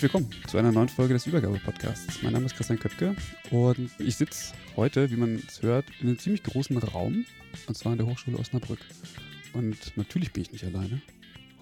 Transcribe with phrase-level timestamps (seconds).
[0.00, 2.22] Herzlich willkommen zu einer neuen Folge des Übergabe-Podcasts.
[2.22, 3.14] Mein Name ist Christian Köpke
[3.50, 7.26] und ich sitze heute, wie man es hört, in einem ziemlich großen Raum
[7.66, 8.78] und zwar an der Hochschule Osnabrück.
[9.52, 11.02] Und natürlich bin ich nicht alleine.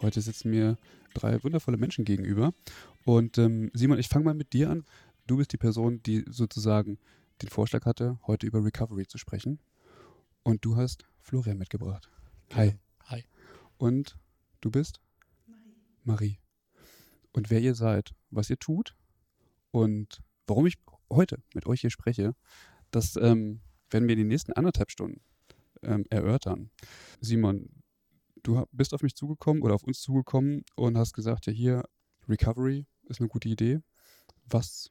[0.03, 0.78] Heute sitzen mir
[1.14, 2.53] drei wundervolle Menschen gegenüber.
[3.05, 4.84] Und ähm, Simon, ich fange mal mit dir an.
[5.27, 6.98] Du bist die Person, die sozusagen
[7.42, 9.59] den Vorschlag hatte, heute über Recovery zu sprechen.
[10.44, 12.09] Und du hast Florian mitgebracht.
[12.55, 12.77] Hi.
[13.06, 13.25] Hi.
[13.78, 14.16] Und
[14.61, 15.00] du bist?
[15.48, 15.75] Marie.
[16.05, 16.39] Marie.
[17.33, 18.95] Und wer ihr seid, was ihr tut
[19.71, 20.77] und warum ich
[21.11, 22.34] heute mit euch hier spreche,
[22.91, 25.21] das ähm, werden wir in den nächsten anderthalb Stunden
[25.83, 26.71] ähm, erörtern.
[27.21, 27.69] Simon,
[28.43, 31.84] du bist auf mich zugekommen oder auf uns zugekommen und hast gesagt, ja hier,
[32.29, 33.81] Recovery ist eine gute Idee.
[34.47, 34.91] Was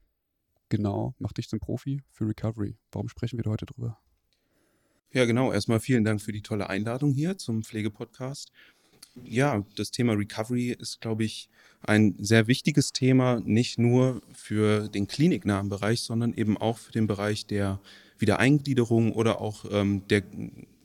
[0.70, 2.78] genau macht dich zum Profi für Recovery?
[2.92, 4.00] Warum sprechen wir heute drüber?
[5.12, 5.54] Ja, genau.
[5.54, 8.52] Erstmal vielen Dank für die tolle Einladung hier zum Pflegepodcast.
[9.23, 11.50] Ja, das Thema Recovery ist, glaube ich,
[11.82, 17.08] ein sehr wichtiges Thema, nicht nur für den kliniknahen Bereich, sondern eben auch für den
[17.08, 17.80] Bereich der
[18.20, 20.24] Wiedereingliederung oder auch ähm, der,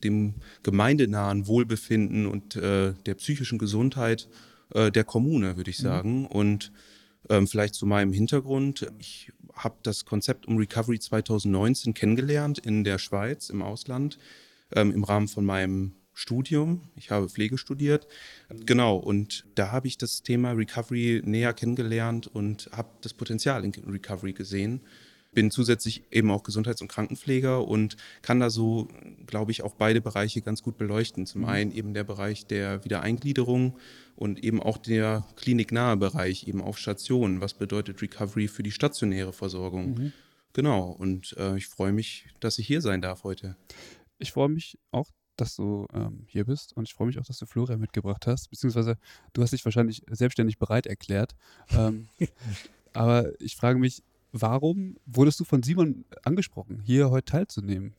[0.04, 4.28] dem gemeindenahen Wohlbefinden und äh, der psychischen Gesundheit
[4.74, 5.84] äh, der Kommune, würde ich mhm.
[5.84, 6.20] sagen.
[6.20, 6.26] Mhm.
[6.26, 6.72] Und
[7.28, 8.86] ähm, vielleicht zu meinem Hintergrund.
[8.98, 14.18] Ich habe das Konzept um Recovery 2019 kennengelernt in der Schweiz, im Ausland,
[14.74, 16.82] ähm, im Rahmen von meinem Studium.
[16.96, 18.06] Ich habe Pflege studiert.
[18.66, 23.72] Genau, und da habe ich das Thema Recovery näher kennengelernt und habe das Potenzial in
[23.72, 24.80] Recovery gesehen.
[25.34, 28.88] Bin zusätzlich eben auch Gesundheits- und Krankenpfleger und kann da so,
[29.26, 31.24] glaube ich, auch beide Bereiche ganz gut beleuchten.
[31.24, 31.48] Zum mhm.
[31.48, 33.78] einen eben der Bereich der Wiedereingliederung
[34.14, 37.40] und eben auch der kliniknahe Bereich, eben auf Stationen.
[37.40, 39.94] Was bedeutet Recovery für die stationäre Versorgung?
[39.94, 40.12] Mhm.
[40.52, 43.56] Genau, und äh, ich freue mich, dass ich hier sein darf heute.
[44.18, 47.38] Ich freue mich auch, dass du ähm, hier bist und ich freue mich auch, dass
[47.38, 48.96] du Florian mitgebracht hast, beziehungsweise
[49.32, 51.34] du hast dich wahrscheinlich selbstständig bereit erklärt.
[51.70, 52.08] Ähm,
[52.92, 57.94] aber ich frage mich, warum wurdest du von Simon angesprochen, hier heute teilzunehmen?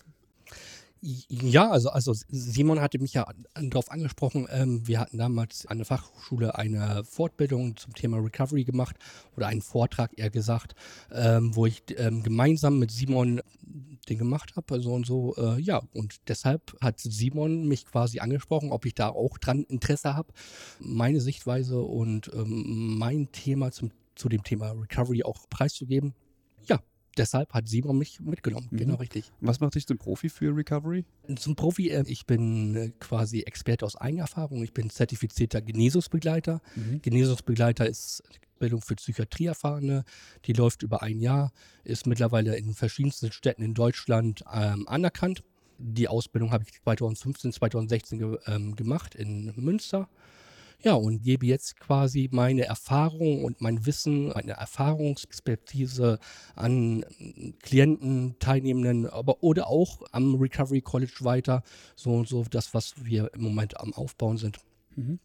[1.06, 4.48] Ja, also, also Simon hatte mich ja darauf angesprochen.
[4.50, 8.96] Ähm, wir hatten damals an der Fachhochschule eine Fortbildung zum Thema Recovery gemacht
[9.36, 10.76] oder einen Vortrag eher gesagt,
[11.12, 13.42] ähm, wo ich ähm, gemeinsam mit Simon
[14.10, 15.36] den gemacht habe, so und so.
[15.36, 20.16] Äh, ja, und deshalb hat Simon mich quasi angesprochen, ob ich da auch dran Interesse
[20.16, 20.34] habe,
[20.80, 26.14] meine Sichtweise und ähm, mein Thema zum, zu dem Thema Recovery auch preiszugeben.
[27.18, 28.68] Deshalb hat Simon mich mitgenommen.
[28.72, 28.78] Mhm.
[28.78, 29.32] Genau richtig.
[29.42, 31.06] Was macht dich zum Profi für Recovery?
[31.36, 34.64] Zum Profi, äh, ich bin äh, quasi Experte aus Eigenerfahrung.
[34.64, 36.62] Ich bin zertifizierter Genesungsbegleiter.
[36.76, 37.02] Mhm.
[37.02, 38.24] Genesungsbegleiter ist
[38.64, 40.06] Ausbildung für Psychiatrieerfahrene.
[40.46, 41.52] Die läuft über ein Jahr,
[41.84, 45.44] ist mittlerweile in verschiedensten Städten in Deutschland ähm, anerkannt.
[45.80, 50.08] Die Ausbildung habe ich 2015, 2016 ge ähm, gemacht in Münster.
[50.82, 56.20] Ja, und gebe jetzt quasi meine Erfahrung und mein Wissen, meine Erfahrungsexpertise
[56.56, 57.06] an
[57.62, 61.64] Klienten, Teilnehmenden, aber oder auch am Recovery College weiter.
[61.96, 64.60] So und so das, was wir im Moment am Aufbauen sind.
[64.96, 65.20] Mhm.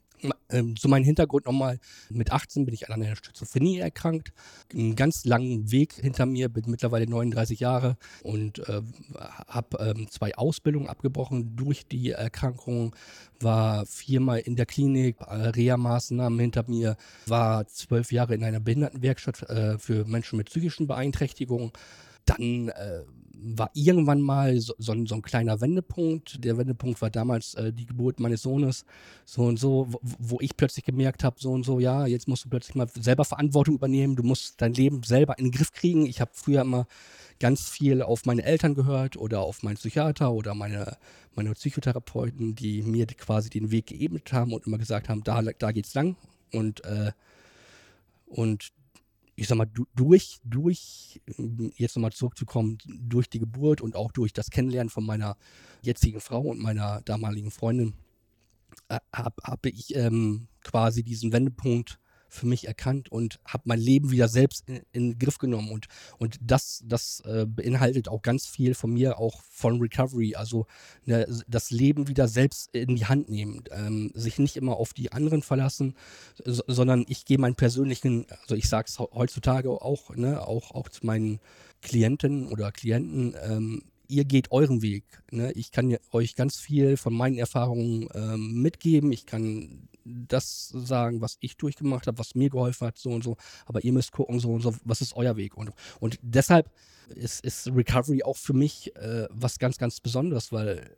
[0.50, 4.32] Ähm, zu meinem Hintergrund nochmal, mit 18 bin ich an einer Schizophrenie erkrankt.
[4.72, 8.80] Einen ganz langen Weg hinter mir, bin mittlerweile 39 Jahre und äh,
[9.46, 12.96] habe ähm, zwei Ausbildungen abgebrochen durch die Erkrankung,
[13.40, 19.78] war viermal in der Klinik, Reha-Maßnahmen hinter mir, war zwölf Jahre in einer Behindertenwerkstatt äh,
[19.78, 21.72] für Menschen mit psychischen Beeinträchtigungen.
[22.24, 23.02] Dann äh,
[23.40, 26.44] war irgendwann mal so, so, ein, so, ein, kleiner Wendepunkt.
[26.44, 28.84] Der Wendepunkt war damals äh, die Geburt meines Sohnes,
[29.24, 32.44] so und so, wo, wo ich plötzlich gemerkt habe, so und so, ja, jetzt musst
[32.44, 36.06] du plötzlich mal selber Verantwortung übernehmen, du musst dein Leben selber in den Griff kriegen.
[36.06, 36.86] Ich habe früher immer
[37.38, 40.96] ganz viel auf meine Eltern gehört oder auf meinen Psychiater oder meine,
[41.34, 45.70] meine Psychotherapeuten, die mir quasi den Weg geebnet haben und immer gesagt haben, da, da
[45.70, 46.16] geht's lang.
[46.52, 47.12] Und, äh,
[48.26, 48.72] und
[49.38, 51.20] ich sag mal, durch, durch,
[51.76, 55.36] jetzt nochmal zurückzukommen, durch die Geburt und auch durch das Kennenlernen von meiner
[55.80, 57.94] jetzigen Frau und meiner damaligen Freundin,
[58.88, 64.10] äh, habe hab ich ähm, quasi diesen Wendepunkt für mich erkannt und habe mein Leben
[64.10, 65.70] wieder selbst in, in, den Griff genommen.
[65.70, 65.86] Und,
[66.18, 70.34] und das, das äh, beinhaltet auch ganz viel von mir, auch von Recovery.
[70.34, 70.66] Also
[71.04, 73.64] ne, das Leben wieder selbst in die Hand nehmen.
[73.70, 75.94] Ähm, sich nicht immer auf die anderen verlassen,
[76.44, 80.88] so, sondern ich gehe meinen persönlichen, also ich sage es heutzutage auch, ne, auch, auch
[80.88, 81.40] zu meinen
[81.82, 85.04] Klienten oder Klienten, ähm, ihr geht euren Weg.
[85.30, 85.52] Ne?
[85.52, 89.12] Ich kann euch ganz viel von meinen Erfahrungen ähm, mitgeben.
[89.12, 93.36] Ich kann das sagen, was ich durchgemacht habe, was mir geholfen hat, so und so.
[93.66, 95.56] Aber ihr müsst gucken, so und so, was ist euer Weg?
[95.56, 95.70] Und,
[96.00, 96.70] und deshalb
[97.14, 100.96] ist, ist Recovery auch für mich äh, was ganz, ganz Besonderes, weil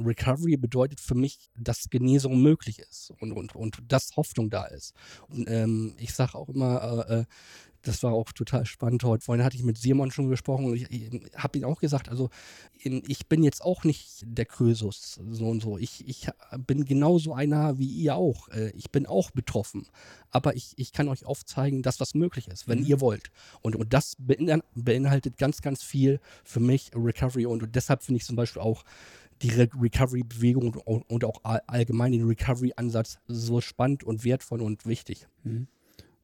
[0.00, 4.94] Recovery bedeutet für mich, dass Genesung möglich ist und, und, und dass Hoffnung da ist.
[5.28, 7.24] Und ähm, ich sage auch immer, äh, äh
[7.82, 9.24] das war auch total spannend heute.
[9.24, 12.28] Vorhin hatte ich mit Simon schon gesprochen und ich, ich habe ihm auch gesagt, also
[12.82, 15.78] ich bin jetzt auch nicht der Krösus so und so.
[15.78, 16.28] Ich, ich
[16.66, 18.48] bin genauso einer wie ihr auch.
[18.48, 19.86] Äh, ich bin auch betroffen.
[20.30, 22.86] Aber ich, ich kann euch aufzeigen, dass was möglich ist, wenn mhm.
[22.86, 23.30] ihr wollt.
[23.62, 27.46] Und, und das beinhaltet ganz, ganz viel für mich Recovery.
[27.46, 28.84] Und, und deshalb finde ich zum Beispiel auch
[29.42, 35.28] die Recovery-Bewegung und auch allgemein den Recovery-Ansatz so spannend und wertvoll und wichtig.
[35.44, 35.68] Mhm.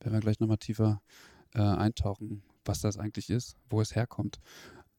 [0.01, 1.01] Werden wir gleich nochmal tiefer
[1.55, 4.41] äh, eintauchen, was das eigentlich ist, wo es herkommt.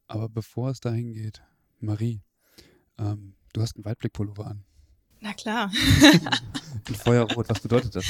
[0.08, 1.42] Aber bevor es dahin geht,
[1.80, 2.22] Marie,
[2.98, 4.64] ähm, du hast einen Weitblickpullover an.
[5.22, 5.72] Na klar.
[6.88, 8.06] Ein Feuerrot, was bedeutet das?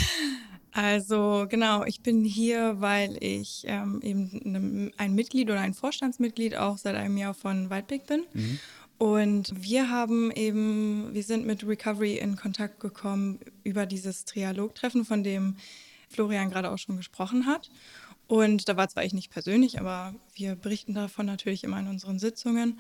[0.72, 6.78] Also genau, ich bin hier, weil ich ähm, eben ein Mitglied oder ein Vorstandsmitglied auch
[6.78, 8.26] seit einem Jahr von Weitblick bin.
[8.34, 8.60] Mhm.
[8.98, 15.24] Und wir haben eben, wir sind mit Recovery in Kontakt gekommen über dieses Trialogtreffen, von
[15.24, 15.56] dem
[16.10, 17.70] Florian gerade auch schon gesprochen hat.
[18.28, 22.20] Und da war zwar ich nicht persönlich, aber wir berichten davon natürlich immer in unseren
[22.20, 22.80] Sitzungen.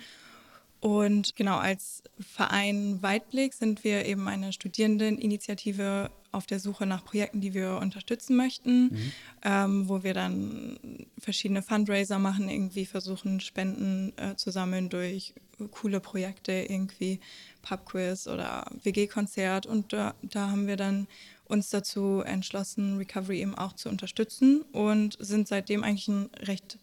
[0.79, 7.41] Und genau, als Verein Weitblick sind wir eben eine Studierendeninitiative auf der Suche nach Projekten,
[7.41, 9.11] die wir unterstützen möchten, mhm.
[9.43, 10.77] ähm, wo wir dann
[11.17, 15.33] verschiedene Fundraiser machen, irgendwie versuchen, Spenden äh, zu sammeln durch
[15.71, 17.19] coole Projekte, irgendwie
[17.61, 19.65] Pubquiz oder WG-Konzert.
[19.65, 21.07] Und da, da haben wir dann
[21.45, 26.79] uns dazu entschlossen, Recovery eben auch zu unterstützen und sind seitdem eigentlich ein recht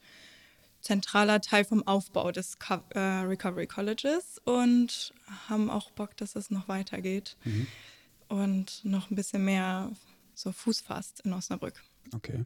[0.81, 5.15] zentraler Teil vom Aufbau des Co äh, Recovery Colleges und
[5.49, 7.67] haben auch Bock, dass es noch weitergeht mhm.
[8.29, 9.91] und noch ein bisschen mehr
[10.35, 11.83] so Fuß fasst in Osnabrück.
[12.15, 12.45] Okay.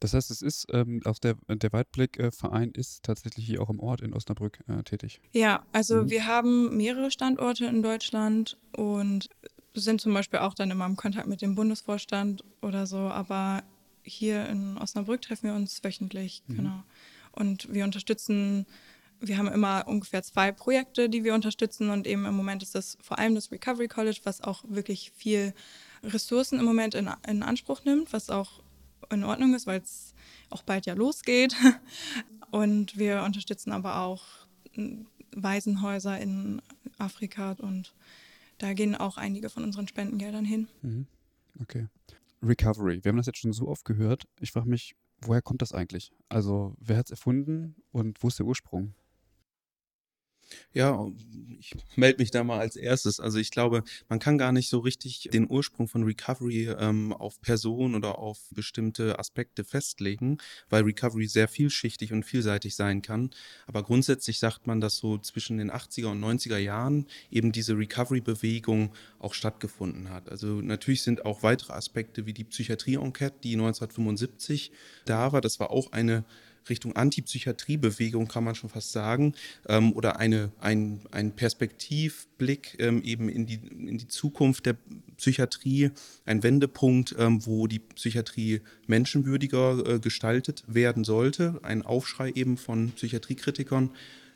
[0.00, 4.02] Das heißt, es ist ähm, aus der, der Weitblick-Verein ist tatsächlich hier auch im Ort
[4.02, 5.20] in Osnabrück äh, tätig.
[5.32, 6.10] Ja, also mhm.
[6.10, 9.30] wir haben mehrere Standorte in Deutschland und
[9.80, 13.62] sind zum Beispiel auch dann immer im Kontakt mit dem Bundesvorstand oder so, aber
[14.02, 16.56] hier in Osnabrück treffen wir uns wöchentlich, mhm.
[16.56, 16.82] genau.
[17.32, 18.66] Und wir unterstützen,
[19.20, 22.96] wir haben immer ungefähr zwei Projekte, die wir unterstützen und eben im Moment ist das
[23.00, 25.54] vor allem das Recovery College, was auch wirklich viel
[26.02, 28.62] Ressourcen im Moment in, in Anspruch nimmt, was auch
[29.10, 30.14] in Ordnung ist, weil es
[30.50, 31.54] auch bald ja losgeht.
[32.50, 34.24] Und wir unterstützen aber auch
[35.34, 36.62] Waisenhäuser in
[36.98, 37.92] Afrika und
[38.58, 40.68] da gehen auch einige von unseren Spendengeldern hin.
[40.82, 41.06] Mhm.
[41.60, 41.88] Okay.
[42.42, 43.02] Recovery.
[43.02, 44.24] Wir haben das jetzt schon so oft gehört.
[44.40, 46.12] Ich frage mich, woher kommt das eigentlich?
[46.28, 48.94] Also, wer hat es erfunden und wo ist der Ursprung?
[50.72, 51.06] Ja,
[51.58, 53.20] ich melde mich da mal als erstes.
[53.20, 57.40] Also ich glaube, man kann gar nicht so richtig den Ursprung von Recovery ähm, auf
[57.40, 60.38] Personen oder auf bestimmte Aspekte festlegen,
[60.68, 63.30] weil Recovery sehr vielschichtig und vielseitig sein kann.
[63.66, 68.92] Aber grundsätzlich sagt man, dass so zwischen den 80er und 90er Jahren eben diese Recovery-Bewegung
[69.18, 70.28] auch stattgefunden hat.
[70.28, 74.72] Also natürlich sind auch weitere Aspekte wie die Psychiatrie-Enquete, die 1975
[75.04, 75.40] da war.
[75.40, 76.24] Das war auch eine
[76.68, 79.34] Richtung Antipsychiatriebewegung, kann man schon fast sagen,
[79.68, 84.76] ähm, oder eine, ein, ein Perspektivblick ähm, eben in die, in die Zukunft der
[85.16, 85.90] Psychiatrie,
[86.24, 92.92] ein Wendepunkt, ähm, wo die Psychiatrie menschenwürdiger äh, gestaltet werden sollte, ein Aufschrei eben von
[92.92, 93.90] Psychiatriekritikern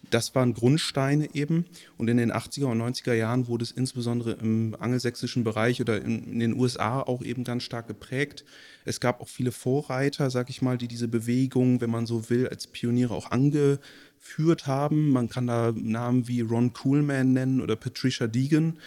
[0.09, 1.67] das waren Grundsteine eben.
[1.99, 6.33] Und in den 80er und 90er Jahren wurde es insbesondere im angelsächsischen Bereich oder in,
[6.33, 8.45] in, den USA auch eben ganz stark geprägt.
[8.85, 12.49] Es gab auch viele Vorreiter, sag ich mal, die diese Bewegung, wenn man so will,
[12.49, 15.11] als Pioniere auch angeführt haben.
[15.11, 18.79] Man kann da Namen wie Ron Coolman nennen oder Patricia Deegan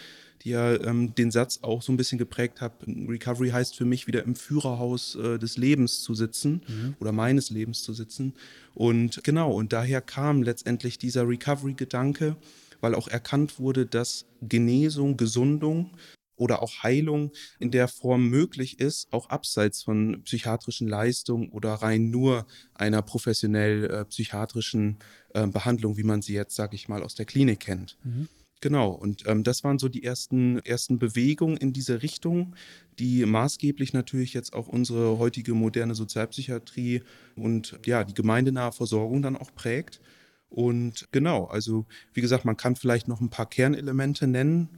[0.44, 2.72] die ja ähm, den Satz auch so ein bisschen geprägt hat.
[2.86, 6.96] Recovery heißt für mich wieder im Führerhaus äh, des Lebens zu sitzen mhm.
[7.00, 8.34] oder meines Lebens zu sitzen.
[8.74, 12.36] Und genau, und daher kam letztendlich dieser Recovery-Gedanke,
[12.80, 15.92] weil auch erkannt wurde, dass Genesung, Gesundung
[16.36, 22.10] oder auch Heilung in der Form möglich ist, auch abseits von psychiatrischen Leistungen oder rein
[22.10, 24.98] nur einer professionell äh, psychiatrischen
[25.32, 27.96] äh, Behandlung, wie man sie jetzt, sage ich mal, aus der Klinik kennt.
[28.02, 28.28] Mhm.
[28.64, 32.56] Genau, und ähm, das waren so die ersten, ersten Bewegungen in diese Richtung,
[32.98, 37.02] die maßgeblich natürlich jetzt auch unsere heutige moderne Sozialpsychiatrie
[37.36, 40.00] und ja, die gemeindenahe Versorgung dann auch prägt.
[40.48, 44.70] Und genau, also wie gesagt, man kann vielleicht noch ein paar Kernelemente nennen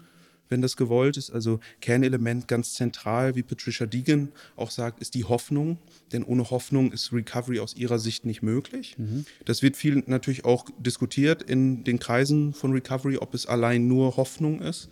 [0.49, 1.31] wenn das gewollt ist.
[1.31, 5.79] Also Kernelement ganz zentral, wie Patricia Deegan auch sagt, ist die Hoffnung.
[6.13, 8.97] Denn ohne Hoffnung ist Recovery aus ihrer Sicht nicht möglich.
[8.99, 9.27] Mhm.
[9.45, 14.17] Das wird viel natürlich auch diskutiert in den Kreisen von Recovery, ob es allein nur
[14.17, 14.89] Hoffnung ist.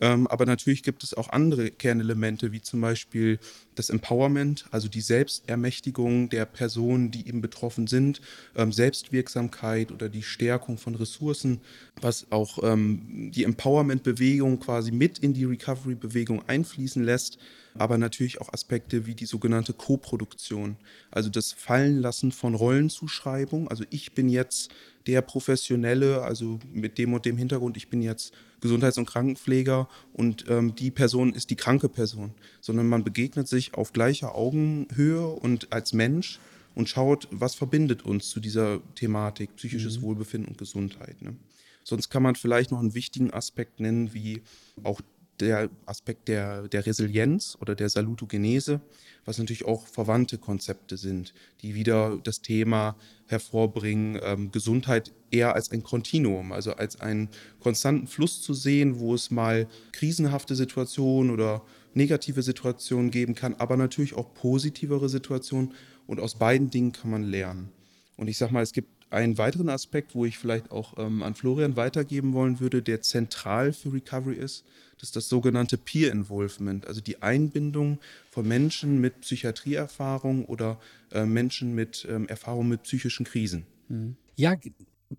[0.00, 3.38] Ähm, aber natürlich gibt es auch andere Kernelemente, wie zum Beispiel
[3.76, 8.20] das Empowerment, also die Selbstermächtigung der Personen, die eben betroffen sind,
[8.56, 11.60] ähm, Selbstwirksamkeit oder die Stärkung von Ressourcen,
[12.00, 17.38] was auch ähm, die Empowerment-Bewegung quasi mit in die Recovery-Bewegung einfließen lässt,
[17.76, 20.76] aber natürlich auch Aspekte wie die sogenannte Co-Produktion,
[21.10, 23.68] also das Fallenlassen von Rollenzuschreibung.
[23.68, 24.70] Also ich bin jetzt
[25.06, 28.32] der Professionelle, also mit dem und dem Hintergrund, ich bin jetzt
[28.64, 33.74] Gesundheits- und Krankenpfleger und ähm, die Person ist die kranke Person, sondern man begegnet sich
[33.74, 36.40] auf gleicher Augenhöhe und als Mensch
[36.74, 40.02] und schaut, was verbindet uns zu dieser Thematik psychisches mhm.
[40.04, 41.20] Wohlbefinden und Gesundheit.
[41.20, 41.36] Ne?
[41.82, 44.40] Sonst kann man vielleicht noch einen wichtigen Aspekt nennen, wie
[44.82, 45.02] auch
[45.40, 48.80] der Aspekt der, der Resilienz oder der Salutogenese,
[49.24, 55.70] was natürlich auch verwandte Konzepte sind, die wieder das Thema hervorbringen, ähm, Gesundheit eher als
[55.70, 57.28] ein Kontinuum, also als einen
[57.60, 61.62] konstanten Fluss zu sehen, wo es mal krisenhafte Situationen oder
[61.94, 65.72] negative Situationen geben kann, aber natürlich auch positivere Situationen
[66.06, 67.70] und aus beiden Dingen kann man lernen.
[68.16, 71.34] Und ich sage mal, es gibt einen weiteren Aspekt, wo ich vielleicht auch ähm, an
[71.34, 74.64] Florian weitergeben wollen würde, der zentral für Recovery ist,
[74.98, 77.98] das ist das sogenannte Peer Involvement, also die Einbindung
[78.30, 80.78] von Menschen mit Psychiatrieerfahrung oder
[81.12, 83.66] äh, Menschen mit ähm, Erfahrung mit psychischen Krisen.
[83.88, 84.16] Mhm.
[84.36, 84.56] Ja,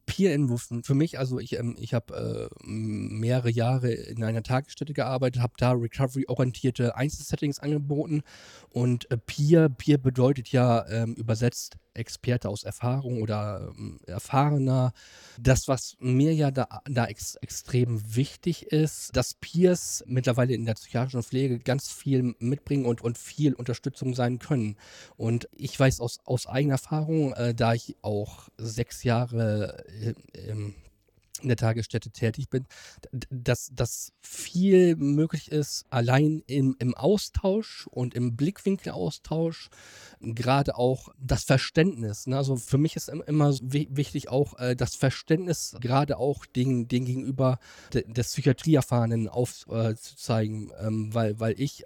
[0.05, 4.93] Peer Involvement für mich, also ich, ähm, ich habe äh, mehrere Jahre in einer Tagesstätte
[4.93, 8.23] gearbeitet, habe da Recovery-orientierte Einzelsettings angeboten
[8.69, 14.93] und äh, Peer, Peer bedeutet ja ähm, übersetzt Experte aus Erfahrung oder ähm, erfahrener.
[15.39, 20.75] Das, was mir ja da, da ex extrem wichtig ist, dass Peers mittlerweile in der
[20.75, 24.77] psychiatrischen Pflege ganz viel mitbringen und, und viel Unterstützung sein können.
[25.17, 30.13] Und ich weiß aus, aus eigener Erfahrung, äh, da ich auch sechs Jahre äh,
[30.49, 30.75] im
[31.39, 32.65] in der Tagesstätte tätig bin,
[33.29, 39.69] dass, dass viel möglich ist, allein im, im Austausch und im Blickwinkelaustausch,
[40.21, 42.27] gerade auch das Verständnis.
[42.27, 42.37] Ne?
[42.37, 47.59] Also für mich ist immer wichtig auch äh, das Verständnis, gerade auch den, den gegenüber
[47.93, 51.85] des Psychiatrieerfahrenen aufzuzeigen, ähm, weil, weil ich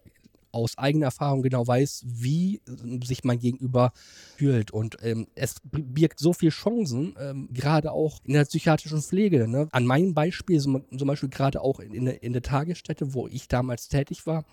[0.52, 2.62] aus eigener Erfahrung genau weiß, wie
[3.04, 3.92] sich mein Gegenüber
[4.38, 4.72] fühlt.
[4.72, 9.48] Und ähm, es birgt so viele Chancen, ähm, gerade auch in der psychiatrischen Pflege.
[9.48, 9.68] Ne?
[9.72, 14.26] An meinem Beispiel, zum Beispiel gerade auch in, in der Tagesstätte, wo ich damals tätig
[14.26, 14.46] war,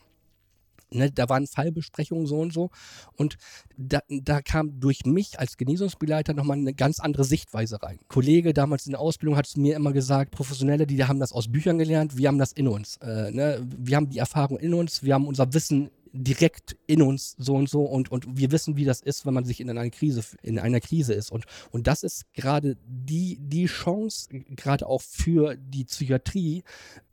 [0.90, 2.70] Ne, da waren Fallbesprechungen so und so.
[3.16, 3.38] Und
[3.76, 7.98] da, da kam durch mich als Genesungsbegleiter nochmal eine ganz andere Sichtweise rein.
[7.98, 11.32] Ein Kollege damals in der Ausbildung hat es mir immer gesagt, Professionelle, die haben das
[11.32, 12.98] aus Büchern gelernt, wir haben das in uns.
[12.98, 13.66] Äh, ne?
[13.76, 17.68] Wir haben die Erfahrung in uns, wir haben unser Wissen direkt in uns so und
[17.68, 20.58] so und, und wir wissen, wie das ist, wenn man sich in einer Krise, in
[20.58, 21.30] einer Krise ist.
[21.30, 26.64] Und, und das ist gerade die, die Chance, gerade auch für die Psychiatrie,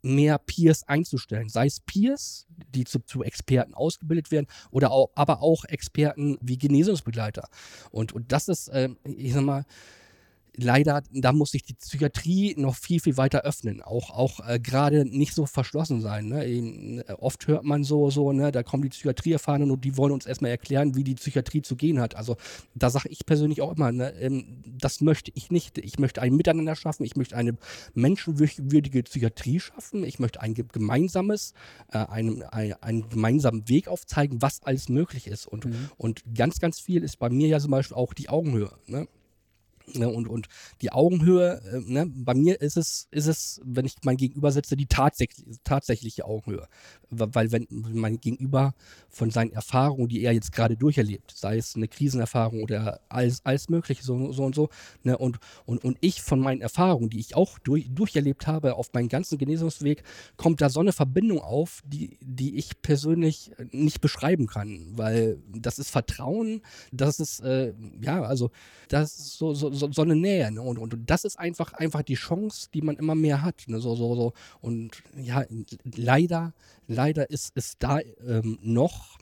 [0.02, 1.48] mehr Peers einzustellen.
[1.48, 6.58] Sei es Peers, die zu, zu Experten ausgebildet werden, oder auch, aber auch Experten wie
[6.58, 7.48] Genesungsbegleiter.
[7.90, 9.64] Und, und das ist, äh, ich sag mal,
[10.56, 13.82] leider, da muss sich die Psychiatrie noch viel, viel weiter öffnen.
[13.82, 16.28] Auch, auch äh, gerade nicht so verschlossen sein.
[16.28, 16.46] Ne?
[16.46, 20.12] Eben, äh, oft hört man so, so, ne, da kommen die Psychiatrieerfahrenen und die wollen
[20.12, 22.16] uns erstmal erklären, wie die Psychiatrie zu gehen hat.
[22.16, 22.36] Also
[22.74, 25.78] da sage ich persönlich auch immer, ne, ähm, das möchte ich nicht.
[25.78, 27.56] Ich möchte ein Miteinander schaffen, ich möchte eine
[27.94, 31.54] menschenwürdige Psychiatrie schaffen, ich möchte ein gemeinsames,
[31.92, 35.46] äh, einen, ein, einen gemeinsamen Weg aufzeigen, was alles möglich ist.
[35.46, 35.90] Und, mhm.
[35.96, 38.70] und ganz, ganz viel ist bei mir ja zum Beispiel auch die Augenhöhe.
[38.86, 39.08] Ne?
[39.92, 40.48] Ne, und, und
[40.80, 44.76] die Augenhöhe, äh, ne, bei mir ist es, ist es, wenn ich mein Gegenüber setze,
[44.76, 46.68] die tatsächlich, tatsächliche Augenhöhe.
[47.10, 48.74] Weil wenn mein Gegenüber
[49.10, 53.68] von seinen Erfahrungen, die er jetzt gerade durcherlebt, sei es eine Krisenerfahrung oder alles, alles
[53.68, 54.70] Mögliche, so, so und so,
[55.02, 58.90] ne, und, und, und ich von meinen Erfahrungen, die ich auch durch, durcherlebt habe auf
[58.94, 60.02] meinem ganzen Genesungsweg,
[60.38, 65.78] kommt da so eine Verbindung auf, die, die ich persönlich nicht beschreiben kann, weil das
[65.78, 68.50] ist Vertrauen, das ist, äh, ja, also
[68.88, 70.50] das ist so, so so, so eine Nähe.
[70.50, 70.62] Ne?
[70.62, 73.64] Und, und das ist einfach, einfach die Chance, die man immer mehr hat.
[73.66, 73.80] Ne?
[73.80, 74.32] So, so, so.
[74.60, 75.44] Und ja,
[75.96, 76.52] leider,
[76.86, 79.18] leider ist, ist da ähm, noch,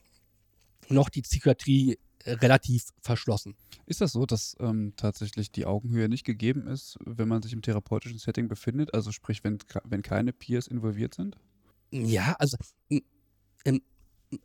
[0.89, 3.57] noch die Psychiatrie relativ verschlossen.
[3.87, 7.63] Ist das so, dass ähm, tatsächlich die Augenhöhe nicht gegeben ist, wenn man sich im
[7.63, 8.95] therapeutischen Setting befindet?
[8.95, 11.37] Also sprich, wenn, wenn keine Peers involviert sind?
[11.91, 12.57] Ja, also
[13.65, 13.83] ähm,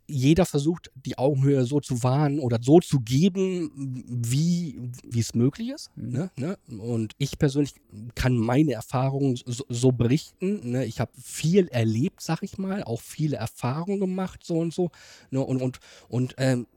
[0.08, 5.89] jeder versucht, die Augenhöhe so zu wahren oder so zu geben, wie es möglich ist.
[5.96, 6.12] Mhm.
[6.12, 6.58] Ne, ne?
[6.79, 7.74] Und ich persönlich
[8.15, 10.72] kann meine Erfahrungen so, so berichten.
[10.72, 10.86] Ne?
[10.86, 14.91] Ich habe viel erlebt, sag ich mal, auch viele Erfahrungen gemacht, so und so.
[15.32, 15.44] Ne?
[15.44, 15.79] Und, und,
[16.10, 16.67] und ähm,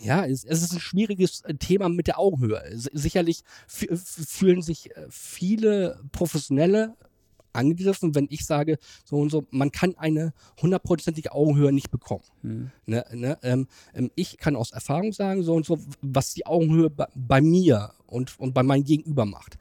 [0.00, 2.62] ja, es, es, ist ein schwieriges äh, Thema mit der Augenhöhe.
[2.74, 6.96] Sicherlich fühlen sich äh, viele Professionelle
[7.52, 12.24] angegriffen, wenn ich sage, so und so, man kann eine hundertprozentige Augenhöhe nicht bekommen.
[12.42, 12.70] Hm.
[12.86, 16.90] Ne, ne, ähm, ähm, ich kann aus Erfahrung sagen, so und so, was die Augenhöhe
[16.90, 19.58] bei, bei mir und, und bei meinem Gegenüber macht.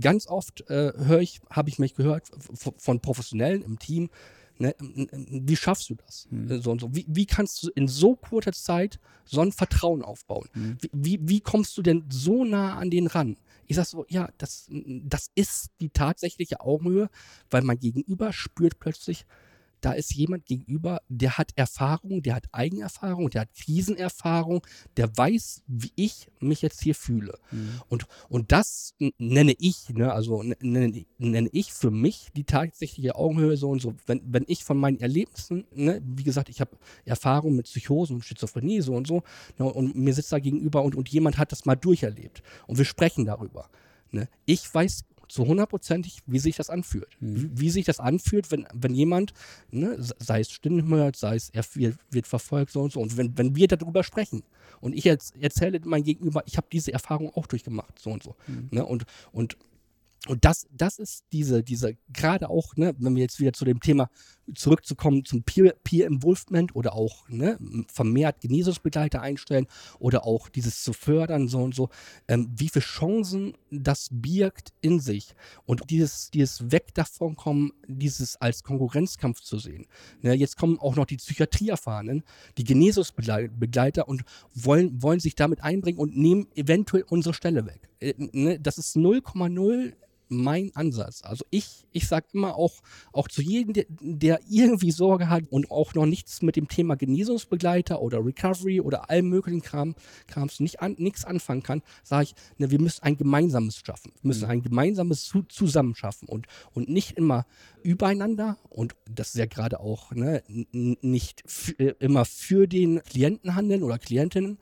[0.00, 2.30] Ganz oft äh, höre ich, habe ich mich gehört
[2.78, 4.10] von Professionellen im Team,
[4.58, 4.74] Ne?
[4.78, 6.28] Wie schaffst du das?
[6.30, 6.60] Mhm.
[6.60, 6.94] So und so.
[6.94, 10.48] Wie, wie, kannst du in so kurzer Zeit so ein Vertrauen aufbauen?
[10.54, 10.78] Mhm.
[10.80, 13.36] Wie, wie, wie, kommst du denn so nah an den ran?
[13.66, 17.08] Ich sag so, ja, das, das ist die tatsächliche Augenhöhe,
[17.50, 19.26] weil mein Gegenüber spürt plötzlich,
[19.84, 25.62] da ist jemand gegenüber, der hat Erfahrung, der hat Eigenerfahrung, der hat Krisenerfahrung, der weiß,
[25.66, 27.38] wie ich mich jetzt hier fühle.
[27.50, 27.80] Mhm.
[27.88, 33.56] Und, und das nenne ich, ne, also nenne, nenne ich für mich die tatsächliche Augenhöhe
[33.56, 33.94] so und so.
[34.06, 38.24] Wenn, wenn ich von meinen Erlebnissen, ne, wie gesagt, ich habe Erfahrung mit Psychosen und
[38.24, 39.22] Schizophrenie so und so,
[39.58, 42.42] ne, und mir sitzt da gegenüber und, und jemand hat das mal durcherlebt.
[42.66, 43.68] Und wir sprechen darüber.
[44.14, 44.28] Ne?
[44.46, 47.08] Ich weiß zu hundertprozentig, wie sich das anfühlt.
[47.20, 47.36] Mhm.
[47.36, 49.32] Wie, wie, sich das anfühlt, wenn, wenn jemand,
[49.70, 53.00] ne, sei es Stimmen hört, sei es er wird, wird, verfolgt so und so.
[53.00, 54.42] Und wenn, wenn wir darüber sprechen
[54.80, 58.34] und ich jetzt erzähle mein Gegenüber, ich habe diese Erfahrung auch durchgemacht, so und so.
[58.46, 58.68] Mhm.
[58.70, 59.56] Ne, und, und
[60.26, 63.80] und das, das ist diese, diese, gerade auch, ne, wenn wir jetzt wieder zu dem
[63.80, 64.08] Thema
[64.54, 67.58] zurückzukommen zum Peer, Peer Involvement oder auch ne,
[67.92, 69.66] vermehrt Genesungsbegleiter einstellen
[69.98, 71.90] oder auch dieses zu fördern, so und so,
[72.26, 75.34] ähm, wie viele Chancen das birgt in sich.
[75.66, 79.86] Und dieses, dieses Weg davon kommen, dieses als Konkurrenzkampf zu sehen.
[80.22, 82.22] Ne, jetzt kommen auch noch die Psychiatrieerfahrenen,
[82.56, 87.90] die Genesungsbegleiter und wollen, wollen sich damit einbringen und nehmen eventuell unsere Stelle weg.
[88.00, 89.92] Äh, ne, das ist 0,0
[90.34, 91.22] mein Ansatz.
[91.22, 95.70] Also ich, ich sage immer auch, auch zu jedem, der, der, irgendwie Sorge hat und
[95.70, 99.94] auch noch nichts mit dem Thema Genesungsbegleiter oder Recovery oder allem möglichen Kram,
[100.26, 104.12] Krams nicht an, nichts anfangen kann, sage ich, ne, wir müssen ein gemeinsames schaffen.
[104.22, 104.50] Wir müssen mhm.
[104.50, 107.46] ein gemeinsames zu, Zusammenschaffen und, und nicht immer
[107.82, 110.42] übereinander und das ist ja gerade auch ne,
[110.72, 111.44] nicht
[111.78, 114.58] äh, immer für den Klienten handeln oder Klientinnen,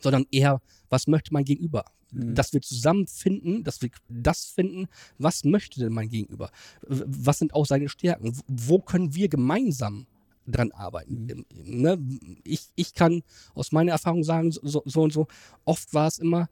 [0.00, 1.84] sondern eher, was möchte mein Gegenüber?
[2.12, 2.34] Mhm.
[2.34, 4.86] Dass wir zusammenfinden, dass wir das finden,
[5.18, 6.50] was möchte denn mein Gegenüber?
[6.82, 8.32] Was sind auch seine Stärken?
[8.46, 10.06] Wo können wir gemeinsam
[10.46, 11.26] dran arbeiten?
[11.26, 11.46] Mhm.
[11.64, 11.98] Ne?
[12.44, 13.22] Ich, ich kann
[13.54, 15.26] aus meiner Erfahrung sagen, so, so und so,
[15.64, 16.48] oft war es immer,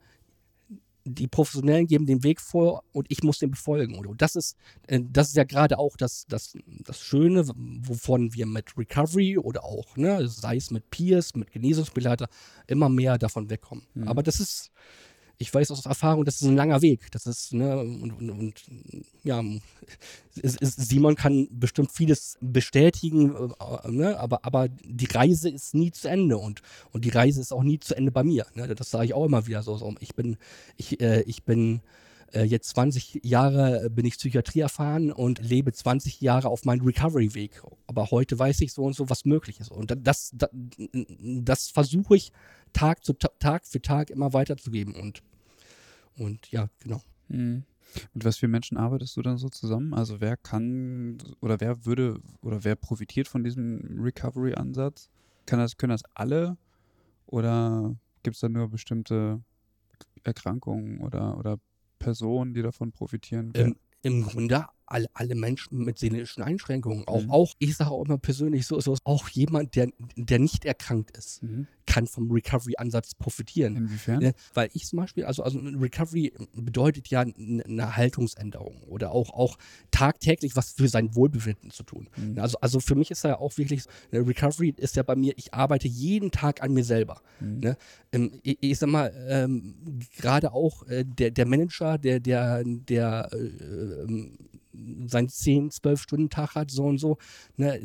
[1.05, 3.95] die Professionellen geben den Weg vor und ich muss den befolgen.
[3.95, 8.47] Und das ist, äh, das ist ja gerade auch das, das, das Schöne, wovon wir
[8.47, 12.29] mit Recovery oder auch, ne, sei es mit Peers, mit Genesungsbegleiter,
[12.67, 13.85] immer mehr davon wegkommen.
[13.95, 14.09] Mhm.
[14.09, 14.71] Aber das ist,
[15.41, 17.11] ich weiß aus Erfahrung, das ist ein langer Weg.
[17.13, 18.63] Das ist, ne, und, und, und
[19.25, 19.43] ja,
[20.35, 26.37] Simon kann bestimmt vieles bestätigen, äh, ne, aber, aber die Reise ist nie zu Ende
[26.37, 26.61] und,
[26.93, 28.47] und die Reise ist auch nie zu Ende bei mir.
[28.55, 29.79] Ne, das sage ich auch immer wieder so.
[29.79, 29.95] so.
[30.01, 30.37] Ich bin,
[30.77, 31.81] ich, äh, ich bin
[32.33, 37.63] äh, jetzt 20 Jahre bin ich Psychiatrie erfahren und lebe 20 Jahre auf meinem Recovery-Weg.
[37.87, 39.71] Aber heute weiß ich so und so, was möglich ist.
[39.71, 40.51] Und das, das,
[40.93, 42.33] das versuche ich
[42.73, 44.95] Tag, zu, Tag für Tag immer weiterzugeben.
[44.95, 45.23] Und
[46.21, 47.03] und ja, genau.
[47.29, 47.65] Mhm.
[48.15, 49.95] Mit was für Menschen arbeitest du dann so zusammen?
[49.95, 55.09] Also wer kann oder wer würde oder wer profitiert von diesem Recovery-Ansatz?
[55.47, 56.57] Das, können das alle
[57.27, 59.43] oder gibt es da nur bestimmte
[60.23, 61.59] Erkrankungen oder, oder
[62.01, 63.53] Personen, die davon profitieren?
[63.55, 67.07] Im, Im Grunde alle, alle Menschen mit seelischen Einschränkungen.
[67.07, 67.31] Auch, mhm.
[67.31, 71.43] auch ich sage auch immer persönlich so, so auch jemand, der, der nicht erkrankt ist,
[71.43, 71.67] mhm.
[71.87, 73.77] kann vom Recovery-Ansatz profitieren.
[73.77, 74.21] Inwiefern?
[74.21, 79.57] Ja, weil ich zum Beispiel, also, also Recovery bedeutet ja eine Haltungsänderung oder auch, auch
[79.91, 82.09] tagtäglich was für sein Wohlbefinden zu tun.
[82.17, 82.39] Mhm.
[82.39, 85.87] Also, also für mich ist ja auch wirklich, Recovery ist ja bei mir, ich arbeite
[85.87, 87.21] jeden Tag an mir selber.
[87.39, 87.61] Mhm.
[87.61, 87.77] Ne?
[88.13, 89.77] Ähm, ich, ich, sag mal, ähm,
[90.17, 94.37] gerade auch äh, der, der Manager, der, der, der äh, ähm,
[95.07, 97.19] seinen 10, 12 Stunden Tag hat, so und so.
[97.57, 97.81] Ne?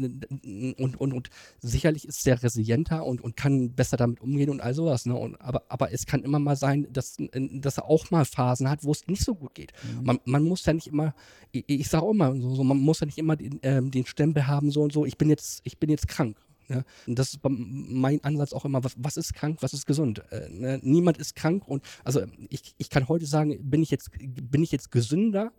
[0.77, 1.29] Und, und, und
[1.59, 5.05] sicherlich ist er resilienter und, und kann besser damit umgehen und all sowas.
[5.05, 5.15] Ne?
[5.15, 8.83] Und, aber, aber es kann immer mal sein, dass, dass er auch mal Phasen hat,
[8.83, 9.73] wo es nicht so gut geht.
[9.83, 10.05] Mhm.
[10.05, 11.13] Man, man muss ja nicht immer,
[11.51, 14.05] ich, ich sage auch immer so, so, man muss ja nicht immer den, ähm, den
[14.05, 16.37] Stempel haben, so und so, ich bin jetzt, ich bin jetzt krank.
[16.67, 20.23] Ja, und das ist mein Ansatz auch immer, was, was ist krank, was ist gesund.
[20.31, 20.79] Äh, ne?
[20.81, 24.71] Niemand ist krank und also ich, ich kann heute sagen, bin ich jetzt, bin ich
[24.71, 25.51] jetzt gesünder,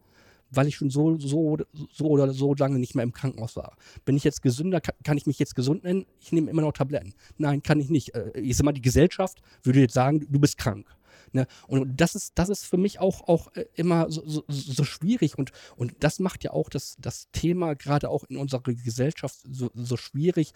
[0.50, 1.58] weil ich schon so, so,
[1.92, 3.76] so oder so lange nicht mehr im Krankenhaus war.
[4.04, 6.06] Bin ich jetzt gesünder, kann, ich mich jetzt gesund nennen?
[6.20, 7.14] Ich nehme immer noch Tabletten.
[7.38, 8.14] Nein, kann ich nicht.
[8.14, 10.86] Äh, ich sag mal, die Gesellschaft würde jetzt sagen, du bist krank.
[11.32, 11.46] Ne?
[11.66, 15.36] Und das ist, das ist für mich auch, auch äh, immer so, so, so schwierig
[15.36, 19.70] und, und das macht ja auch das, das Thema gerade auch in unserer Gesellschaft so,
[19.74, 20.52] so schwierig,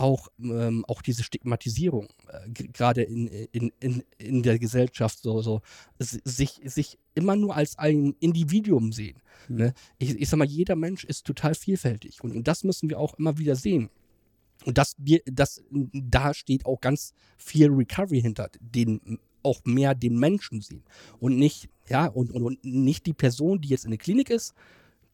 [0.00, 5.60] auch, ähm, auch diese Stigmatisierung, äh, gerade in, in, in, in der Gesellschaft, so, so
[5.98, 9.20] sich, sich immer nur als ein Individuum sehen.
[9.48, 9.56] Mhm.
[9.56, 9.74] Ne?
[9.98, 13.14] Ich, ich sag mal, jeder Mensch ist total vielfältig und, und das müssen wir auch
[13.18, 13.90] immer wieder sehen.
[14.64, 20.62] Und das, das, da steht auch ganz viel Recovery hinter, den auch mehr den Menschen
[20.62, 20.84] sehen
[21.18, 24.54] und nicht, ja, und, und, und nicht die Person, die jetzt in der Klinik ist,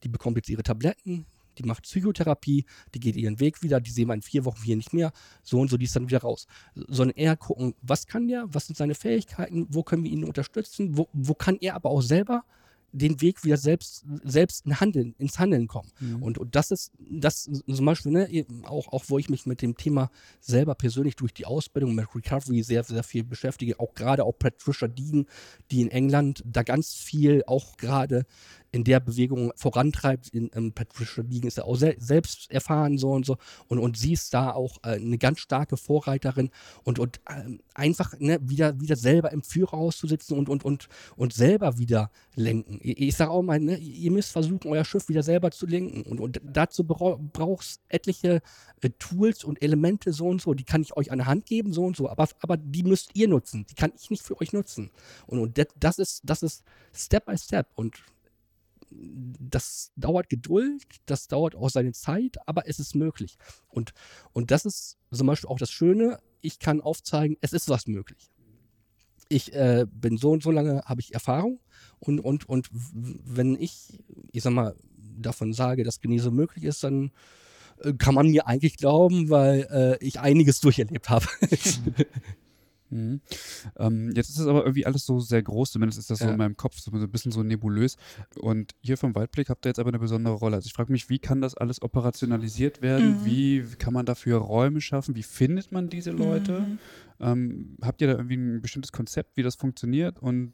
[0.05, 1.27] die bekommt jetzt ihre Tabletten,
[1.59, 2.65] die macht Psychotherapie,
[2.95, 5.61] die geht ihren Weg wieder, die sehen wir in vier Wochen hier nicht mehr, so
[5.61, 6.47] und so, die ist dann wieder raus.
[6.75, 10.97] Sondern eher gucken, was kann der, was sind seine Fähigkeiten, wo können wir ihn unterstützen,
[10.97, 12.45] wo, wo kann er aber auch selber
[12.93, 15.91] den Weg wieder selbst, selbst in Handeln, ins Handeln kommen.
[16.01, 16.23] Mhm.
[16.23, 19.77] Und, und das ist, das zum Beispiel, ne, auch, auch wo ich mich mit dem
[19.77, 24.39] Thema selber persönlich durch die Ausbildung mit Recovery sehr, sehr viel beschäftige, auch gerade auch
[24.39, 25.27] Patricia Dean,
[25.71, 28.25] die in England da ganz viel auch gerade
[28.73, 30.29] in der Bewegung vorantreibt.
[30.29, 33.37] In, in Patricia Deegan ist ja auch se selbst erfahren so und so
[33.69, 36.51] und, und sie ist da auch äh, eine ganz starke Vorreiterin
[36.85, 40.89] und, und äh, einfach ne, wieder, wieder selber im Führerhaus zu sitzen und, und, und,
[41.17, 42.79] und selber wieder lenken.
[42.83, 46.03] Ich, ich sage auch mal, ne, ihr müsst versuchen, euer Schiff wieder selber zu lenken
[46.03, 48.43] und, und dazu braucht es etliche
[48.83, 51.73] äh, Tools und Elemente so und so, die kann ich euch an der Hand geben,
[51.73, 54.53] so und so, aber, aber die müsst ihr nutzen, die kann ich nicht für euch
[54.53, 54.91] nutzen.
[55.27, 57.97] Und, und das, ist, das ist Step by Step und
[58.99, 63.37] das dauert Geduld, das dauert auch seine Zeit, aber es ist möglich.
[63.69, 63.93] Und,
[64.33, 68.31] und das ist zum Beispiel auch das Schöne, ich kann aufzeigen, es ist was möglich.
[69.29, 71.61] Ich äh, bin so und so lange, habe ich Erfahrung
[71.99, 73.99] und, und, und wenn ich,
[74.33, 74.77] ich sag mal,
[75.19, 77.11] davon sage, dass Genesung möglich ist, dann
[77.83, 81.27] äh, kann man mir eigentlich glauben, weil äh, ich einiges durcherlebt habe.
[82.91, 83.21] Mhm.
[83.79, 86.27] Ähm, jetzt ist es aber irgendwie alles so sehr groß, zumindest ist das ja.
[86.27, 87.97] so in meinem Kopf, so ein bisschen so nebulös.
[88.39, 90.57] Und hier vom Waldblick habt ihr jetzt aber eine besondere Rolle.
[90.57, 93.21] Also ich frage mich, wie kann das alles operationalisiert werden?
[93.21, 93.25] Mhm.
[93.25, 95.17] Wie kann man dafür Räume schaffen?
[95.17, 96.61] Wie findet man diese Leute?
[96.61, 96.79] Mhm.
[97.19, 100.19] Ähm, habt ihr da irgendwie ein bestimmtes Konzept, wie das funktioniert?
[100.19, 100.53] Und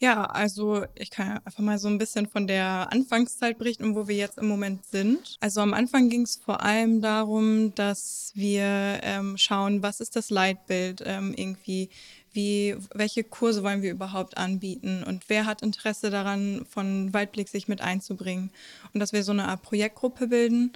[0.00, 4.16] ja, also ich kann einfach mal so ein bisschen von der Anfangszeit berichten, wo wir
[4.16, 5.36] jetzt im Moment sind.
[5.40, 10.30] Also am Anfang ging es vor allem darum, dass wir ähm, schauen, was ist das
[10.30, 11.90] Leitbild ähm, irgendwie,
[12.32, 17.68] wie, welche Kurse wollen wir überhaupt anbieten und wer hat Interesse daran, von Waldblick sich
[17.68, 18.52] mit einzubringen
[18.94, 20.72] und dass wir so eine Art Projektgruppe bilden.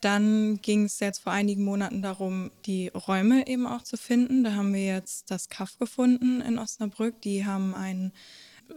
[0.00, 4.44] Dann ging es jetzt vor einigen Monaten darum, die Räume eben auch zu finden.
[4.44, 7.20] Da haben wir jetzt das CAF gefunden in Osnabrück.
[7.20, 8.12] Die haben einen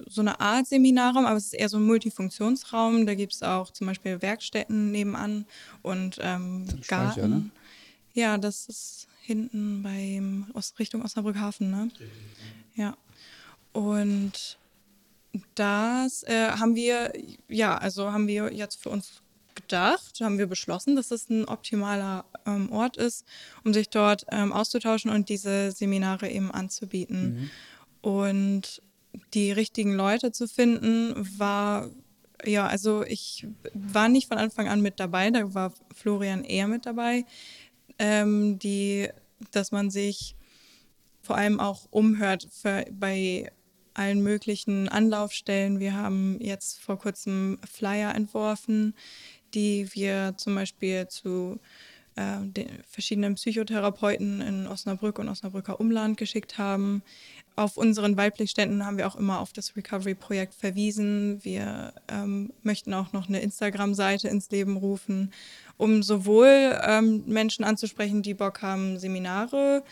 [0.07, 3.05] so eine Art Seminarraum, aber es ist eher so ein Multifunktionsraum.
[3.05, 5.45] Da gibt es auch zum Beispiel Werkstätten nebenan
[5.81, 7.11] und ähm, Garten.
[7.11, 7.49] Speicher, ne?
[8.13, 11.89] Ja, das ist hinten beim Ost Richtung Osnabrück Hafen, ne?
[12.75, 12.95] Ja.
[13.71, 14.57] Und
[15.55, 17.11] das äh, haben wir,
[17.47, 19.23] ja, also haben wir jetzt für uns
[19.55, 23.25] gedacht, haben wir beschlossen, dass es ein optimaler ähm, Ort ist,
[23.63, 27.49] um sich dort ähm, auszutauschen und diese Seminare eben anzubieten.
[28.03, 28.09] Mhm.
[28.09, 28.81] Und
[29.33, 31.89] die richtigen Leute zu finden, war,
[32.43, 36.85] ja, also ich war nicht von Anfang an mit dabei, da war Florian eher mit
[36.85, 37.25] dabei,
[37.99, 39.09] ähm, die,
[39.51, 40.35] dass man sich
[41.21, 43.51] vor allem auch umhört für, bei
[43.93, 45.79] allen möglichen Anlaufstellen.
[45.79, 48.95] Wir haben jetzt vor kurzem Flyer entworfen,
[49.53, 51.59] die wir zum Beispiel zu
[52.15, 57.03] äh, den verschiedenen Psychotherapeuten in Osnabrück und Osnabrücker Umland geschickt haben
[57.55, 61.43] auf unseren Waldblickständen haben wir auch immer auf das Recovery-Projekt verwiesen.
[61.43, 65.31] Wir ähm, möchten auch noch eine Instagram-Seite ins Leben rufen,
[65.77, 69.83] um sowohl ähm, Menschen anzusprechen, die Bock haben, Seminare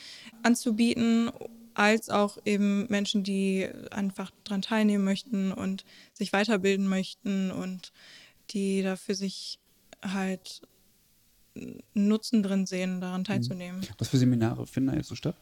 [0.41, 1.31] anzubieten,
[1.73, 7.91] als auch eben Menschen, die einfach daran teilnehmen möchten und sich weiterbilden möchten und
[8.49, 9.59] die da für sich
[10.01, 10.61] halt
[11.93, 13.25] Nutzen drin sehen, daran mhm.
[13.25, 13.81] teilzunehmen.
[13.97, 15.35] Was für Seminare finden da jetzt so statt?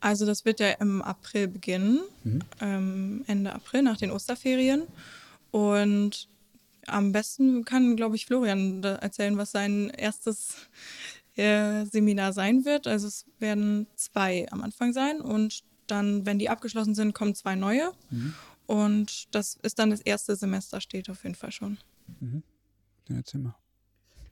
[0.00, 2.40] Also das wird ja im April beginnen, mhm.
[2.60, 4.84] ähm, Ende April nach den Osterferien.
[5.50, 6.28] Und
[6.86, 10.68] am besten kann, glaube ich, Florian erzählen, was sein erstes
[11.36, 12.86] äh, Seminar sein wird.
[12.86, 17.54] Also es werden zwei am Anfang sein und dann, wenn die abgeschlossen sind, kommen zwei
[17.54, 17.92] neue.
[18.10, 18.34] Mhm.
[18.66, 21.78] Und das ist dann das erste Semester, steht auf jeden Fall schon.
[22.20, 22.42] Mhm.
[23.08, 23.54] Ja, erzähl mal.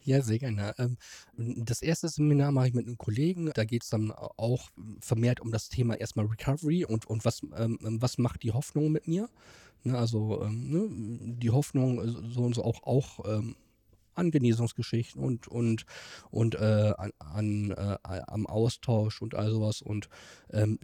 [0.06, 0.72] Ja, sehr gerne.
[0.78, 0.96] Ähm,
[1.36, 3.50] das erste Seminar mache ich mit einem Kollegen.
[3.52, 7.76] Da geht es dann auch vermehrt um das Thema erstmal Recovery und, und was, ähm,
[7.82, 9.28] was macht die Hoffnung mit mir.
[9.82, 13.24] Ne, also ähm, ne, die Hoffnung äh, so und so auch, auch
[14.16, 15.84] an Genesungsgeschichten und, und,
[16.30, 19.82] und äh, an, an äh, am Austausch und all sowas.
[19.82, 20.08] Und
[20.50, 20.78] ähm,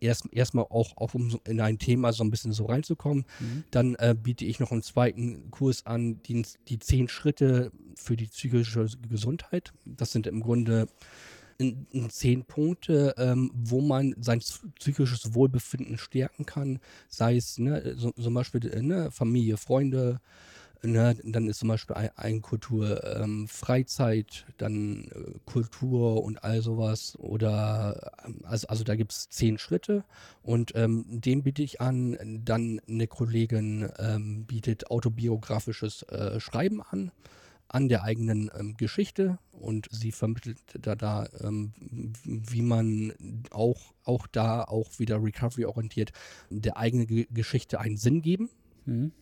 [0.00, 3.24] erst erstmal auch, auch um in ein Thema so ein bisschen so reinzukommen.
[3.40, 3.64] Mhm.
[3.70, 8.26] Dann äh, biete ich noch einen zweiten Kurs an, die, die zehn Schritte für die
[8.26, 9.72] psychische Gesundheit.
[9.84, 10.86] Das sind im Grunde
[11.58, 14.40] in, in zehn Punkte, ähm, wo man sein
[14.78, 16.80] psychisches Wohlbefinden stärken kann.
[17.08, 20.20] Sei es ne, so, zum Beispiel äh, ne, Familie, Freunde,
[20.84, 26.60] Ne, dann ist zum Beispiel ein, ein Kultur ähm, Freizeit, dann äh, Kultur und all
[26.60, 27.16] sowas.
[27.20, 30.02] Oder ähm, also, also da gibt es zehn Schritte
[30.42, 32.18] und ähm, dem biete ich an.
[32.44, 37.12] Dann eine Kollegin ähm, bietet autobiografisches äh, Schreiben an
[37.68, 41.72] an der eigenen ähm, Geschichte und sie vermittelt da, da ähm,
[42.24, 43.14] wie man
[43.50, 46.12] auch, auch da auch wieder recovery orientiert
[46.50, 48.50] der eigenen Geschichte einen Sinn geben.
[48.84, 49.12] Mhm.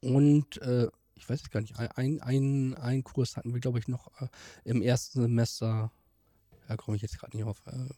[0.00, 4.08] Und äh, ich weiß gar nicht, ein, ein, ein Kurs hatten wir, glaube ich, noch
[4.20, 4.28] äh,
[4.64, 5.92] im ersten Semester.
[6.66, 7.62] Da komme ich jetzt gerade nicht auf.
[7.66, 7.90] Äh,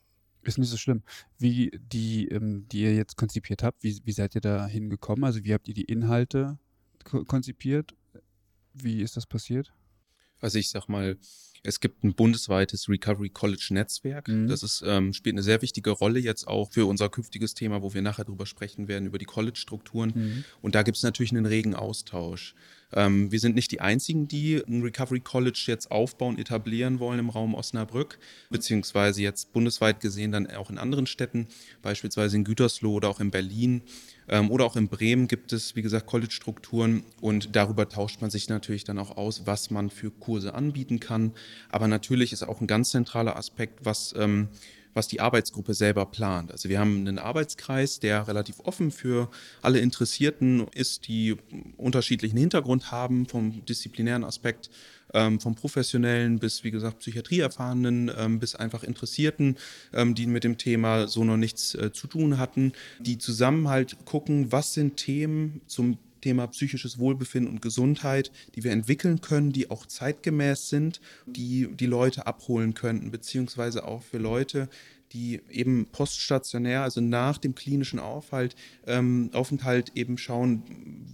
[0.42, 1.02] ist nicht so schlimm.
[1.38, 5.24] Wie die, ähm, die ihr jetzt konzipiert habt, wie, wie seid ihr da hingekommen?
[5.24, 6.58] Also wie habt ihr die Inhalte
[7.04, 7.94] ko konzipiert?
[8.74, 9.72] Wie ist das passiert?
[10.44, 11.16] Also ich sag mal,
[11.62, 14.28] es gibt ein bundesweites Recovery College Netzwerk.
[14.28, 14.46] Mhm.
[14.48, 17.94] Das ist, ähm, spielt eine sehr wichtige Rolle jetzt auch für unser künftiges Thema, wo
[17.94, 20.12] wir nachher drüber sprechen werden, über die College-Strukturen.
[20.14, 20.44] Mhm.
[20.60, 22.54] Und da gibt es natürlich einen regen Austausch.
[22.92, 27.30] Ähm, wir sind nicht die Einzigen, die ein Recovery College jetzt aufbauen, etablieren wollen im
[27.30, 28.18] Raum Osnabrück,
[28.50, 31.48] beziehungsweise jetzt bundesweit gesehen dann auch in anderen Städten,
[31.80, 33.82] beispielsweise in Gütersloh oder auch in Berlin.
[34.28, 38.48] Ähm, oder auch in Bremen gibt es, wie gesagt, College-Strukturen und darüber tauscht man sich
[38.48, 41.32] natürlich dann auch aus, was man für Kurse anbieten kann.
[41.70, 44.48] Aber natürlich ist auch ein ganz zentraler Aspekt, was ähm,
[44.94, 46.50] was die Arbeitsgruppe selber plant.
[46.50, 49.28] Also wir haben einen Arbeitskreis, der relativ offen für
[49.60, 51.36] alle Interessierten ist, die
[51.76, 54.70] unterschiedlichen Hintergrund haben vom disziplinären Aspekt,
[55.12, 59.56] ähm, vom professionellen bis, wie gesagt, Psychiatrieerfahrenen ähm, bis einfach Interessierten,
[59.92, 64.04] ähm, die mit dem Thema so noch nichts äh, zu tun hatten, die zusammen halt
[64.04, 69.70] gucken, was sind Themen zum Thema psychisches Wohlbefinden und Gesundheit, die wir entwickeln können, die
[69.70, 74.70] auch zeitgemäß sind, die die Leute abholen könnten, beziehungsweise auch für Leute,
[75.12, 78.56] die eben poststationär, also nach dem klinischen Aufhalt,
[78.86, 80.62] ähm, Aufenthalt eben schauen,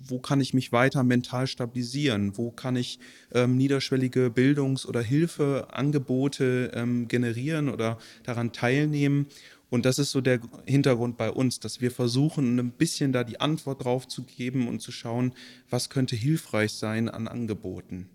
[0.06, 3.00] wo kann ich mich weiter mental stabilisieren, wo kann ich
[3.32, 9.26] ähm, niederschwellige Bildungs- oder Hilfeangebote ähm, generieren oder daran teilnehmen
[9.70, 13.40] und das ist so der Hintergrund bei uns, dass wir versuchen, ein bisschen da die
[13.40, 15.34] Antwort drauf zu geben und zu schauen,
[15.68, 18.10] was könnte hilfreich sein an Angeboten.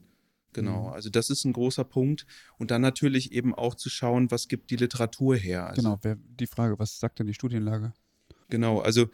[0.54, 0.94] Genau, mhm.
[0.94, 2.26] also das ist ein großer Punkt.
[2.58, 5.68] Und dann natürlich eben auch zu schauen, was gibt die Literatur her.
[5.68, 7.94] Also, genau, die Frage, was sagt denn die Studienlage?
[8.50, 9.08] Genau, also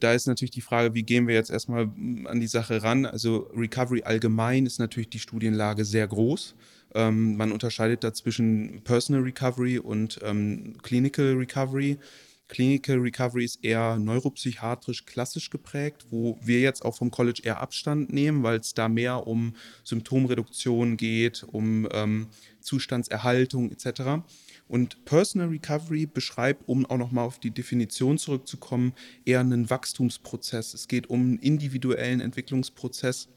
[0.00, 3.06] da ist natürlich die Frage, wie gehen wir jetzt erstmal mm, an die Sache ran?
[3.06, 6.54] Also Recovery allgemein ist natürlich die Studienlage sehr groß.
[6.94, 11.98] Ähm, man unterscheidet da zwischen Personal Recovery und ähm, Clinical Recovery.
[12.46, 18.12] Clinical Recovery ist eher neuropsychiatrisch klassisch geprägt, wo wir jetzt auch vom College eher Abstand
[18.12, 22.28] nehmen, weil es da mehr um Symptomreduktion geht, um ähm,
[22.60, 24.22] Zustandserhaltung etc.
[24.74, 28.92] Und Personal Recovery beschreibt, um auch nochmal auf die Definition zurückzukommen,
[29.24, 30.74] eher einen Wachstumsprozess.
[30.74, 33.28] Es geht um einen individuellen Entwicklungsprozess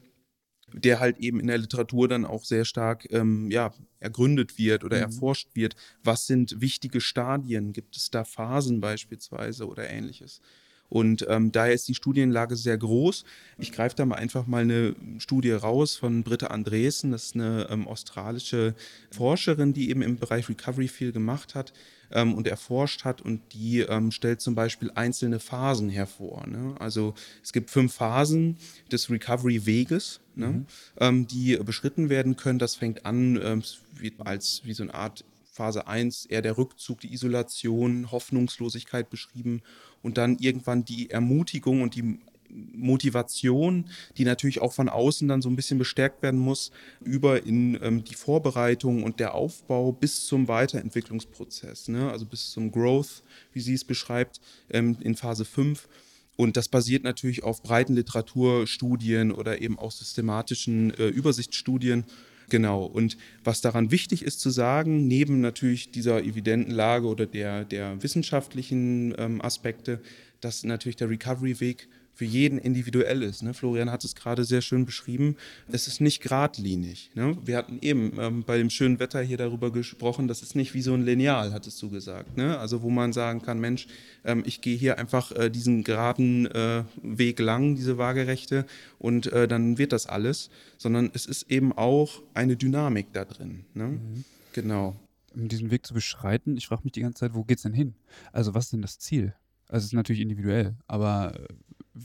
[0.72, 4.96] der halt eben in der Literatur dann auch sehr stark ähm, ja, ergründet wird oder
[4.96, 5.04] mhm.
[5.04, 5.76] erforscht wird.
[6.02, 7.72] Was sind wichtige Stadien?
[7.72, 10.42] Gibt es da Phasen beispielsweise oder ähnliches?
[10.88, 13.24] Und ähm, daher ist die Studienlage sehr groß.
[13.58, 17.12] Ich greife da mal einfach mal eine Studie raus von Britta Andresen.
[17.12, 18.74] Das ist eine ähm, australische
[19.10, 21.72] Forscherin, die eben im Bereich Recovery viel gemacht hat
[22.10, 23.20] ähm, und erforscht hat.
[23.20, 26.46] Und die ähm, stellt zum Beispiel einzelne Phasen hervor.
[26.46, 26.74] Ne?
[26.78, 28.56] Also es gibt fünf Phasen
[28.90, 30.46] des Recovery-Weges, ne?
[30.46, 30.66] mhm.
[30.98, 32.58] ähm, die beschritten werden können.
[32.58, 33.62] Das fängt an ähm,
[33.94, 35.24] wie, als wie so eine Art
[35.58, 39.60] Phase 1 eher der Rückzug, die Isolation, Hoffnungslosigkeit beschrieben
[40.02, 45.50] und dann irgendwann die Ermutigung und die Motivation, die natürlich auch von außen dann so
[45.50, 46.70] ein bisschen bestärkt werden muss,
[47.04, 52.08] über in ähm, die Vorbereitung und der Aufbau bis zum Weiterentwicklungsprozess, ne?
[52.08, 54.40] also bis zum Growth, wie sie es beschreibt,
[54.70, 55.88] ähm, in Phase 5.
[56.36, 62.04] Und das basiert natürlich auf breiten Literaturstudien oder eben auch systematischen äh, Übersichtsstudien.
[62.48, 62.84] Genau.
[62.84, 68.02] Und was daran wichtig ist zu sagen, neben natürlich dieser evidenten Lage oder der, der
[68.02, 70.00] wissenschaftlichen ähm, Aspekte,
[70.40, 73.44] dass natürlich der Recovery-Weg für jeden individuell ist.
[73.44, 73.54] Ne?
[73.54, 75.36] Florian hat es gerade sehr schön beschrieben.
[75.70, 77.12] Es ist nicht geradlinig.
[77.14, 77.38] Ne?
[77.44, 80.82] Wir hatten eben ähm, bei dem schönen Wetter hier darüber gesprochen, das ist nicht wie
[80.82, 82.36] so ein Lineal, hattest du gesagt.
[82.36, 82.58] Ne?
[82.58, 83.86] Also wo man sagen kann, Mensch,
[84.24, 88.66] ähm, ich gehe hier einfach äh, diesen geraden äh, Weg lang, diese waagerechte,
[88.98, 90.50] und äh, dann wird das alles.
[90.76, 93.64] Sondern es ist eben auch eine Dynamik da drin.
[93.74, 93.84] Ne?
[93.84, 94.24] Mhm.
[94.54, 94.96] Genau.
[95.36, 97.74] Um diesen Weg zu beschreiten, ich frage mich die ganze Zeit, wo geht es denn
[97.74, 97.94] hin?
[98.32, 99.34] Also was ist denn das Ziel?
[99.68, 101.46] Also es ist natürlich individuell, aber äh,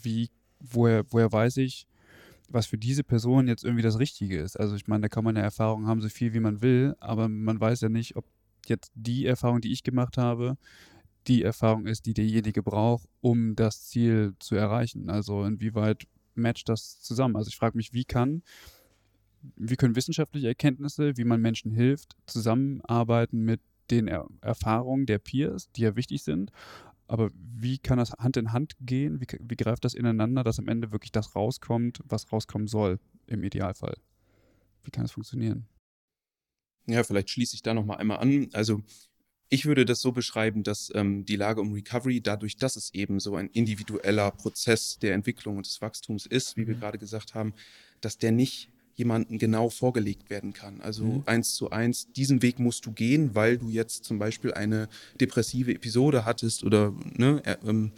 [0.02, 0.30] wie,
[0.60, 1.88] woher, woher weiß ich,
[2.50, 4.60] was für diese Person jetzt irgendwie das Richtige ist?
[4.60, 7.28] Also ich meine, da kann man ja Erfahrungen haben, so viel wie man will, aber
[7.30, 8.26] man weiß ja nicht, ob
[8.68, 10.58] jetzt die Erfahrung, die ich gemacht habe,
[11.28, 15.10] die Erfahrung ist, die derjenige braucht, um das Ziel zu erreichen.
[15.10, 17.36] Also inwieweit matcht das zusammen?
[17.36, 18.44] Also ich frage mich, wie kann,
[19.56, 25.70] wie können wissenschaftliche Erkenntnisse, wie man Menschen hilft, zusammenarbeiten mit den er Erfahrungen der Peers,
[25.72, 26.52] die ja wichtig sind,
[27.08, 29.20] aber wie kann das Hand in Hand gehen?
[29.20, 33.44] Wie, wie greift das ineinander, dass am Ende wirklich das rauskommt, was rauskommen soll, im
[33.44, 33.98] Idealfall?
[34.84, 35.68] Wie kann das funktionieren?
[36.86, 38.50] Ja, vielleicht schließe ich da nochmal einmal an.
[38.54, 38.82] Also
[39.50, 43.20] ich würde das so beschreiben, dass ähm, die Lage um Recovery, dadurch, dass es eben
[43.20, 46.68] so ein individueller Prozess der Entwicklung und des Wachstums ist, wie mhm.
[46.68, 47.54] wir gerade gesagt haben,
[48.02, 50.82] dass der nicht jemandem genau vorgelegt werden kann.
[50.82, 51.24] Also mhm.
[51.26, 54.88] eins zu eins, diesen Weg musst du gehen, weil du jetzt zum Beispiel eine
[55.20, 57.92] depressive Episode hattest oder ne, ähm,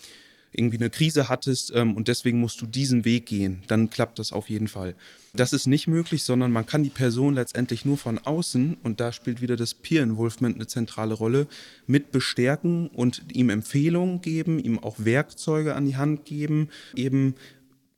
[0.58, 3.64] irgendwie eine Krise hattest ähm, und deswegen musst du diesen Weg gehen.
[3.68, 4.96] Dann klappt das auf jeden Fall.
[5.34, 9.12] Das ist nicht möglich, sondern man kann die Person letztendlich nur von außen, und da
[9.12, 11.48] spielt wieder das Peer Involvement eine zentrale Rolle,
[11.88, 17.36] mit bestärken und ihm Empfehlungen geben, ihm auch Werkzeuge an die Hand geben, eben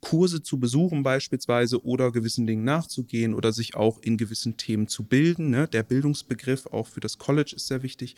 [0.02, 5.04] Kurse zu besuchen beispielsweise oder gewissen Dingen nachzugehen oder sich auch in gewissen Themen zu
[5.04, 5.50] bilden.
[5.50, 5.68] Ne?
[5.68, 8.16] Der Bildungsbegriff auch für das College ist sehr wichtig,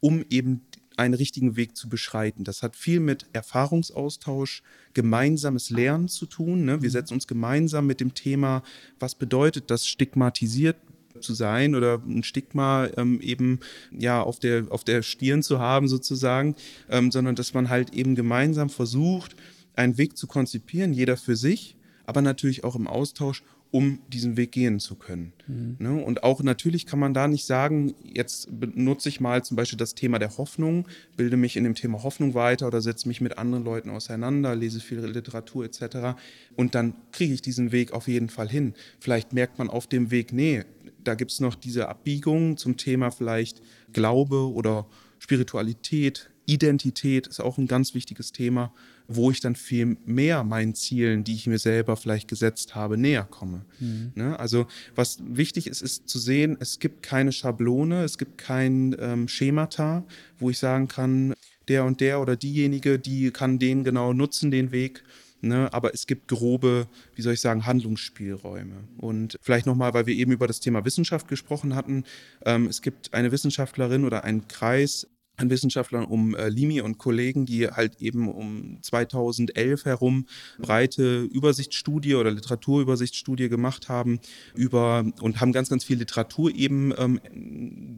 [0.00, 0.62] um eben
[0.96, 2.44] einen richtigen Weg zu beschreiten.
[2.44, 6.64] Das hat viel mit Erfahrungsaustausch, gemeinsames Lernen zu tun.
[6.64, 6.82] Ne?
[6.82, 6.92] Wir mhm.
[6.92, 8.62] setzen uns gemeinsam mit dem Thema,
[8.98, 10.76] was bedeutet das stigmatisiert
[11.20, 13.60] zu sein oder ein Stigma ähm, eben
[13.96, 16.56] ja auf der auf der Stirn zu haben sozusagen,
[16.88, 19.36] ähm, sondern dass man halt eben gemeinsam versucht,
[19.74, 24.52] einen Weg zu konzipieren, jeder für sich, aber natürlich auch im Austausch, um diesen Weg
[24.52, 25.32] gehen zu können.
[25.46, 25.76] Mhm.
[25.78, 26.04] Ne?
[26.04, 29.94] Und auch natürlich kann man da nicht sagen, jetzt benutze ich mal zum Beispiel das
[29.94, 33.64] Thema der Hoffnung, bilde mich in dem Thema Hoffnung weiter oder setze mich mit anderen
[33.64, 36.18] Leuten auseinander, lese viel Literatur etc.
[36.54, 38.74] Und dann kriege ich diesen Weg auf jeden Fall hin.
[39.00, 40.64] Vielleicht merkt man auf dem Weg, nee,
[41.02, 43.62] da gibt es noch diese Abbiegung zum Thema vielleicht
[43.94, 44.86] Glaube oder
[45.18, 48.72] Spiritualität, Identität ist auch ein ganz wichtiges Thema,
[49.08, 53.24] wo ich dann viel mehr meinen Zielen, die ich mir selber vielleicht gesetzt habe, näher
[53.24, 53.64] komme.
[53.80, 54.12] Mhm.
[54.14, 54.38] Ne?
[54.38, 59.28] Also was wichtig ist, ist zu sehen, es gibt keine Schablone, es gibt kein ähm,
[59.28, 60.04] Schemata,
[60.38, 61.34] wo ich sagen kann,
[61.68, 65.02] der und der oder diejenige, die kann den genau nutzen, den Weg.
[65.44, 66.86] Ne, aber es gibt grobe,
[67.16, 68.84] wie soll ich sagen, Handlungsspielräume.
[68.98, 72.04] Und vielleicht nochmal, weil wir eben über das Thema Wissenschaft gesprochen hatten.
[72.46, 77.46] Ähm, es gibt eine Wissenschaftlerin oder einen Kreis an Wissenschaftlern um äh, Limi und Kollegen,
[77.46, 80.26] die halt eben um 2011 herum
[80.58, 84.20] breite Übersichtsstudie oder Literaturübersichtsstudie gemacht haben
[84.54, 87.20] über und haben ganz, ganz viel Literatur eben ähm,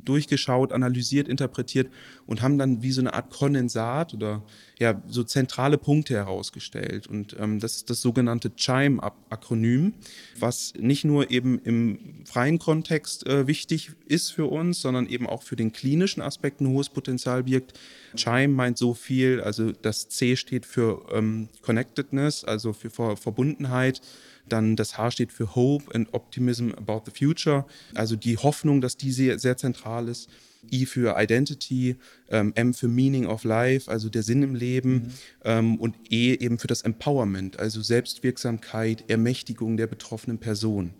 [0.05, 1.91] durchgeschaut, analysiert, interpretiert
[2.27, 4.45] und haben dann wie so eine Art Kondensat oder
[4.79, 7.07] ja, so zentrale Punkte herausgestellt.
[7.07, 9.95] Und ähm, das ist das sogenannte CHIME-Akronym,
[10.39, 15.43] was nicht nur eben im freien Kontext äh, wichtig ist für uns, sondern eben auch
[15.43, 17.79] für den klinischen Aspekt ein hohes Potenzial birgt.
[18.17, 24.01] CHIME meint so viel, also das C steht für ähm, Connectedness, also für Ver Verbundenheit.
[24.49, 28.97] Dann das H steht für Hope and Optimism about the Future, also die Hoffnung, dass
[28.97, 30.29] die sehr, sehr zentral ist.
[30.73, 31.97] I für Identity,
[32.29, 35.11] ähm, M für Meaning of Life, also der Sinn im Leben mhm.
[35.45, 40.95] ähm, und E eben für das Empowerment, also Selbstwirksamkeit, Ermächtigung der betroffenen Person.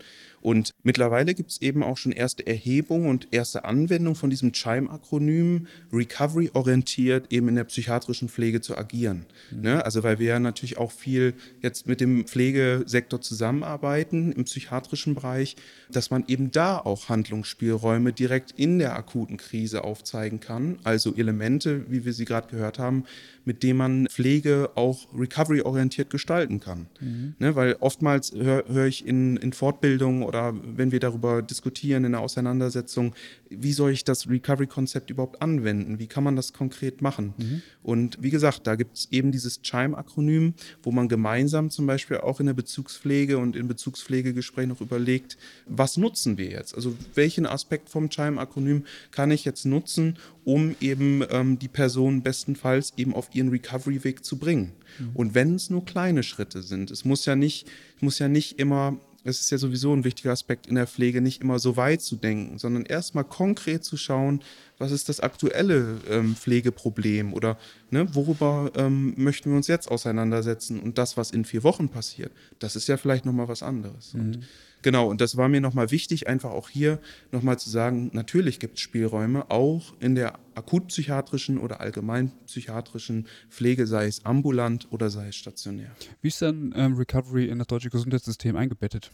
[0.45, 5.65] Und mittlerweile gibt es eben auch schon erste Erhebungen und erste Anwendungen von diesem CHIME-Akronym,
[5.91, 9.25] Recovery-orientiert eben in der psychiatrischen Pflege zu agieren.
[9.49, 9.61] Mhm.
[9.61, 9.83] Ne?
[9.83, 15.55] Also weil wir ja natürlich auch viel jetzt mit dem Pflegesektor zusammenarbeiten im psychiatrischen Bereich,
[15.89, 20.77] dass man eben da auch Handlungsspielräume direkt in der akuten Krise aufzeigen kann.
[20.83, 23.05] Also Elemente, wie wir sie gerade gehört haben,
[23.45, 26.87] mit dem man Pflege auch recovery-orientiert gestalten kann.
[26.99, 27.35] Mhm.
[27.39, 32.11] Ne, weil oftmals höre hör ich in, in Fortbildungen oder wenn wir darüber diskutieren in
[32.11, 33.13] der Auseinandersetzung,
[33.49, 35.99] wie soll ich das Recovery-Konzept überhaupt anwenden?
[35.99, 37.33] Wie kann man das konkret machen?
[37.37, 37.61] Mhm.
[37.83, 42.39] Und wie gesagt, da gibt es eben dieses CHIME-Akronym, wo man gemeinsam zum Beispiel auch
[42.39, 45.37] in der Bezugspflege und in Bezugspflegegesprächen noch überlegt,
[45.67, 46.75] was nutzen wir jetzt?
[46.75, 52.93] Also welchen Aspekt vom CHIME-Akronym kann ich jetzt nutzen, um eben ähm, die Person bestenfalls
[52.95, 54.71] eben auf ihren Recovery-Weg zu bringen?
[54.99, 55.09] Mhm.
[55.13, 57.67] Und wenn es nur kleine Schritte sind, es muss ja nicht,
[57.99, 61.41] muss ja nicht immer es ist ja sowieso ein wichtiger Aspekt in der Pflege, nicht
[61.41, 64.41] immer so weit zu denken, sondern erstmal konkret zu schauen,
[64.77, 67.57] was ist das aktuelle ähm, Pflegeproblem oder
[67.89, 72.31] ne, worüber ähm, möchten wir uns jetzt auseinandersetzen und das, was in vier Wochen passiert,
[72.59, 74.13] das ist ja vielleicht nochmal was anderes.
[74.13, 74.19] Mhm.
[74.21, 74.39] Und
[74.85, 76.99] genau, und das war mir nochmal wichtig, einfach auch hier
[77.31, 84.05] nochmal zu sagen, natürlich gibt es Spielräume, auch in der akutpsychiatrischen oder allgemeinpsychiatrischen Pflege, sei
[84.05, 85.89] es ambulant oder sei es stationär.
[86.21, 89.11] Wie ist dann ähm, Recovery in das deutsche Gesundheitssystem eingebettet?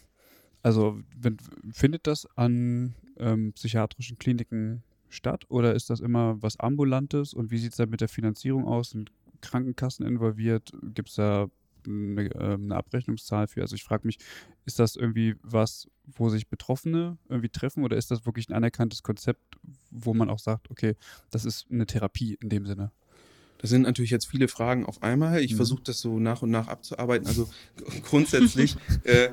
[0.62, 1.38] Also wenn,
[1.72, 7.58] findet das an ähm, psychiatrischen Kliniken statt oder ist das immer was Ambulantes und wie
[7.58, 8.90] sieht es da mit der Finanzierung aus?
[8.90, 9.10] Sind
[9.40, 10.74] Krankenkassen involviert?
[10.94, 11.48] Gibt es da
[11.88, 13.62] eine, äh, eine, Abrechnungszahl für?
[13.62, 14.18] Also ich frage mich,
[14.66, 19.04] ist das irgendwie was, wo sich Betroffene irgendwie treffen oder ist das wirklich ein anerkanntes
[19.04, 19.42] Konzept,
[19.90, 20.96] wo man auch sagt, okay,
[21.30, 22.92] das ist eine Therapie in dem Sinne?
[23.62, 25.42] Das sind natürlich jetzt viele Fragen auf einmal.
[25.42, 25.58] Ich mhm.
[25.58, 27.28] versuche das so nach und nach abzuarbeiten.
[27.28, 27.48] Also
[28.04, 29.30] grundsätzlich, äh,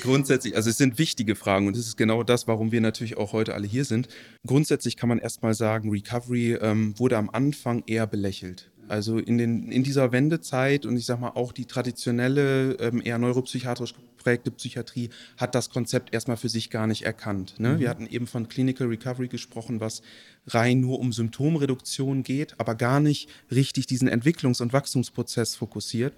[0.00, 3.32] grundsätzlich, also es sind wichtige Fragen und das ist genau das, warum wir natürlich auch
[3.32, 4.08] heute alle hier sind.
[4.46, 8.70] Grundsätzlich kann man erstmal sagen, Recovery ähm, wurde am Anfang eher belächelt.
[8.92, 13.16] Also in, den, in dieser Wendezeit und ich sage mal auch die traditionelle, ähm, eher
[13.16, 17.54] neuropsychiatrisch geprägte Psychiatrie hat das Konzept erstmal für sich gar nicht erkannt.
[17.58, 17.70] Ne?
[17.70, 17.78] Mhm.
[17.80, 20.02] Wir hatten eben von Clinical Recovery gesprochen, was
[20.46, 26.12] rein nur um Symptomreduktion geht, aber gar nicht richtig diesen Entwicklungs- und Wachstumsprozess fokussiert.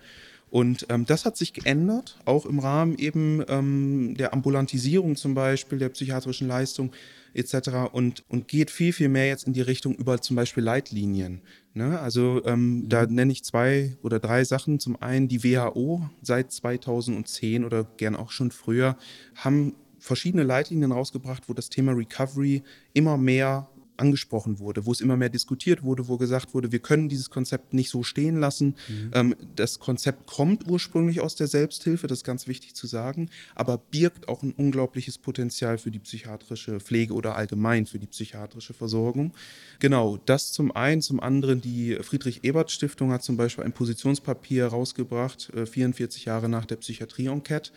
[0.54, 5.80] Und ähm, das hat sich geändert, auch im Rahmen eben ähm, der Ambulantisierung zum Beispiel,
[5.80, 6.92] der psychiatrischen Leistung
[7.32, 7.90] etc.
[7.90, 11.40] Und, und geht viel, viel mehr jetzt in die Richtung über zum Beispiel Leitlinien.
[11.72, 11.98] Ne?
[11.98, 12.88] Also ähm, mhm.
[12.88, 14.78] da nenne ich zwei oder drei Sachen.
[14.78, 18.96] Zum einen die WHO seit 2010 oder gern auch schon früher
[19.34, 25.16] haben verschiedene Leitlinien rausgebracht, wo das Thema Recovery immer mehr angesprochen wurde, wo es immer
[25.16, 28.76] mehr diskutiert wurde, wo gesagt wurde, wir können dieses Konzept nicht so stehen lassen.
[28.88, 29.10] Mhm.
[29.14, 33.78] Ähm, das Konzept kommt ursprünglich aus der Selbsthilfe, das ist ganz wichtig zu sagen, aber
[33.78, 39.32] birgt auch ein unglaubliches Potenzial für die psychiatrische Pflege oder allgemein für die psychiatrische Versorgung.
[39.78, 41.02] Genau, das zum einen.
[41.02, 46.76] Zum anderen, die Friedrich-Ebert-Stiftung hat zum Beispiel ein Positionspapier rausgebracht, 44 äh, Jahre nach der
[46.76, 47.70] Psychiatrie-Enquete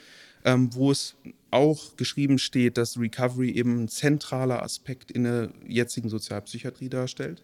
[0.47, 1.17] ähm, wo es
[1.51, 7.43] auch geschrieben steht, dass Recovery eben ein zentraler Aspekt in der jetzigen Sozialpsychiatrie darstellt.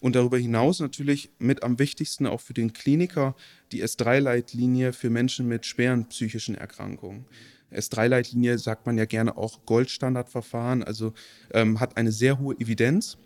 [0.00, 3.36] Und darüber hinaus natürlich mit am wichtigsten auch für den Kliniker
[3.70, 7.24] die S3-Leitlinie für Menschen mit schweren psychischen Erkrankungen.
[7.72, 11.14] S3-Leitlinie sagt man ja gerne auch Goldstandardverfahren, also
[11.52, 13.16] ähm, hat eine sehr hohe Evidenz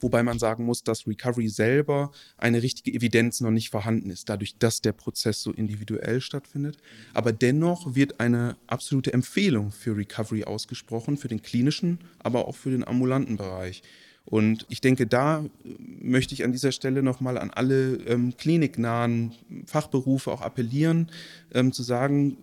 [0.00, 4.56] Wobei man sagen muss, dass Recovery selber eine richtige Evidenz noch nicht vorhanden ist, dadurch,
[4.58, 6.78] dass der Prozess so individuell stattfindet.
[7.14, 12.70] Aber dennoch wird eine absolute Empfehlung für Recovery ausgesprochen, für den klinischen, aber auch für
[12.70, 13.82] den ambulanten Bereich.
[14.24, 19.32] Und ich denke, da äh, möchte ich an dieser Stelle nochmal an alle ähm, kliniknahen
[19.64, 21.10] Fachberufe auch appellieren,
[21.54, 22.36] ähm, zu sagen,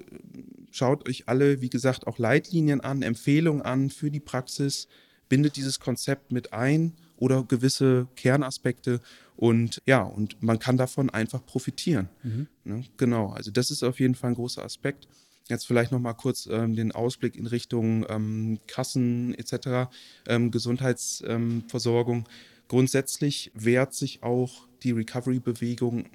[0.71, 4.87] schaut euch alle, wie gesagt, auch Leitlinien an, Empfehlungen an für die Praxis,
[5.29, 9.01] bindet dieses Konzept mit ein oder gewisse Kernaspekte
[9.36, 12.09] und ja, und man kann davon einfach profitieren.
[12.24, 12.47] Mhm.
[12.63, 12.84] Ne?
[12.97, 15.07] Genau, also das ist auf jeden Fall ein großer Aspekt.
[15.47, 19.91] Jetzt vielleicht noch mal kurz ähm, den Ausblick in Richtung ähm, Kassen etc.,
[20.28, 22.28] ähm, Gesundheitsversorgung.
[22.68, 26.05] Grundsätzlich wehrt sich auch die Recovery-Bewegung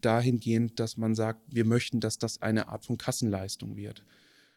[0.00, 4.04] dahingehend, dass man sagt, wir möchten, dass das eine Art von Kassenleistung wird.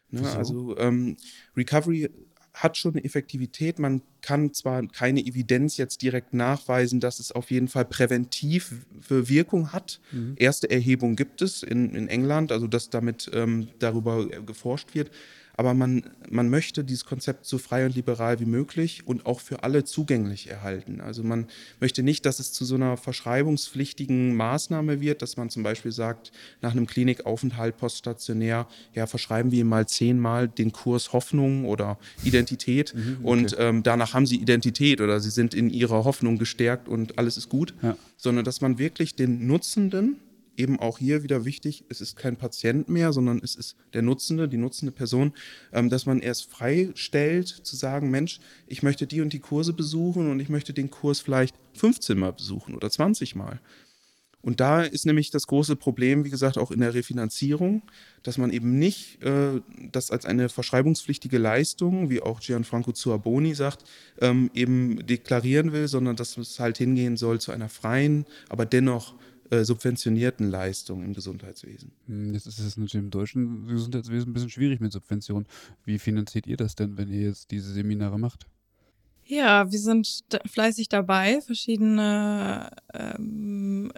[0.10, 0.28] Ne?
[0.36, 1.18] Also ähm,
[1.56, 2.10] Recovery
[2.54, 3.80] hat schon eine Effektivität.
[3.80, 9.30] Man kann zwar keine Evidenz jetzt direkt nachweisen, dass es auf jeden Fall präventiv für
[9.30, 10.00] Wirkung hat.
[10.12, 10.36] Mhm.
[10.38, 15.12] Erste Erhebungen gibt es in, in England, also dass damit ähm, darüber geforscht wird
[15.56, 19.64] aber man, man möchte dieses Konzept so frei und liberal wie möglich und auch für
[19.64, 21.02] alle zugänglich erhalten.
[21.02, 21.48] Also man
[21.80, 26.32] möchte nicht, dass es zu so einer verschreibungspflichtigen Maßnahme wird, dass man zum Beispiel sagt,
[26.62, 33.18] nach einem Klinikaufenthalt poststationär, ja, verschreiben wir mal zehnmal den Kurs Hoffnung oder Identität mhm,
[33.22, 33.28] okay.
[33.28, 37.38] und ähm, danach haben sie Identität oder sie sind in ihrer Hoffnung gestärkt und alles
[37.38, 37.96] ist gut, ja.
[38.18, 40.18] sondern dass man wirklich den Nutzenden
[40.62, 44.48] eben auch hier wieder wichtig, es ist kein Patient mehr, sondern es ist der Nutzende,
[44.48, 45.34] die nutzende Person,
[45.74, 50.30] ähm, dass man erst freistellt, zu sagen, Mensch, ich möchte die und die Kurse besuchen
[50.30, 53.60] und ich möchte den Kurs vielleicht 15 Mal besuchen oder 20 Mal.
[54.42, 57.84] Und da ist nämlich das große Problem, wie gesagt, auch in der Refinanzierung,
[58.24, 63.84] dass man eben nicht äh, das als eine verschreibungspflichtige Leistung, wie auch Gianfranco Zuaboni sagt,
[64.20, 69.14] ähm, eben deklarieren will, sondern dass es halt hingehen soll zu einer freien, aber dennoch
[69.52, 71.92] äh, subventionierten Leistung im Gesundheitswesen.
[72.08, 75.46] Hm, jetzt ist es natürlich im deutschen Gesundheitswesen ein bisschen schwierig mit Subventionen.
[75.84, 78.48] Wie finanziert ihr das denn, wenn ihr jetzt diese Seminare macht?
[79.26, 83.92] Ja, wir sind fleißig dabei, verschiedene ähm,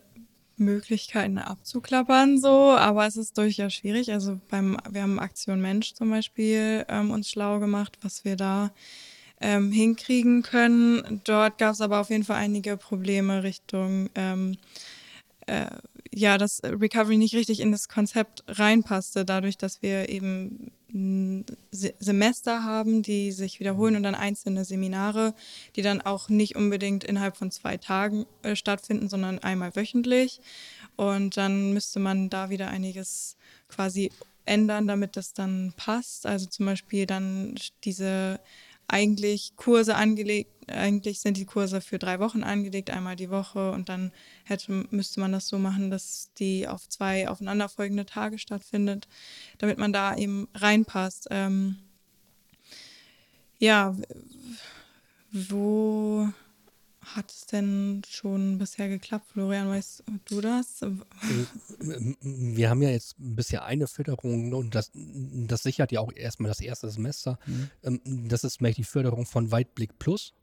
[0.58, 4.12] Möglichkeiten abzuklappern, so, aber es ist durchaus schwierig.
[4.12, 8.72] Also beim, wir haben Aktion Mensch zum Beispiel ähm, uns schlau gemacht, was wir da
[9.40, 11.22] ähm, hinkriegen können.
[11.26, 14.58] Dort gab es aber auf jeden Fall einige Probleme Richtung ähm,
[15.48, 15.68] äh,
[16.14, 20.72] ja, dass Recovery nicht richtig in das Konzept reinpasste, dadurch, dass wir eben
[21.72, 25.34] Semester haben, die sich wiederholen und dann einzelne Seminare,
[25.76, 30.40] die dann auch nicht unbedingt innerhalb von zwei Tagen äh, stattfinden, sondern einmal wöchentlich.
[30.96, 33.38] Und dann müsste man da wieder einiges
[33.70, 34.12] quasi
[34.46, 36.28] ändern, damit das dann passt.
[36.28, 38.40] Also zum Beispiel dann diese
[38.88, 43.90] eigentlich Kurse angelegt, eigentlich sind die Kurse für drei Wochen angelegt, einmal die Woche und
[43.90, 44.12] dann
[44.46, 49.08] hätte, müsste man das so machen, dass die auf zwei aufeinanderfolgende Tage stattfindet,
[49.58, 51.28] damit man da eben reinpasst.
[51.32, 51.78] Ähm,
[53.60, 53.96] ja,
[55.32, 56.30] wo
[57.04, 59.28] hat es denn schon bisher geklappt?
[59.32, 60.82] Florian, weißt du das?
[60.82, 60.92] Äh,
[62.22, 66.62] wir haben ja jetzt bisher eine Förderung und das, das sichert ja auch erstmal das
[66.62, 67.40] erste Semester.
[67.82, 68.28] Mhm.
[68.28, 70.34] Das ist die Förderung von Weitblick Plus.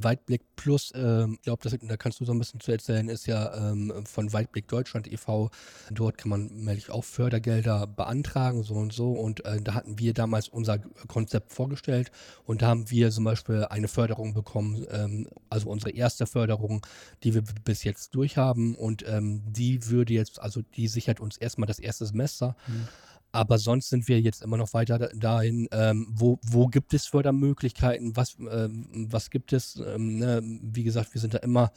[0.00, 3.70] Weitblick Plus, ähm, ich glaube, da kannst du so ein bisschen zu erzählen, ist ja
[3.70, 5.50] ähm, von Weitblick Deutschland e.V.
[5.90, 9.12] Dort kann man nämlich auch Fördergelder beantragen, so und so.
[9.12, 12.12] Und äh, da hatten wir damals unser Konzept vorgestellt
[12.44, 16.86] und da haben wir zum Beispiel eine Förderung bekommen, ähm, also unsere erste Förderung,
[17.24, 18.76] die wir bis jetzt durchhaben.
[18.76, 22.56] Und ähm, die würde jetzt, also die sichert uns erstmal das erste Semester.
[22.68, 22.88] Mhm.
[23.30, 28.16] Aber sonst sind wir jetzt immer noch weiter dahin, ähm, wo, wo gibt es Fördermöglichkeiten,
[28.16, 29.76] was, ähm, was gibt es?
[29.76, 30.40] Ähm, ne?
[30.42, 31.72] Wie gesagt, wir sind da immer,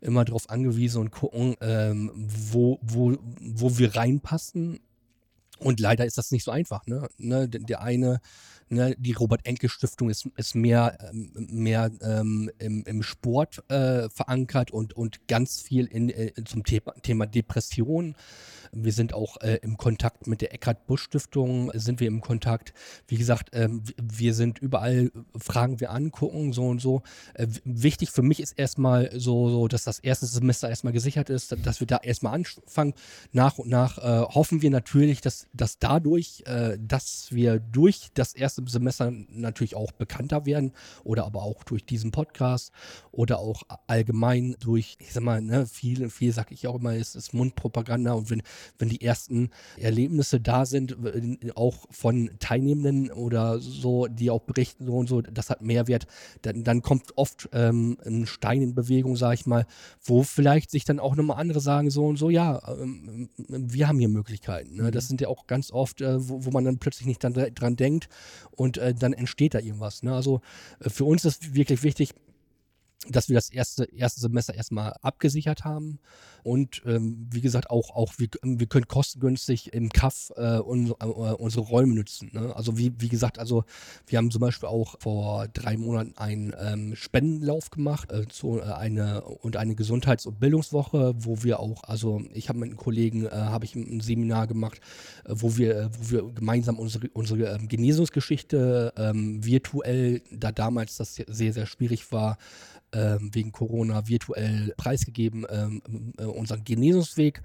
[0.00, 4.80] immer drauf angewiesen und gucken, ähm, wo, wo, wo wir reinpassen.
[5.58, 6.86] Und leider ist das nicht so einfach.
[6.86, 7.08] Ne?
[7.18, 8.20] ne der eine,
[8.68, 14.94] ne, die Robert-Enke-Stiftung ist, ist mehr, ähm, mehr ähm, im, im Sport äh, verankert und,
[14.94, 18.14] und ganz viel in, äh, zum Thema, Thema Depression.
[18.76, 22.72] Wir sind auch äh, im Kontakt mit der Eckhard Busch Stiftung, sind wir im Kontakt.
[23.06, 27.02] Wie gesagt, ähm, wir sind überall, fragen wir an, gucken, so und so.
[27.34, 31.56] Äh, wichtig für mich ist erstmal so, so, dass das erste Semester erstmal gesichert ist,
[31.64, 32.94] dass wir da erstmal anfangen.
[33.32, 38.34] Nach und nach äh, hoffen wir natürlich, dass, dass dadurch, äh, dass wir durch das
[38.34, 40.72] erste Semester natürlich auch bekannter werden
[41.04, 42.72] oder aber auch durch diesen Podcast
[43.12, 47.14] oder auch allgemein durch, ich sag mal, ne, viel, viel sage ich auch immer, ist,
[47.14, 48.42] ist Mundpropaganda und wenn,
[48.78, 50.96] wenn die ersten Erlebnisse da sind,
[51.54, 56.06] auch von Teilnehmenden oder so, die auch berichten so und so, das hat Mehrwert,
[56.42, 59.66] dann, dann kommt oft ähm, ein Stein in Bewegung, sage ich mal,
[60.02, 63.98] wo vielleicht sich dann auch nochmal andere sagen so und so, ja, ähm, wir haben
[63.98, 64.76] hier Möglichkeiten.
[64.76, 64.90] Ne?
[64.90, 65.08] Das mhm.
[65.08, 68.08] sind ja auch ganz oft, äh, wo, wo, man dann plötzlich nicht dann, dran denkt
[68.52, 70.02] und äh, dann entsteht da irgendwas.
[70.02, 70.14] Ne?
[70.14, 70.40] Also
[70.80, 72.14] äh, für uns ist wirklich wichtig,
[73.08, 75.98] dass wir das erste, erste Semester erstmal abgesichert haben.
[76.42, 81.04] Und ähm, wie gesagt, auch, auch wir, wir können kostengünstig im CAF äh, un, äh,
[81.04, 82.30] unsere Räume nutzen.
[82.34, 82.54] Ne?
[82.54, 83.64] Also wie, wie gesagt, also
[84.06, 88.64] wir haben zum Beispiel auch vor drei Monaten einen ähm, Spendenlauf gemacht äh, zu, äh,
[88.64, 93.24] eine, und eine Gesundheits- und Bildungswoche, wo wir auch, also ich habe mit einem Kollegen,
[93.24, 94.80] äh, habe ich ein Seminar gemacht,
[95.24, 101.14] äh, wo wir, wo wir gemeinsam unsere, unsere ähm, Genesungsgeschichte ähm, virtuell, da damals das
[101.14, 102.36] sehr, sehr schwierig war,
[102.94, 105.82] wegen Corona virtuell preisgegeben, ähm,
[106.18, 107.42] äh, unseren Genesungsweg.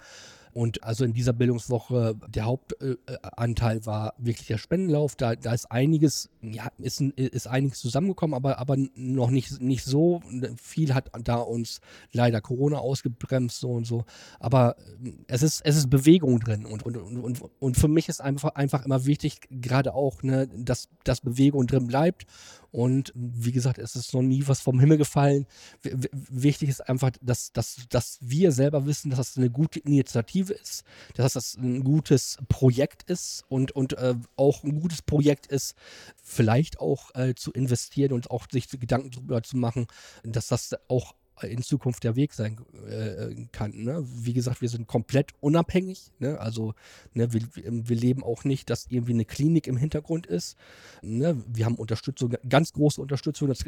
[0.52, 5.16] Und also in dieser Bildungswoche, der Hauptanteil war wirklich der Spendenlauf.
[5.16, 10.22] Da, da ist einiges, ja, ist, ist einiges zusammengekommen, aber, aber noch nicht, nicht so.
[10.62, 11.82] Viel hat da uns
[12.12, 14.06] leider Corona ausgebremst, so und so.
[14.40, 16.66] Aber äh, es ist, es ist Bewegung drin.
[16.66, 20.90] Und, und, und, und für mich ist einfach, einfach immer wichtig, gerade auch, ne, dass,
[21.04, 22.26] dass Bewegung drin bleibt
[22.72, 25.46] und wie gesagt, es ist noch nie was vom Himmel gefallen.
[25.82, 30.54] W wichtig ist einfach, dass, dass, dass wir selber wissen, dass das eine gute Initiative
[30.54, 30.84] ist,
[31.16, 35.76] dass das ein gutes Projekt ist und, und äh, auch ein gutes Projekt ist,
[36.24, 39.88] vielleicht auch äh, zu investieren und auch sich Gedanken darüber zu machen,
[40.24, 43.72] dass das auch in Zukunft der Weg sein äh, kann.
[43.76, 44.04] Ne?
[44.06, 46.12] Wie gesagt, wir sind komplett unabhängig.
[46.20, 46.40] Ne?
[46.40, 46.74] Also
[47.14, 50.58] ne, wir, wir, leben auch nicht, dass irgendwie eine Klinik im Hintergrund ist.
[51.02, 51.42] Ne?
[51.48, 53.48] Wir haben Unterstützung, ganz große Unterstützung.
[53.48, 53.66] Das,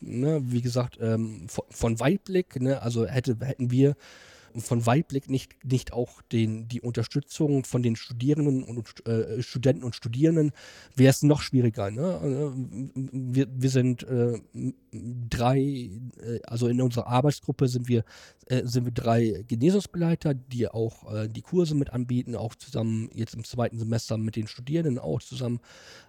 [0.00, 2.60] ne, wie gesagt, ähm, von, von Weitblick.
[2.60, 2.82] Ne?
[2.82, 3.96] Also hätte, hätten wir
[4.56, 9.94] von Weitblick nicht, nicht auch den, die Unterstützung von den Studierenden und äh, Studenten und
[9.94, 10.52] Studierenden,
[10.94, 11.90] wäre es noch schwieriger.
[11.90, 12.52] Ne?
[12.94, 14.40] Wir, wir sind äh,
[14.92, 18.04] drei, äh, also in unserer Arbeitsgruppe sind wir,
[18.46, 23.34] äh, sind wir drei Genesungsbegleiter, die auch äh, die Kurse mit anbieten, auch zusammen jetzt
[23.34, 25.60] im zweiten Semester mit den Studierenden auch zusammen.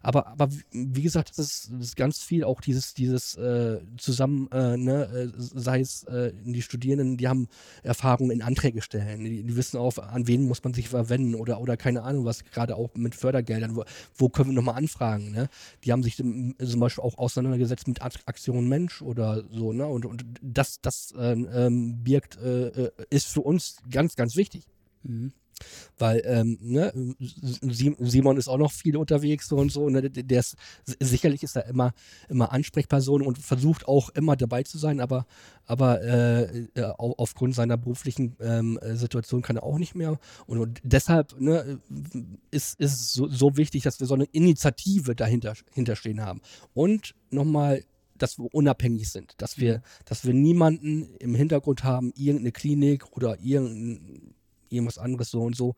[0.01, 4.47] Aber, aber wie gesagt, das ist, das ist ganz viel auch dieses, dieses äh, zusammen,
[4.51, 6.05] ne, sei es
[6.43, 7.47] die Studierenden, die haben
[7.83, 11.61] Erfahrungen in Anträge stellen, die, die, wissen auch, an wen muss man sich verwenden oder,
[11.61, 13.83] oder keine Ahnung was, gerade auch mit Fördergeldern, wo,
[14.15, 15.31] wo können wir nochmal anfragen.
[15.31, 15.49] Ne?
[15.83, 19.85] Die haben sich zum Beispiel auch auseinandergesetzt mit Aktionen Mensch oder so, ne?
[19.85, 24.63] Und, und das, das äh, ähm, birgt, äh, äh, ist für uns ganz, ganz wichtig.
[25.03, 25.33] Mhm.
[25.97, 29.89] Weil ähm, ne, Simon ist auch noch viel unterwegs so und so.
[29.89, 30.55] Ne, der ist,
[30.99, 31.93] sicherlich ist er immer,
[32.29, 35.25] immer Ansprechperson und versucht auch immer dabei zu sein, aber,
[35.65, 40.19] aber äh, aufgrund seiner beruflichen ähm, Situation kann er auch nicht mehr.
[40.47, 41.79] Und, und deshalb ne,
[42.51, 46.41] ist, es so, so wichtig, dass wir so eine Initiative dahinter hinterstehen haben.
[46.73, 47.83] Und nochmal
[48.21, 49.81] dass wir unabhängig sind, dass wir, mhm.
[50.05, 54.35] dass wir niemanden im Hintergrund haben, irgendeine Klinik oder irgendein,
[54.71, 55.75] irgendwas anderes so und so,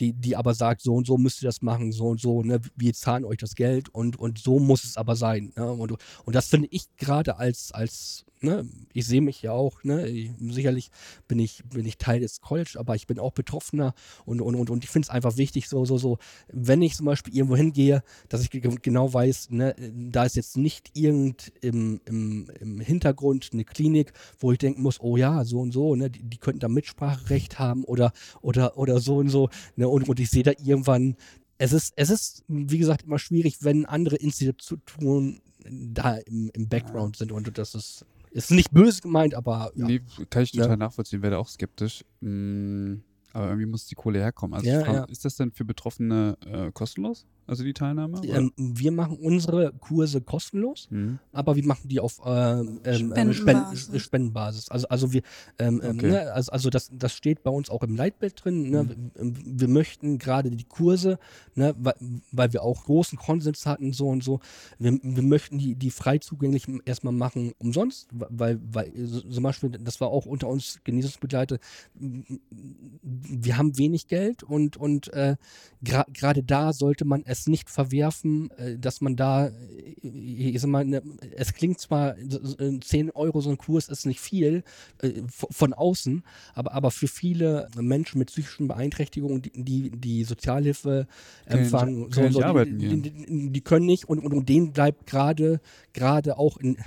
[0.00, 2.60] die, die aber sagt, so und so müsst ihr das machen, so und so, ne,
[2.76, 5.52] wir zahlen euch das Geld und, und so muss es aber sein.
[5.56, 5.70] Ne?
[5.70, 5.92] Und,
[6.24, 10.30] und das finde ich gerade als, als ne, ich sehe mich ja auch, ne, ich,
[10.48, 10.90] sicherlich
[11.26, 14.70] bin ich, bin ich Teil des College, aber ich bin auch Betroffener und, und, und,
[14.70, 16.18] und ich finde es einfach wichtig, so, so, so,
[16.52, 19.74] wenn ich zum Beispiel irgendwo hingehe, dass ich genau weiß, ne,
[20.10, 25.00] da ist jetzt nicht irgend im, im, im Hintergrund eine Klinik, wo ich denken muss,
[25.00, 29.00] oh ja, so und so, ne, die, die könnten da Mitspracherecht haben oder, oder, oder
[29.00, 31.16] so und so, ne, und, und ich sehe da irgendwann
[31.56, 35.40] es ist, es ist, wie gesagt, immer schwierig, wenn andere Institutionen
[35.70, 38.04] da im, im Background sind und das ist
[38.34, 39.70] ist nicht böse gemeint, aber.
[39.74, 39.86] Ja.
[39.86, 40.76] Nee, kann ich total ja.
[40.76, 42.04] nachvollziehen, wäre auch skeptisch.
[42.20, 42.96] Mm,
[43.32, 44.54] aber irgendwie muss die Kohle herkommen.
[44.54, 47.26] Also ja, frage, ist das denn für Betroffene äh, kostenlos?
[47.46, 48.20] Also die Teilnahme?
[48.24, 51.18] Ähm, wir machen unsere Kurse kostenlos, mhm.
[51.32, 53.80] aber wir machen die auf ähm, ähm, ähm Spendenbasis.
[53.80, 54.68] Spenden, Spendenbasis.
[54.70, 55.22] Also, also wir,
[55.58, 56.10] ähm, okay.
[56.10, 58.70] ne, also, also das, das steht bei uns auch im Leitbild drin.
[58.70, 58.84] Ne?
[58.84, 59.10] Mhm.
[59.14, 61.18] Wir, wir, möchten gerade die Kurse,
[61.54, 61.94] ne, weil,
[62.32, 64.40] weil, wir auch großen Konsens hatten, so und so,
[64.78, 70.00] wir, wir möchten die, die frei zugänglich erstmal machen, umsonst, weil, weil zum Beispiel, das
[70.00, 71.58] war auch unter uns Genesungsbegleiter,
[73.02, 75.36] wir haben wenig Geld und, und äh,
[75.82, 79.52] gerade da sollte man es nicht verwerfen, äh, dass man da, äh,
[80.02, 81.02] ich sag mal, ne,
[81.36, 84.64] es klingt zwar, 10 Euro so ein Kurs ist nicht viel
[85.02, 86.22] äh, von außen,
[86.54, 91.06] aber, aber für viele Menschen mit psychischen Beeinträchtigungen, die die, Sozialhilfe
[91.46, 95.60] empfangen, können, so, so, die, die, die, können nicht und, und, und denen bleibt gerade
[95.92, 96.78] gerade auch in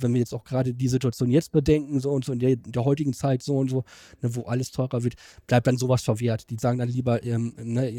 [0.00, 2.72] wenn wir jetzt auch gerade die Situation jetzt bedenken, so und so in der, in
[2.72, 3.84] der heutigen Zeit so und so,
[4.22, 5.14] ne, wo alles teurer wird,
[5.46, 6.50] bleibt dann sowas verwehrt.
[6.50, 7.90] Die sagen dann lieber, ähm, ne,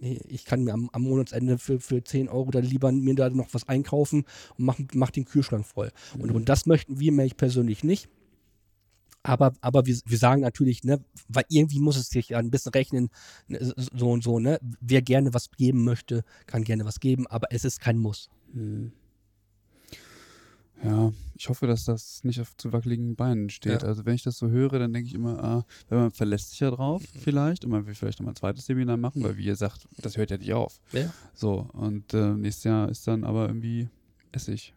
[0.00, 3.52] ich kann mir am, am, Monatsende für, für 10 Euro dann lieber mir da noch
[3.52, 4.24] was einkaufen
[4.58, 5.90] und mach, mach den Kühlschrank voll.
[6.14, 6.22] Mhm.
[6.22, 8.08] Und, und das möchten wir, ich persönlich nicht.
[9.26, 12.70] Aber, aber wir, wir sagen natürlich, ne, weil irgendwie muss es sich ja ein bisschen
[12.70, 13.10] rechnen,
[13.48, 14.60] ne, so und so, ne?
[14.80, 18.30] Wer gerne was geben möchte, kann gerne was geben, aber es ist kein Muss.
[18.52, 18.92] Mhm.
[20.84, 23.82] Ja, ich hoffe, dass das nicht auf zu wackeligen Beinen steht.
[23.82, 23.88] Ja.
[23.88, 26.60] Also wenn ich das so höre, dann denke ich immer, ah, wenn man verlässt sich
[26.60, 27.18] ja drauf mhm.
[27.18, 30.16] vielleicht und man will vielleicht nochmal ein zweites Seminar machen, weil wie ihr sagt, das
[30.16, 30.80] hört ja nicht auf.
[30.92, 31.12] Ja.
[31.34, 33.88] So, und äh, nächstes Jahr ist dann aber irgendwie
[34.32, 34.74] Essig.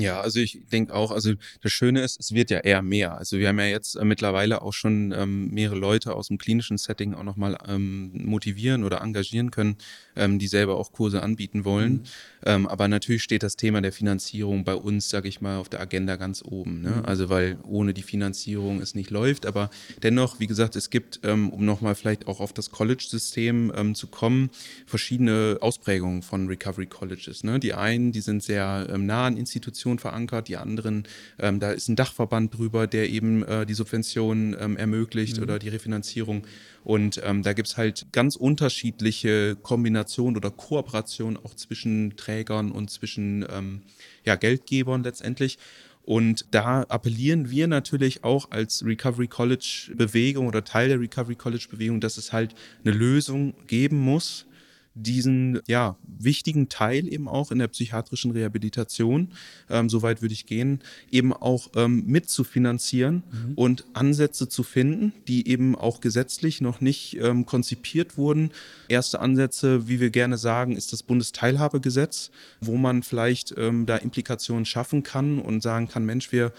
[0.00, 1.32] Ja, also ich denke auch, also
[1.62, 3.16] das Schöne ist, es wird ja eher mehr.
[3.16, 6.78] Also wir haben ja jetzt äh, mittlerweile auch schon ähm, mehrere Leute aus dem klinischen
[6.78, 9.76] Setting auch nochmal ähm, motivieren oder engagieren können,
[10.16, 11.92] ähm, die selber auch Kurse anbieten wollen.
[11.92, 12.02] Mhm.
[12.46, 15.80] Ähm, aber natürlich steht das Thema der Finanzierung bei uns, sage ich mal, auf der
[15.80, 16.82] Agenda ganz oben.
[16.82, 16.90] Ne?
[16.90, 17.04] Mhm.
[17.04, 19.46] Also weil ohne die Finanzierung es nicht läuft.
[19.46, 19.70] Aber
[20.02, 24.08] dennoch, wie gesagt, es gibt, ähm, um nochmal vielleicht auch auf das College-System ähm, zu
[24.08, 24.50] kommen,
[24.86, 27.44] verschiedene Ausprägungen von Recovery Colleges.
[27.44, 27.60] Ne?
[27.60, 31.04] Die einen, die sind sehr ähm, nah an Institutionen Institution verankert, die anderen,
[31.38, 35.42] ähm, da ist ein Dachverband drüber, der eben äh, die Subventionen ähm, ermöglicht mhm.
[35.42, 36.46] oder die Refinanzierung.
[36.82, 42.90] Und ähm, da gibt es halt ganz unterschiedliche Kombinationen oder Kooperationen auch zwischen Trägern und
[42.90, 43.82] zwischen ähm,
[44.24, 45.58] ja, Geldgebern letztendlich.
[46.02, 51.66] Und da appellieren wir natürlich auch als Recovery College Bewegung oder Teil der Recovery College
[51.70, 52.54] Bewegung, dass es halt
[52.84, 54.44] eine Lösung geben muss,
[54.94, 59.32] diesen ja, wichtigen Teil eben auch in der psychiatrischen Rehabilitation,
[59.68, 60.80] ähm, soweit würde ich gehen,
[61.10, 63.54] eben auch ähm, mitzufinanzieren mhm.
[63.54, 68.50] und Ansätze zu finden, die eben auch gesetzlich noch nicht ähm, konzipiert wurden.
[68.88, 72.30] Erste Ansätze, wie wir gerne sagen, ist das Bundesteilhabegesetz,
[72.60, 76.52] wo man vielleicht ähm, da Implikationen schaffen kann und sagen kann, Mensch, wir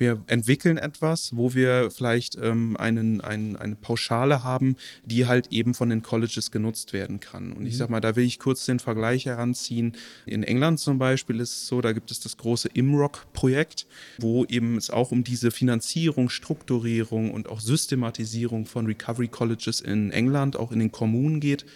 [0.00, 5.74] wir entwickeln etwas, wo wir vielleicht ähm, einen, einen, eine Pauschale haben, die halt eben
[5.74, 7.52] von den Colleges genutzt werden kann.
[7.52, 7.78] Und ich mhm.
[7.78, 9.92] sag mal, da will ich kurz den Vergleich heranziehen.
[10.26, 13.86] In England zum Beispiel ist es so, da gibt es das große IMROC-Projekt,
[14.18, 20.10] wo eben es auch um diese Finanzierung, Strukturierung und auch Systematisierung von Recovery Colleges in
[20.10, 21.66] England, auch in den Kommunen geht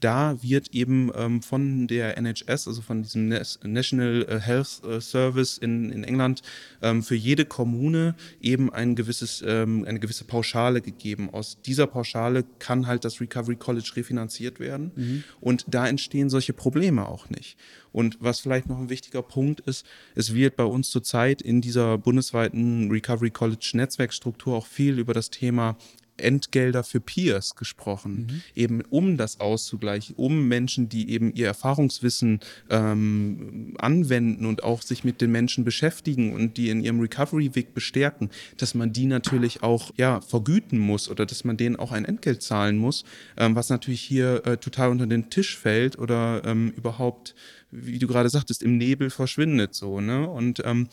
[0.00, 5.58] da wird eben ähm, von der NHS, also von diesem National äh, Health äh, Service
[5.58, 6.42] in, in England,
[6.82, 11.30] ähm, für jede Kommune eben ein gewisses, ähm, eine gewisse Pauschale gegeben.
[11.30, 14.92] Aus dieser Pauschale kann halt das Recovery College refinanziert werden.
[14.94, 15.24] Mhm.
[15.40, 17.56] Und da entstehen solche Probleme auch nicht.
[17.92, 19.84] Und was vielleicht noch ein wichtiger Punkt ist,
[20.14, 25.30] es wird bei uns zurzeit in dieser bundesweiten Recovery College Netzwerkstruktur auch viel über das
[25.30, 25.76] Thema
[26.18, 28.42] Entgelder für Peers gesprochen, mhm.
[28.54, 32.40] eben um das auszugleichen, um Menschen, die eben ihr Erfahrungswissen
[32.70, 38.30] ähm, anwenden und auch sich mit den Menschen beschäftigen und die in ihrem Recovery-Weg bestärken,
[38.56, 42.42] dass man die natürlich auch ja, vergüten muss oder dass man denen auch ein Entgelt
[42.42, 43.04] zahlen muss,
[43.36, 47.34] ähm, was natürlich hier äh, total unter den Tisch fällt oder ähm, überhaupt
[47.70, 50.00] wie du gerade sagtest, im Nebel verschwindet so.
[50.00, 50.28] Ne?
[50.28, 50.88] Und ähm,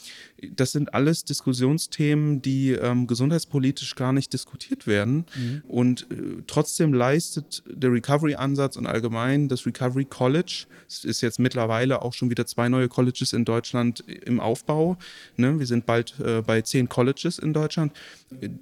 [0.55, 5.26] das sind alles Diskussionsthemen, die ähm, gesundheitspolitisch gar nicht diskutiert werden.
[5.36, 5.63] Mhm.
[5.67, 12.01] Und äh, trotzdem leistet der Recovery-Ansatz und allgemein das Recovery College, es ist jetzt mittlerweile
[12.01, 14.97] auch schon wieder zwei neue Colleges in Deutschland im Aufbau.
[15.38, 15.57] Ne?
[15.57, 17.93] Wir sind bald äh, bei zehn Colleges in Deutschland.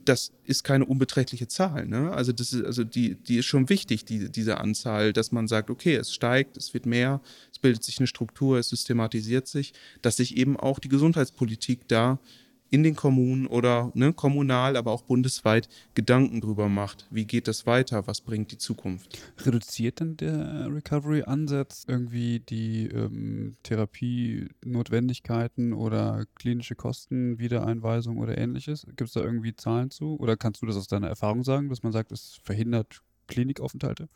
[0.06, 1.88] Das ist keine unbeträchtliche Zahl.
[1.88, 2.12] Ne?
[2.12, 5.70] Also das ist, also die, die ist schon wichtig, die, diese Anzahl, dass man sagt,
[5.70, 7.22] okay, es steigt, es wird mehr,
[7.64, 12.20] bildet sich eine Struktur, es systematisiert sich, dass sich eben auch die Gesundheitspolitik da
[12.74, 17.06] in den Kommunen oder ne, kommunal, aber auch bundesweit Gedanken drüber macht.
[17.12, 18.08] Wie geht das weiter?
[18.08, 19.20] Was bringt die Zukunft?
[19.46, 28.88] Reduziert denn der Recovery-Ansatz irgendwie die ähm, Therapie-Notwendigkeiten oder klinische Kosten, Wiedereinweisung oder ähnliches?
[28.88, 30.20] Gibt es da irgendwie Zahlen zu?
[30.20, 34.10] Oder kannst du das aus deiner Erfahrung sagen, dass man sagt, es verhindert Klinikaufenthalte?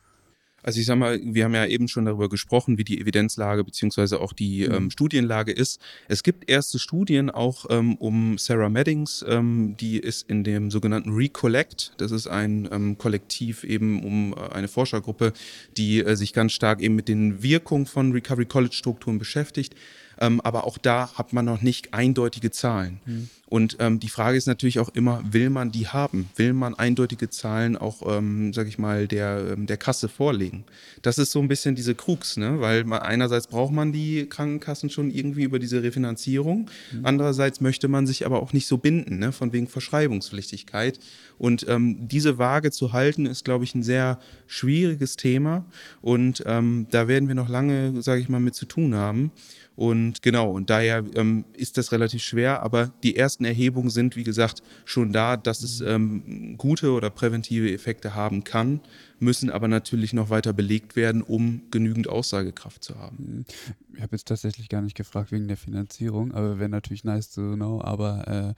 [0.64, 4.20] Also ich sag mal, wir haben ja eben schon darüber gesprochen, wie die Evidenzlage beziehungsweise
[4.20, 4.74] auch die mhm.
[4.74, 5.80] ähm, Studienlage ist.
[6.08, 11.14] Es gibt erste Studien auch ähm, um Sarah Maddings, ähm, die ist in dem sogenannten
[11.14, 11.94] Recollect.
[11.98, 15.34] Das ist ein ähm, Kollektiv eben um äh, eine Forschergruppe,
[15.78, 19.76] die äh, sich ganz stark eben mit den Wirkungen von Recovery College Strukturen beschäftigt.
[20.20, 23.00] Ähm, aber auch da hat man noch nicht eindeutige Zahlen.
[23.06, 23.30] Mhm.
[23.50, 26.30] Und ähm, die Frage ist natürlich auch immer, will man die haben?
[26.36, 30.66] Will man eindeutige Zahlen auch, ähm, sag ich mal, der, ähm, der Kasse vorlegen?
[31.02, 32.60] Das ist so ein bisschen diese Krux, ne?
[32.60, 37.06] weil man, einerseits braucht man die Krankenkassen schon irgendwie über diese Refinanzierung, mhm.
[37.06, 39.32] andererseits möchte man sich aber auch nicht so binden, ne?
[39.32, 41.00] von wegen Verschreibungspflichtigkeit.
[41.38, 45.66] Und ähm, diese Waage zu halten, ist, glaube ich, ein sehr schwieriges Thema.
[46.02, 49.32] Und ähm, da werden wir noch lange, sage ich mal, mit zu tun haben.
[49.78, 54.24] Und genau, und daher ähm, ist das relativ schwer, aber die ersten Erhebungen sind, wie
[54.24, 58.82] gesagt, schon da, dass es ähm, gute oder präventive Effekte haben kann,
[59.20, 63.46] müssen aber natürlich noch weiter belegt werden, um genügend Aussagekraft zu haben.
[63.94, 67.54] Ich habe jetzt tatsächlich gar nicht gefragt wegen der Finanzierung, aber wäre natürlich nice to
[67.54, 68.54] know, aber äh,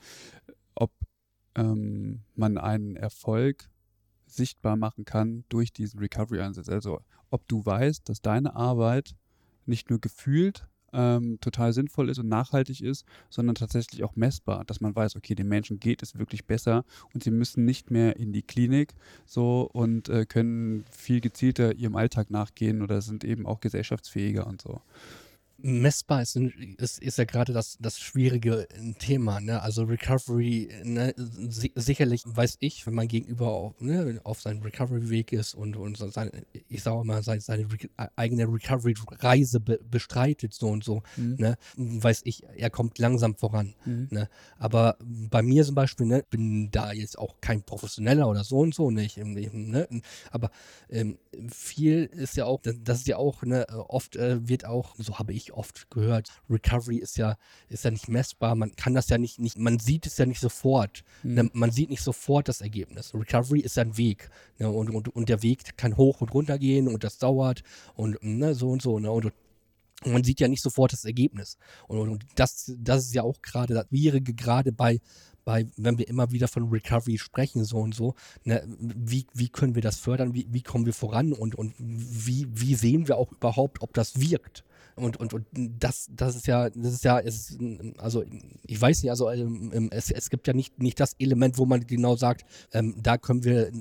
[0.76, 0.92] ob
[1.56, 3.70] ähm, man einen Erfolg
[4.26, 6.70] sichtbar machen kann durch diesen Recovery-Ansatz.
[6.70, 9.16] Also ob du weißt, dass deine Arbeit
[9.66, 14.82] nicht nur gefühlt ähm, total sinnvoll ist und nachhaltig ist, sondern tatsächlich auch messbar, dass
[14.82, 18.34] man weiß, okay, den Menschen geht es wirklich besser und sie müssen nicht mehr in
[18.34, 18.94] die Klinik
[19.26, 24.62] so und äh, können viel gezielter ihrem Alltag nachgehen oder sind eben auch gesellschaftsfähiger und
[24.62, 24.82] so
[25.62, 28.68] messbar ist, ist, ist ja gerade das, das schwierige
[29.00, 29.40] Thema.
[29.40, 29.62] Ne?
[29.62, 31.14] Also Recovery, ne?
[31.18, 35.98] Si sicherlich weiß ich, wenn mein Gegenüber auf, ne, auf seinem Recovery-Weg ist und, und
[35.98, 36.32] seine,
[36.68, 37.68] ich sage mal, seine, seine
[38.16, 41.36] eigene Recovery-Reise be bestreitet, so und so, mhm.
[41.38, 41.58] ne?
[41.76, 43.76] weiß ich, er kommt langsam voran.
[43.86, 44.08] Mhm.
[44.12, 44.30] Ne?
[44.58, 48.74] Aber bei mir zum Beispiel, ne, bin da jetzt auch kein Professioneller oder so und
[48.74, 49.18] so nicht.
[49.18, 49.88] Ne?
[50.32, 50.52] Aber
[50.90, 51.18] ähm,
[51.50, 55.34] viel ist ja auch, das ist ja auch, ne, oft äh, wird auch, so habe
[55.34, 57.38] ich oft gehört, Recovery ist ja,
[57.70, 60.40] ist ja nicht messbar, man kann das ja nicht, nicht man sieht es ja nicht
[60.40, 61.04] sofort.
[61.24, 61.34] Mhm.
[61.34, 61.50] Ne?
[61.54, 63.14] Man sieht nicht sofort das Ergebnis.
[63.14, 64.30] Recovery ist ein Weg.
[64.58, 64.70] Ne?
[64.70, 67.64] Und, und, und der Weg kann hoch und runter gehen und das dauert
[67.96, 69.00] und ne, so und so.
[69.00, 69.12] Ne?
[69.12, 69.34] Und, und
[70.06, 71.58] man sieht ja nicht sofort das Ergebnis.
[71.88, 75.00] Und, und das, das ist ja auch gerade das Schwierige, gerade bei,
[75.44, 79.76] bei, wenn wir immer wieder von Recovery sprechen, so und so, ne, wie, wie können
[79.76, 83.32] wir das fördern, wie, wie kommen wir voran und, und wie, wie sehen wir auch
[83.32, 84.64] überhaupt, ob das wirkt?
[85.00, 87.58] Und, und, und das, das ist ja, das ist ja, es,
[87.98, 88.24] also
[88.66, 91.86] ich weiß nicht, also ähm, es, es gibt ja nicht, nicht das Element, wo man
[91.86, 93.72] genau sagt, ähm, da können wir,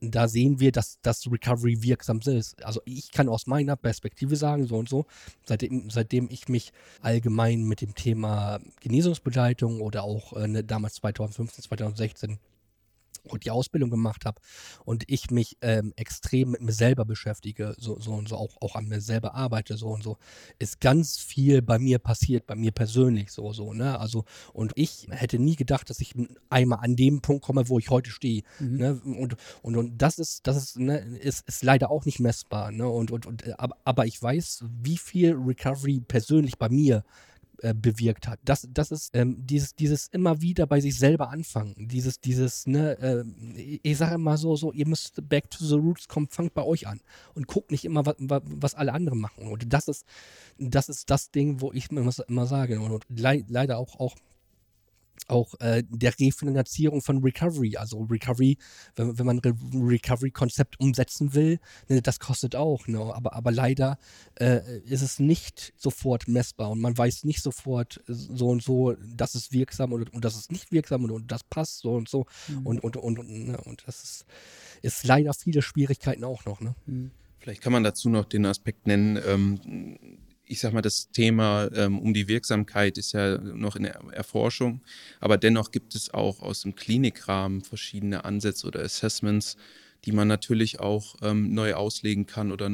[0.00, 2.64] da sehen wir, dass das Recovery wirksam ist.
[2.64, 5.06] Also ich kann aus meiner Perspektive sagen, so und so,
[5.44, 11.64] seitdem, seitdem ich mich allgemein mit dem Thema Genesungsbegleitung oder auch äh, ne, damals 2015,
[11.64, 12.38] 2016
[13.24, 14.40] und die Ausbildung gemacht habe
[14.84, 18.74] und ich mich ähm, extrem mit mir selber beschäftige, so, so und so, auch, auch
[18.76, 20.16] an mir selber arbeite, so und so,
[20.58, 25.08] ist ganz viel bei mir passiert, bei mir persönlich, so, so, ne, also, und ich
[25.10, 26.14] hätte nie gedacht, dass ich
[26.48, 28.76] einmal an dem Punkt komme, wo ich heute stehe, mhm.
[28.76, 32.70] ne, und, und, und das ist, das ist, ne, ist, ist leider auch nicht messbar,
[32.72, 37.04] ne, und, und, und, aber, aber ich weiß, wie viel Recovery persönlich bei mir
[37.62, 38.38] äh, bewirkt hat.
[38.44, 41.74] Das, das ist ähm, dieses, dieses immer wieder bei sich selber anfangen.
[41.76, 43.24] Dieses, dieses, ne, äh,
[43.82, 46.86] ich sage immer so, so, ihr müsst back to the roots kommen, fangt bei euch
[46.86, 47.00] an
[47.34, 49.46] und guckt nicht immer, was, was alle anderen machen.
[49.46, 50.04] Und das ist,
[50.58, 52.80] das ist das Ding, wo ich immer, immer sage.
[52.80, 54.16] Und le leider auch, auch
[55.28, 57.76] auch äh, der Refinanzierung von Recovery.
[57.76, 58.58] Also Recovery,
[58.96, 61.58] wenn, wenn man Re Recovery-Konzept umsetzen will,
[61.88, 62.86] ne, das kostet auch.
[62.86, 63.00] Ne?
[63.00, 63.98] Aber, aber leider
[64.36, 69.34] äh, ist es nicht sofort messbar und man weiß nicht sofort so und so, das
[69.34, 72.26] ist wirksam und, und das ist nicht wirksam und, und das passt so und so.
[72.48, 72.66] Mhm.
[72.66, 73.60] Und, und, und, und, ne?
[73.64, 74.26] und das ist,
[74.82, 76.60] ist leider viele Schwierigkeiten auch noch.
[76.60, 76.74] Ne?
[76.86, 77.10] Mhm.
[77.38, 80.18] Vielleicht kann man dazu noch den Aspekt nennen, ähm,
[80.50, 84.82] ich sag mal, das Thema ähm, um die Wirksamkeit ist ja noch in der Erforschung,
[85.20, 89.56] aber dennoch gibt es auch aus dem Klinikrahmen verschiedene Ansätze oder Assessments,
[90.04, 92.68] die man natürlich auch ähm, neu auslegen kann oder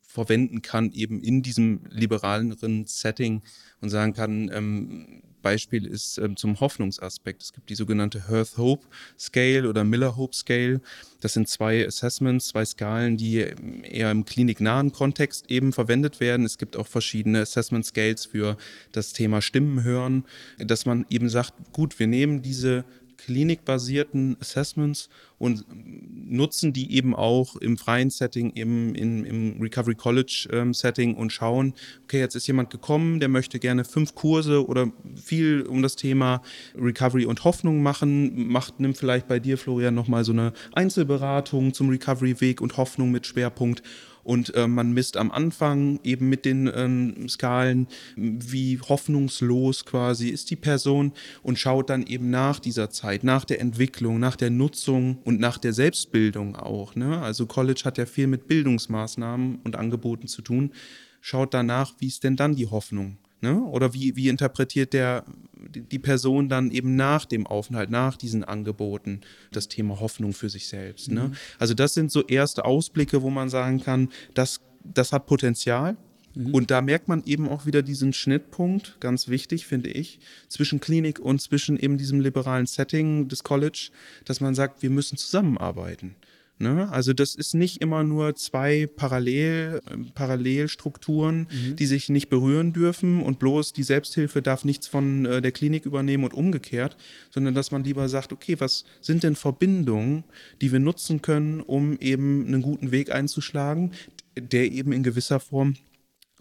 [0.00, 3.42] verwenden kann, eben in diesem liberaleren Setting
[3.80, 7.42] und sagen kann, ähm, Beispiel ist ähm, zum Hoffnungsaspekt.
[7.42, 8.86] Es gibt die sogenannte Hearth Hope
[9.18, 10.80] Scale oder Miller Hope Scale.
[11.20, 16.46] Das sind zwei Assessments, zwei Skalen, die ähm, eher im kliniknahen Kontext eben verwendet werden.
[16.46, 18.56] Es gibt auch verschiedene Assessment Scales für
[18.92, 20.24] das Thema Stimmen hören,
[20.58, 22.84] dass man eben sagt, gut, wir nehmen diese
[23.24, 25.08] klinikbasierten Assessments
[25.38, 31.14] und nutzen die eben auch im freien Setting, eben in, im Recovery College ähm, Setting
[31.14, 35.82] und schauen, okay, jetzt ist jemand gekommen, der möchte gerne fünf Kurse oder viel um
[35.82, 36.42] das Thema
[36.76, 41.88] Recovery und Hoffnung machen, macht, nimmt vielleicht bei dir, Florian, nochmal so eine Einzelberatung zum
[41.88, 43.82] Recovery-Weg und Hoffnung mit Schwerpunkt
[44.24, 50.50] und äh, man misst am Anfang eben mit den ähm, Skalen, wie hoffnungslos quasi ist
[50.50, 51.12] die Person
[51.42, 55.58] und schaut dann eben nach dieser Zeit, nach der Entwicklung, nach der Nutzung und nach
[55.58, 56.94] der Selbstbildung auch.
[56.94, 57.20] Ne?
[57.20, 60.72] Also College hat ja viel mit Bildungsmaßnahmen und Angeboten zu tun.
[61.20, 63.18] Schaut danach, wie ist denn dann die Hoffnung?
[63.40, 63.60] Ne?
[63.60, 65.24] Oder wie, wie interpretiert der,
[65.68, 70.68] die Person dann eben nach dem Aufenthalt, nach diesen Angeboten das Thema Hoffnung für sich
[70.68, 71.10] selbst?
[71.10, 71.28] Ne?
[71.28, 71.34] Mhm.
[71.58, 75.96] Also das sind so erste Ausblicke, wo man sagen kann, das, das hat Potenzial.
[76.34, 76.54] Mhm.
[76.54, 81.18] Und da merkt man eben auch wieder diesen Schnittpunkt, ganz wichtig, finde ich, zwischen Klinik
[81.18, 83.90] und zwischen eben diesem liberalen Setting des College,
[84.24, 86.16] dass man sagt, wir müssen zusammenarbeiten.
[86.58, 86.88] Ne?
[86.90, 91.76] Also das ist nicht immer nur zwei Parallel, äh, Parallelstrukturen, mhm.
[91.76, 95.86] die sich nicht berühren dürfen und bloß die Selbsthilfe darf nichts von äh, der Klinik
[95.86, 96.96] übernehmen und umgekehrt,
[97.30, 100.24] sondern dass man lieber sagt, okay, was sind denn Verbindungen,
[100.60, 103.92] die wir nutzen können, um eben einen guten Weg einzuschlagen,
[104.38, 105.74] der eben in gewisser Form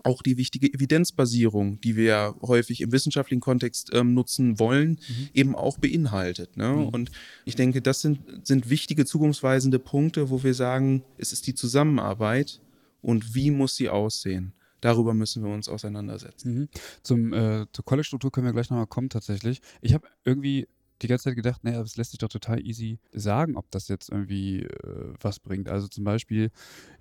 [0.03, 5.29] auch die wichtige Evidenzbasierung, die wir häufig im wissenschaftlichen Kontext ähm, nutzen wollen, mhm.
[5.33, 6.57] eben auch beinhaltet.
[6.57, 6.69] Ne?
[6.69, 6.87] Mhm.
[6.89, 7.11] Und
[7.45, 12.61] ich denke, das sind, sind wichtige zukunftsweisende Punkte, wo wir sagen, es ist die Zusammenarbeit
[13.01, 14.53] und wie muss sie aussehen.
[14.81, 16.53] Darüber müssen wir uns auseinandersetzen.
[16.53, 16.69] Mhm.
[17.03, 19.61] Zum, äh, zur College-Struktur können wir gleich nochmal kommen tatsächlich.
[19.81, 20.67] Ich habe irgendwie
[21.01, 24.09] die ganze Zeit gedacht, naja, es lässt sich doch total easy sagen, ob das jetzt
[24.09, 25.69] irgendwie äh, was bringt.
[25.69, 26.51] Also zum Beispiel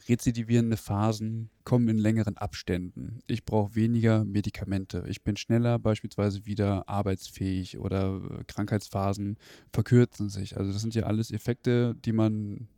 [0.09, 3.21] rezidivierende Phasen kommen in längeren Abständen.
[3.27, 5.05] Ich brauche weniger Medikamente.
[5.09, 9.37] Ich bin schneller beispielsweise wieder arbeitsfähig oder äh, Krankheitsphasen
[9.73, 10.57] verkürzen sich.
[10.57, 12.69] Also das sind ja alles Effekte, die man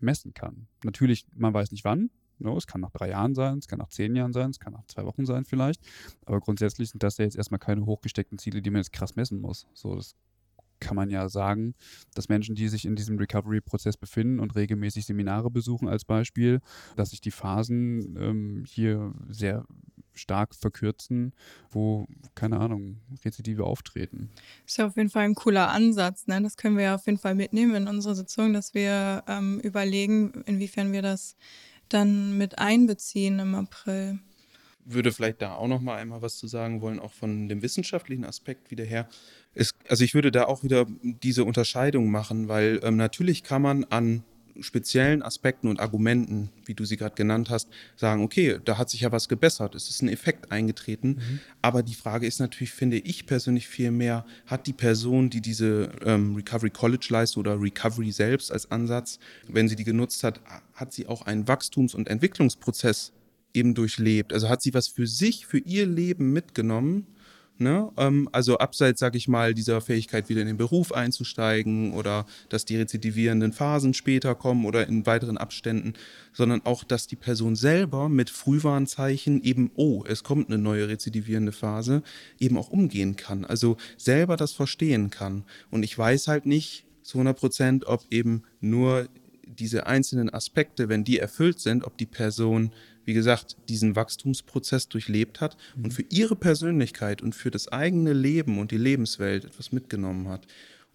[0.00, 0.66] messen kann.
[0.84, 3.88] Natürlich, man weiß nicht wann, No, es kann nach drei Jahren sein, es kann nach
[3.88, 5.80] zehn Jahren sein, es kann nach zwei Wochen sein vielleicht.
[6.26, 9.40] Aber grundsätzlich sind das ja jetzt erstmal keine hochgesteckten Ziele, die man jetzt krass messen
[9.40, 9.66] muss.
[9.72, 10.14] So, das
[10.80, 11.74] kann man ja sagen,
[12.14, 16.60] dass Menschen, die sich in diesem Recovery-Prozess befinden und regelmäßig Seminare besuchen als Beispiel,
[16.96, 19.64] dass sich die Phasen ähm, hier sehr
[20.14, 21.34] stark verkürzen,
[21.70, 24.30] wo, keine Ahnung, Rezidive auftreten.
[24.64, 26.26] Das ist ja auf jeden Fall ein cooler Ansatz.
[26.26, 26.40] Ne?
[26.42, 30.42] Das können wir ja auf jeden Fall mitnehmen in unsere Sitzung, dass wir ähm, überlegen,
[30.46, 31.36] inwiefern wir das
[31.88, 34.18] dann mit einbeziehen im April
[34.86, 38.24] würde vielleicht da auch noch mal einmal was zu sagen wollen, auch von dem wissenschaftlichen
[38.24, 39.08] Aspekt wieder her.
[39.56, 43.84] Es, also ich würde da auch wieder diese Unterscheidung machen, weil ähm, natürlich kann man
[43.84, 44.22] an
[44.60, 49.02] speziellen Aspekten und Argumenten, wie du sie gerade genannt hast, sagen, okay, da hat sich
[49.02, 51.08] ja was gebessert, es ist ein Effekt eingetreten.
[51.08, 51.40] Mhm.
[51.62, 55.90] Aber die Frage ist natürlich, finde ich persönlich viel mehr, hat die Person, die diese
[56.04, 60.40] ähm, Recovery College leistet oder Recovery selbst als Ansatz, wenn sie die genutzt hat,
[60.74, 63.12] hat sie auch einen Wachstums- und Entwicklungsprozess
[63.54, 64.32] eben durchlebt?
[64.32, 67.06] Also hat sie was für sich, für ihr Leben mitgenommen?
[67.58, 67.90] Ne?
[67.96, 72.64] Ähm, also abseits, sag ich mal, dieser Fähigkeit, wieder in den Beruf einzusteigen oder dass
[72.64, 75.94] die rezidivierenden Phasen später kommen oder in weiteren Abständen,
[76.32, 81.52] sondern auch, dass die Person selber mit Frühwarnzeichen eben, oh, es kommt eine neue rezidivierende
[81.52, 82.02] Phase,
[82.38, 83.44] eben auch umgehen kann.
[83.44, 85.44] Also selber das verstehen kann.
[85.70, 89.08] Und ich weiß halt nicht zu 100 Prozent, ob eben nur
[89.46, 92.72] diese einzelnen Aspekte, wenn die erfüllt sind, ob die Person
[93.06, 98.58] wie gesagt, diesen Wachstumsprozess durchlebt hat und für ihre Persönlichkeit und für das eigene Leben
[98.58, 100.46] und die Lebenswelt etwas mitgenommen hat.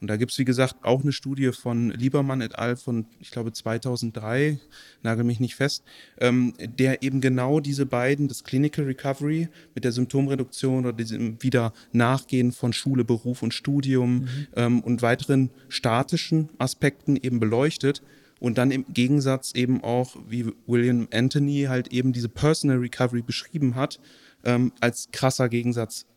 [0.01, 2.75] Und da gibt es, wie gesagt, auch eine Studie von Liebermann et al.
[2.75, 4.59] von, ich glaube, 2003,
[5.03, 5.83] nagel mich nicht fest,
[6.17, 11.71] ähm, der eben genau diese beiden, das Clinical Recovery mit der Symptomreduktion oder diesem wieder
[11.91, 14.47] Nachgehen von Schule, Beruf und Studium mhm.
[14.55, 18.01] ähm, und weiteren statischen Aspekten eben beleuchtet
[18.41, 23.75] und dann im Gegensatz eben auch, wie William Anthony halt eben diese Personal Recovery beschrieben
[23.75, 23.99] hat,
[24.43, 26.07] ähm, als krasser Gegensatz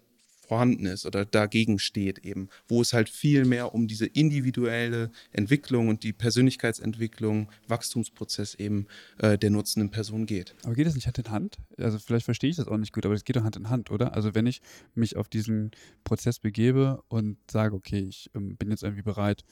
[0.48, 5.88] vorhanden ist oder dagegen steht eben, wo es halt viel mehr um diese individuelle Entwicklung
[5.88, 8.86] und die Persönlichkeitsentwicklung, Wachstumsprozess eben
[9.18, 10.54] äh, der nutzenden Person geht.
[10.64, 11.58] Aber geht das nicht Hand in Hand?
[11.78, 13.90] Also vielleicht verstehe ich das auch nicht gut, aber es geht doch Hand in Hand,
[13.90, 14.14] oder?
[14.14, 14.60] Also wenn ich
[14.94, 15.72] mich auf diesen
[16.04, 19.44] Prozess begebe und sage, okay, ich ähm, bin jetzt irgendwie bereit,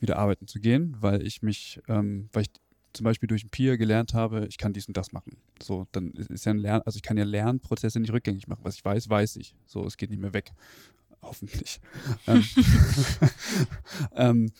[0.00, 2.50] wieder arbeiten zu gehen, weil ich mich, ähm, weil ich
[2.92, 5.36] zum Beispiel durch ein Peer gelernt habe, ich kann dies und das machen.
[5.62, 8.60] So, dann ist ja ein Lern, also ich kann ja Lernprozesse nicht rückgängig machen.
[8.64, 9.54] Was ich weiß, weiß ich.
[9.66, 10.50] So, es geht nicht mehr weg.
[11.22, 11.80] Hoffentlich.
[12.26, 12.44] ähm,
[14.14, 14.52] ähm,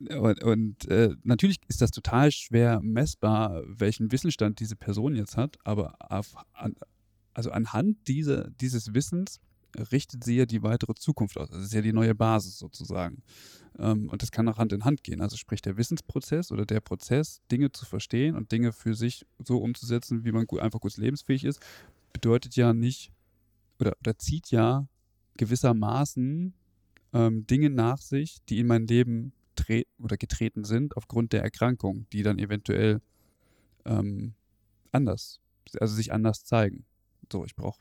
[0.00, 5.58] und, und äh, natürlich ist das total schwer messbar, welchen Wissensstand diese Person jetzt hat,
[5.64, 6.74] aber auf, an,
[7.34, 9.40] also anhand dieser, dieses Wissens
[9.76, 11.50] richtet sie ja die weitere Zukunft aus.
[11.50, 13.22] Das ist ja die neue Basis sozusagen.
[13.78, 15.20] Ähm, und das kann auch Hand in Hand gehen.
[15.20, 19.58] Also sprich der Wissensprozess oder der Prozess, Dinge zu verstehen und Dinge für sich so
[19.58, 21.60] umzusetzen, wie man einfach kurz lebensfähig ist,
[22.12, 23.12] bedeutet ja nicht
[23.78, 24.88] oder, oder zieht ja
[25.36, 26.54] gewissermaßen
[27.12, 29.32] ähm, Dinge nach sich, die in mein Leben
[29.98, 33.00] oder getreten sind aufgrund der Erkrankung, die dann eventuell
[33.84, 34.34] ähm,
[34.92, 35.40] anders,
[35.80, 36.84] also sich anders zeigen.
[37.30, 37.80] So, ich brauche,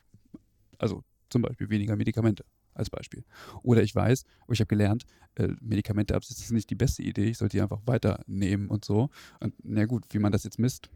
[0.80, 3.23] also zum Beispiel weniger Medikamente als Beispiel.
[3.63, 5.05] Oder ich weiß, ich habe gelernt,
[5.36, 9.09] äh, Medikamente absetzen ist nicht die beste Idee, ich sollte die einfach weiternehmen und so.
[9.39, 10.89] Und na gut, wie man das jetzt misst,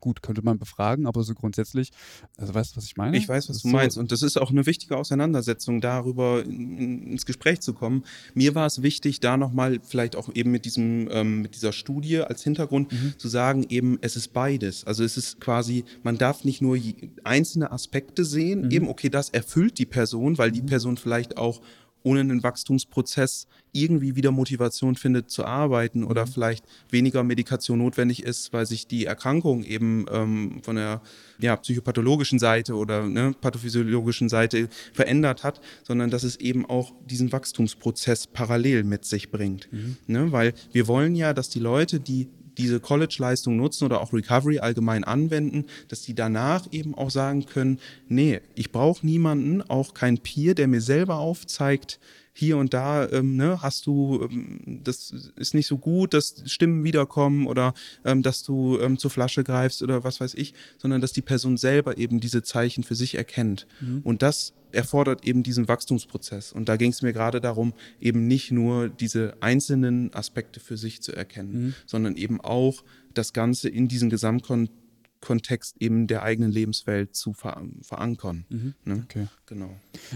[0.00, 1.90] gut, könnte man befragen, aber so grundsätzlich,
[2.36, 3.16] also weißt du, was ich meine?
[3.16, 3.98] Ich weiß, was du so meinst.
[3.98, 8.04] Und das ist auch eine wichtige Auseinandersetzung, darüber in, ins Gespräch zu kommen.
[8.34, 12.18] Mir war es wichtig, da nochmal vielleicht auch eben mit diesem, ähm, mit dieser Studie
[12.18, 13.14] als Hintergrund mhm.
[13.18, 14.84] zu sagen, eben, es ist beides.
[14.84, 16.78] Also es ist quasi, man darf nicht nur
[17.24, 18.70] einzelne Aspekte sehen, mhm.
[18.70, 20.66] eben, okay, das erfüllt die Person, weil die mhm.
[20.66, 21.60] Person vielleicht auch
[22.02, 26.30] ohne einen Wachstumsprozess irgendwie wieder Motivation findet zu arbeiten oder mhm.
[26.30, 31.02] vielleicht weniger Medikation notwendig ist, weil sich die Erkrankung eben ähm, von der
[31.38, 37.32] ja, psychopathologischen Seite oder ne, pathophysiologischen Seite verändert hat, sondern dass es eben auch diesen
[37.32, 39.68] Wachstumsprozess parallel mit sich bringt.
[39.72, 39.96] Mhm.
[40.06, 42.28] Ne, weil wir wollen ja, dass die Leute, die
[42.60, 47.80] diese College-Leistung nutzen oder auch Recovery allgemein anwenden, dass die danach eben auch sagen können,
[48.08, 51.98] nee, ich brauche niemanden, auch kein Peer, der mir selber aufzeigt,
[52.40, 56.84] hier und da, ähm, ne, hast du, ähm, das ist nicht so gut, dass Stimmen
[56.84, 57.74] wiederkommen oder
[58.04, 61.58] ähm, dass du ähm, zur Flasche greifst oder was weiß ich, sondern dass die Person
[61.58, 63.66] selber eben diese Zeichen für sich erkennt.
[63.80, 64.00] Mhm.
[64.04, 66.52] Und das erfordert eben diesen Wachstumsprozess.
[66.52, 71.02] Und da ging es mir gerade darum, eben nicht nur diese einzelnen Aspekte für sich
[71.02, 71.74] zu erkennen, mhm.
[71.84, 72.82] sondern eben auch
[73.12, 74.80] das Ganze in diesen Gesamtkontext
[75.20, 78.46] Kontext eben der eigenen Lebenswelt zu ver verankern.
[78.48, 78.74] Mhm.
[78.84, 79.02] Ne?
[79.04, 79.26] Okay.
[79.46, 79.70] Genau.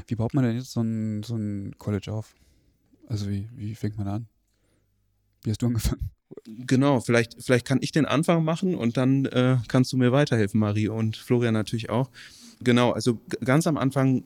[0.06, 2.34] Wie baut man denn jetzt so ein, so ein College auf?
[3.06, 4.26] Also wie, wie fängt man an?
[5.42, 6.10] Wie hast du angefangen?
[6.46, 10.58] Genau, vielleicht, vielleicht kann ich den Anfang machen und dann äh, kannst du mir weiterhelfen,
[10.58, 12.10] Marie und Florian natürlich auch.
[12.60, 14.24] Genau, also ganz am Anfang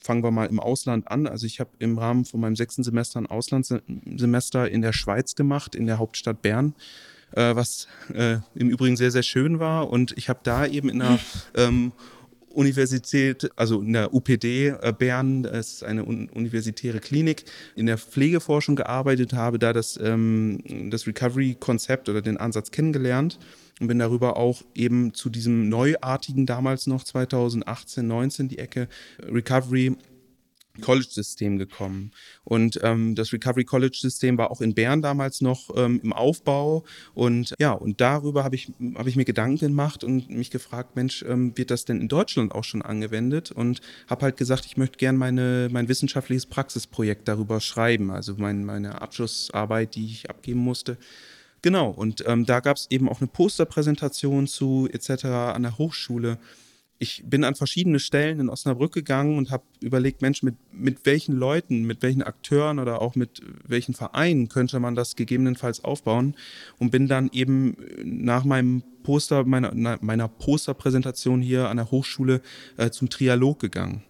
[0.00, 1.26] fangen wir mal im Ausland an.
[1.26, 5.74] Also ich habe im Rahmen von meinem sechsten Semester ein Auslandssemester in der Schweiz gemacht,
[5.74, 6.74] in der Hauptstadt Bern
[7.32, 9.90] äh, was äh, im Übrigen sehr, sehr schön war.
[9.90, 11.18] Und ich habe da eben in einer
[11.56, 11.92] ähm,
[12.54, 17.98] Universität, also in der UPD äh, Bern, das ist eine un universitäre Klinik, in der
[17.98, 23.38] Pflegeforschung gearbeitet, habe da das, ähm, das Recovery-Konzept oder den Ansatz kennengelernt
[23.80, 28.88] und bin darüber auch eben zu diesem neuartigen damals noch 2018, 19 die Ecke
[29.20, 29.96] Recovery
[30.80, 32.12] College-System gekommen.
[32.44, 36.84] Und ähm, das Recovery College-System war auch in Bern damals noch ähm, im Aufbau.
[37.14, 41.22] Und ja, und darüber habe ich, hab ich mir Gedanken gemacht und mich gefragt, Mensch,
[41.28, 43.50] ähm, wird das denn in Deutschland auch schon angewendet?
[43.50, 45.18] Und habe halt gesagt, ich möchte gerne
[45.70, 50.96] mein wissenschaftliches Praxisprojekt darüber schreiben, also mein, meine Abschlussarbeit, die ich abgeben musste.
[51.62, 55.26] Genau, und ähm, da gab es eben auch eine Posterpräsentation zu etc.
[55.26, 56.38] an der Hochschule
[57.02, 61.34] ich bin an verschiedene Stellen in Osnabrück gegangen und habe überlegt, Mensch, mit, mit welchen
[61.34, 66.36] Leuten, mit welchen Akteuren oder auch mit welchen Vereinen könnte man das gegebenenfalls aufbauen?
[66.78, 72.40] Und bin dann eben nach meinem Poster, meiner, meiner Posterpräsentation hier an der Hochschule
[72.76, 74.04] äh, zum Trialog gegangen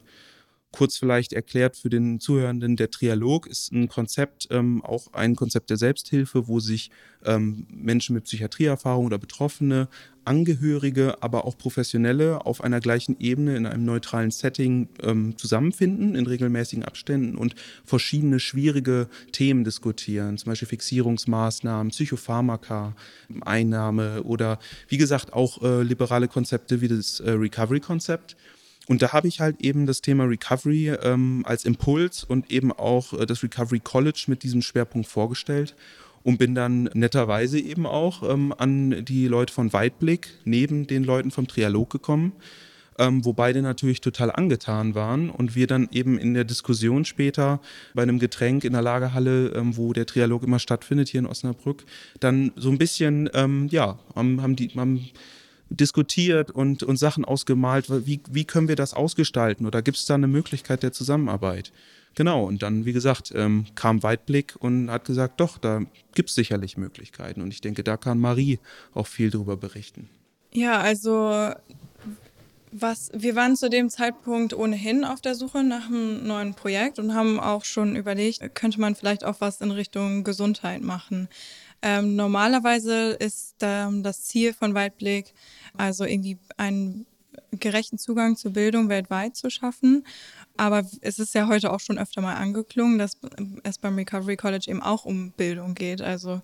[0.73, 5.71] kurz vielleicht erklärt für den Zuhörenden, der Trialog ist ein Konzept, ähm, auch ein Konzept
[5.71, 6.91] der Selbsthilfe, wo sich
[7.25, 9.89] ähm, Menschen mit Psychiatrieerfahrung oder Betroffene,
[10.25, 16.27] Angehörige, aber auch Professionelle auf einer gleichen Ebene in einem neutralen Setting ähm, zusammenfinden, in
[16.27, 22.95] regelmäßigen Abständen und verschiedene schwierige Themen diskutieren, zum Beispiel Fixierungsmaßnahmen, Psychopharmaka,
[23.41, 24.59] Einnahme oder
[24.89, 28.37] wie gesagt auch äh, liberale Konzepte wie das äh, Recovery-Konzept.
[28.89, 33.13] Und da habe ich halt eben das Thema Recovery ähm, als Impuls und eben auch
[33.13, 35.77] äh, das Recovery College mit diesem Schwerpunkt vorgestellt
[36.25, 41.31] und bin dann netterweise eben auch ähm, an die Leute von Weitblick neben den Leuten
[41.31, 42.33] vom Trialog gekommen,
[42.99, 47.61] ähm, wo beide natürlich total angetan waren und wir dann eben in der Diskussion später
[47.95, 51.85] bei einem Getränk in der Lagerhalle, ähm, wo der Trialog immer stattfindet hier in Osnabrück,
[52.21, 55.11] dann so ein bisschen, ähm, ja, haben, haben die, haben
[55.77, 57.87] diskutiert und, und Sachen ausgemalt.
[58.07, 59.67] Wie, wie können wir das ausgestalten?
[59.67, 61.73] Oder gibt es da eine Möglichkeit der Zusammenarbeit?
[62.15, 65.83] Genau, und dann, wie gesagt, ähm, kam Weitblick und hat gesagt, doch, da
[66.15, 67.41] gibt es sicherlich Möglichkeiten.
[67.41, 68.59] Und ich denke, da kann Marie
[68.93, 70.11] auch viel drüber berichten.
[70.53, 71.53] Ja, also
[72.71, 77.15] was, wir waren zu dem Zeitpunkt ohnehin auf der Suche nach einem neuen Projekt und
[77.15, 81.29] haben auch schon überlegt, könnte man vielleicht auch was in Richtung Gesundheit machen.
[81.83, 85.35] Ähm, normalerweise ist ähm, das Ziel von Weitblick,
[85.77, 87.07] also irgendwie einen
[87.59, 90.05] gerechten Zugang zur Bildung weltweit zu schaffen.
[90.57, 93.19] Aber es ist ja heute auch schon öfter mal angeklungen, dass
[93.63, 96.03] es beim Recovery College eben auch um Bildung geht.
[96.03, 96.43] Also,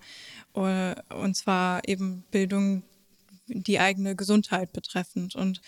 [0.55, 2.83] äh, und zwar eben Bildung,
[3.47, 5.61] die eigene Gesundheit betreffend und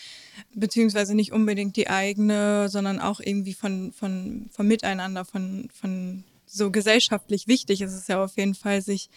[0.53, 6.71] beziehungsweise nicht unbedingt die eigene, sondern auch irgendwie von, von, von Miteinander, von, von so
[6.71, 9.09] gesellschaftlich wichtig ist es ja auf jeden Fall, sich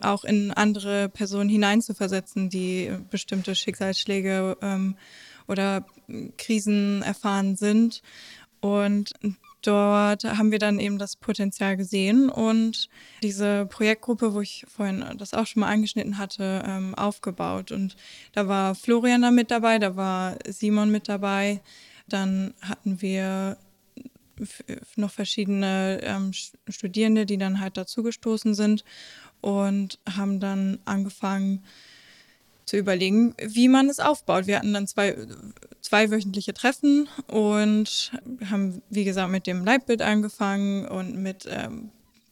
[0.00, 4.96] auch in andere Personen hineinzuversetzen, die bestimmte Schicksalsschläge ähm,
[5.48, 5.84] oder
[6.36, 8.02] Krisen erfahren sind.
[8.60, 9.12] Und
[9.62, 12.88] dort haben wir dann eben das Potenzial gesehen und
[13.22, 17.72] diese Projektgruppe, wo ich vorhin das auch schon mal angeschnitten hatte, ähm, aufgebaut.
[17.72, 17.96] Und
[18.32, 21.60] da war Florian da mit dabei, da war Simon mit dabei.
[22.08, 23.56] Dann hatten wir
[24.96, 26.32] noch verschiedene ähm,
[26.68, 28.84] Studierende, die dann halt dazugestoßen sind
[29.40, 31.62] und haben dann angefangen
[32.64, 34.46] zu überlegen, wie man es aufbaut.
[34.46, 35.16] Wir hatten dann zwei,
[35.80, 38.12] zwei wöchentliche Treffen und
[38.50, 41.90] haben, wie gesagt, mit dem Leitbild angefangen und mit ähm,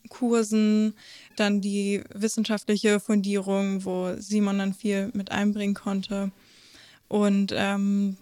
[0.08, 0.94] Kursen,
[1.36, 6.30] dann die wissenschaftliche Fundierung, wo Simon dann viel mit einbringen konnte
[7.08, 8.16] und ähm,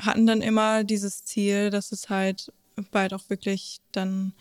[0.00, 2.52] hatten dann immer dieses Ziel, dass es halt
[2.90, 4.32] bald auch wirklich dann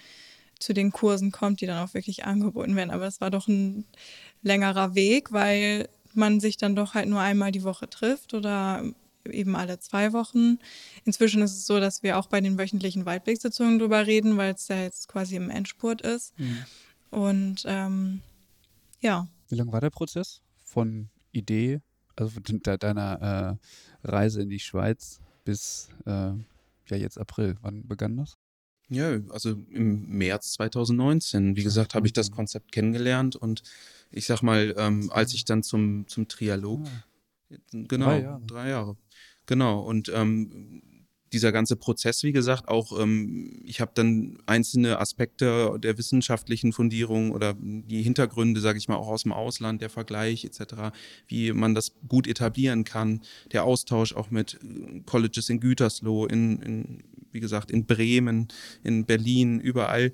[0.59, 2.91] zu den Kursen kommt, die dann auch wirklich angeboten werden.
[2.91, 3.85] Aber es war doch ein
[4.41, 8.83] längerer Weg, weil man sich dann doch halt nur einmal die Woche trifft oder
[9.29, 10.57] eben alle zwei Wochen.
[11.05, 14.67] Inzwischen ist es so, dass wir auch bei den wöchentlichen Waldwegsitzungen drüber reden, weil es
[14.67, 16.37] ja jetzt quasi im Endspurt ist.
[16.39, 16.65] Mhm.
[17.09, 18.21] Und ähm,
[19.01, 19.27] ja.
[19.49, 21.81] Wie lange war der Prozess von Idee,
[22.15, 23.59] also von deiner
[24.03, 26.31] äh, Reise in die Schweiz bis äh,
[26.89, 27.55] ja jetzt April?
[27.61, 28.37] Wann begann das?
[28.89, 31.55] Ja, also im März 2019.
[31.55, 33.63] Wie gesagt, habe ich das Konzept kennengelernt und
[34.11, 37.57] ich sag mal, ähm, als ich dann zum, zum Trialog, ah.
[37.71, 38.41] genau, drei Jahre.
[38.45, 38.97] drei Jahre.
[39.45, 40.83] Genau, und ähm,
[41.33, 47.31] dieser ganze Prozess, wie gesagt, auch ähm, ich habe dann einzelne Aspekte der wissenschaftlichen Fundierung
[47.31, 50.93] oder die Hintergründe, sage ich mal, auch aus dem Ausland, der Vergleich etc.,
[51.27, 53.21] wie man das gut etablieren kann,
[53.51, 54.59] der Austausch auch mit
[55.05, 58.47] Colleges in Gütersloh, in, in wie gesagt, in Bremen,
[58.83, 60.13] in Berlin, überall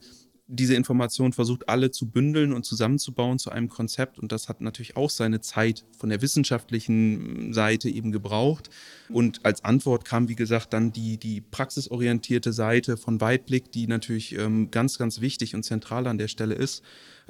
[0.54, 4.20] diese Informationen versucht, alle zu bündeln und zusammenzubauen zu einem Konzept.
[4.20, 8.70] Und das hat natürlich auch seine Zeit von der wissenschaftlichen Seite eben gebraucht.
[9.10, 14.38] Und als Antwort kam, wie gesagt, dann die, die praxisorientierte Seite von Weitblick, die natürlich
[14.38, 16.84] ähm, ganz, ganz wichtig und zentral an der Stelle ist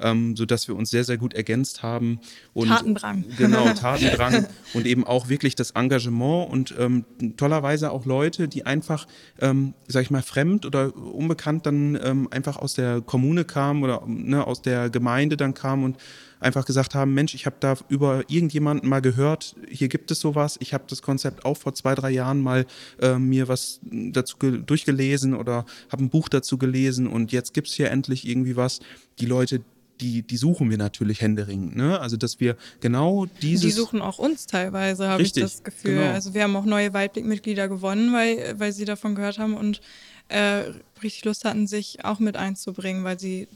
[0.04, 2.20] ähm, sodass wir uns sehr, sehr gut ergänzt haben.
[2.52, 3.24] Und, Tatendrang.
[3.36, 7.04] Genau, Tatendrang und eben auch wirklich das Engagement und ähm,
[7.36, 9.06] tollerweise auch Leute, die einfach,
[9.40, 14.02] ähm, sag ich mal, fremd oder unbekannt dann ähm, einfach aus der Kommune kamen oder
[14.06, 15.96] ne, aus der Gemeinde dann kamen und
[16.44, 20.56] einfach gesagt haben, Mensch, ich habe da über irgendjemanden mal gehört, hier gibt es sowas,
[20.60, 22.66] ich habe das Konzept auch vor zwei, drei Jahren mal
[23.00, 27.74] äh, mir was dazu durchgelesen oder habe ein Buch dazu gelesen und jetzt gibt es
[27.74, 28.80] hier endlich irgendwie was.
[29.20, 29.62] Die Leute,
[30.00, 31.76] die, die suchen wir natürlich händeringend.
[31.76, 31.98] Ne?
[32.00, 33.64] Also, dass wir genau dieses.
[33.64, 35.96] Die suchen auch uns teilweise, habe ich das Gefühl.
[35.96, 36.12] Genau.
[36.12, 39.80] Also, wir haben auch neue Weitblick-Mitglieder gewonnen, weil, weil sie davon gehört haben und
[40.28, 40.64] äh,
[41.02, 43.48] richtig Lust hatten, sich auch mit einzubringen, weil sie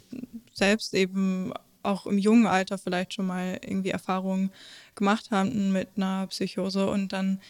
[0.52, 1.52] selbst eben
[1.82, 4.50] auch im jungen Alter vielleicht schon mal irgendwie Erfahrungen
[4.94, 7.40] gemacht haben mit einer Psychose und dann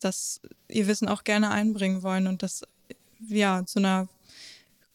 [0.00, 2.62] das ihr Wissen auch gerne einbringen wollen und das
[3.28, 4.08] ja zu einer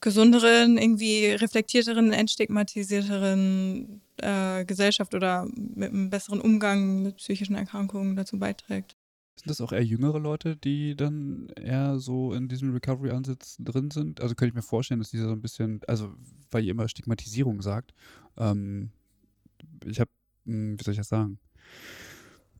[0.05, 8.37] gesünderen, irgendwie reflektierteren, entstigmatisierteren äh, Gesellschaft oder mit einem besseren Umgang mit psychischen Erkrankungen dazu
[8.37, 8.95] beiträgt.
[9.35, 14.21] Sind das auch eher jüngere Leute, die dann eher so in diesem Recovery-Ansatz drin sind?
[14.21, 16.13] Also könnte ich mir vorstellen, dass dieser so ein bisschen, also
[16.51, 17.95] weil ihr immer Stigmatisierung sagt,
[18.37, 18.91] ähm,
[19.85, 20.11] ich habe,
[20.45, 21.39] hm, wie soll ich das sagen?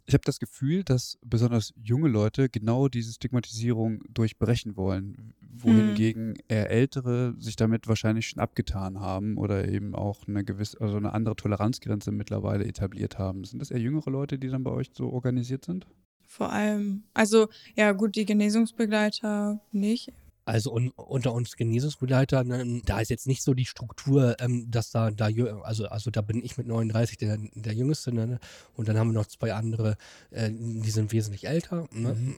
[0.08, 6.36] Ich habe das Gefühl, dass besonders junge Leute genau diese Stigmatisierung durchbrechen wollen, wohingegen mhm.
[6.48, 11.14] eher ältere sich damit wahrscheinlich schon abgetan haben oder eben auch eine gewisse, also eine
[11.14, 13.44] andere Toleranzgrenze mittlerweile etabliert haben.
[13.46, 15.88] Sind das eher jüngere Leute, die dann bei euch so organisiert sind?
[16.28, 20.12] Vor allem, also ja gut, die Genesungsbegleiter nicht.
[20.46, 24.92] Also un, unter uns Genesungsbegleitern, ne, da ist jetzt nicht so die Struktur, ähm, dass
[24.92, 25.30] da, da
[25.64, 28.40] also, also da bin ich mit 39 der, der Jüngste ne,
[28.76, 29.98] und dann haben wir noch zwei andere,
[30.30, 31.88] äh, die sind wesentlich älter.
[31.92, 32.14] Ne?
[32.14, 32.36] Mhm.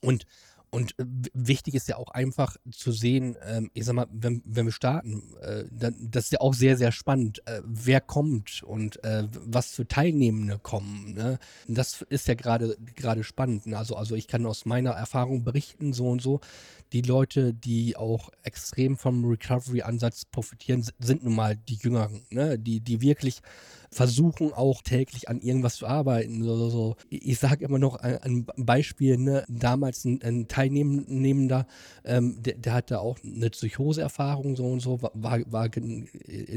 [0.00, 0.26] Und
[0.74, 4.66] und äh, wichtig ist ja auch einfach zu sehen, ähm, ich sag mal, wenn, wenn
[4.66, 8.98] wir starten, äh, dann, das ist ja auch sehr, sehr spannend, äh, wer kommt und
[9.04, 11.12] was für Teilnehmende kommen.
[11.14, 11.38] Ne?
[11.68, 13.66] Das ist ja gerade gerade spannend.
[13.66, 13.78] Ne?
[13.78, 16.40] Also, also ich kann aus meiner Erfahrung berichten, so und so,
[16.92, 22.58] die Leute, die auch extrem vom Recovery-Ansatz profitieren, sind nun mal die Jüngeren, ne?
[22.58, 23.40] die, die wirklich
[23.94, 26.42] versuchen auch täglich an irgendwas zu arbeiten.
[26.42, 26.96] So, so.
[27.08, 29.44] Ich sage immer noch ein, Beispiel, ne?
[29.48, 31.66] damals ein, ein Teilnehmender,
[32.04, 36.08] ähm, der, der, hatte auch eine Psychoseerfahrung so und so, war, war in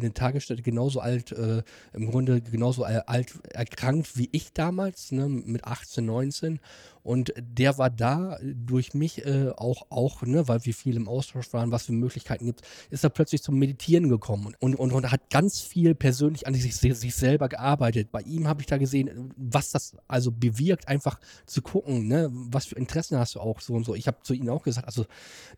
[0.02, 1.62] der Tagesstätte genauso alt, äh,
[1.94, 5.30] im Grunde genauso alt erkrankt wie ich damals, ne?
[5.30, 6.60] mit 18, 19
[7.08, 11.54] und der war da durch mich äh, auch, auch ne, weil wir viel im Austausch
[11.54, 15.30] waren, was für Möglichkeiten gibt, ist er plötzlich zum Meditieren gekommen und, und, und hat
[15.30, 18.12] ganz viel persönlich an sich, sich selber gearbeitet.
[18.12, 22.66] Bei ihm habe ich da gesehen, was das also bewirkt, einfach zu gucken, ne, was
[22.66, 23.96] für Interessen hast du auch so und so.
[23.96, 25.06] Ich habe zu ihm auch gesagt, also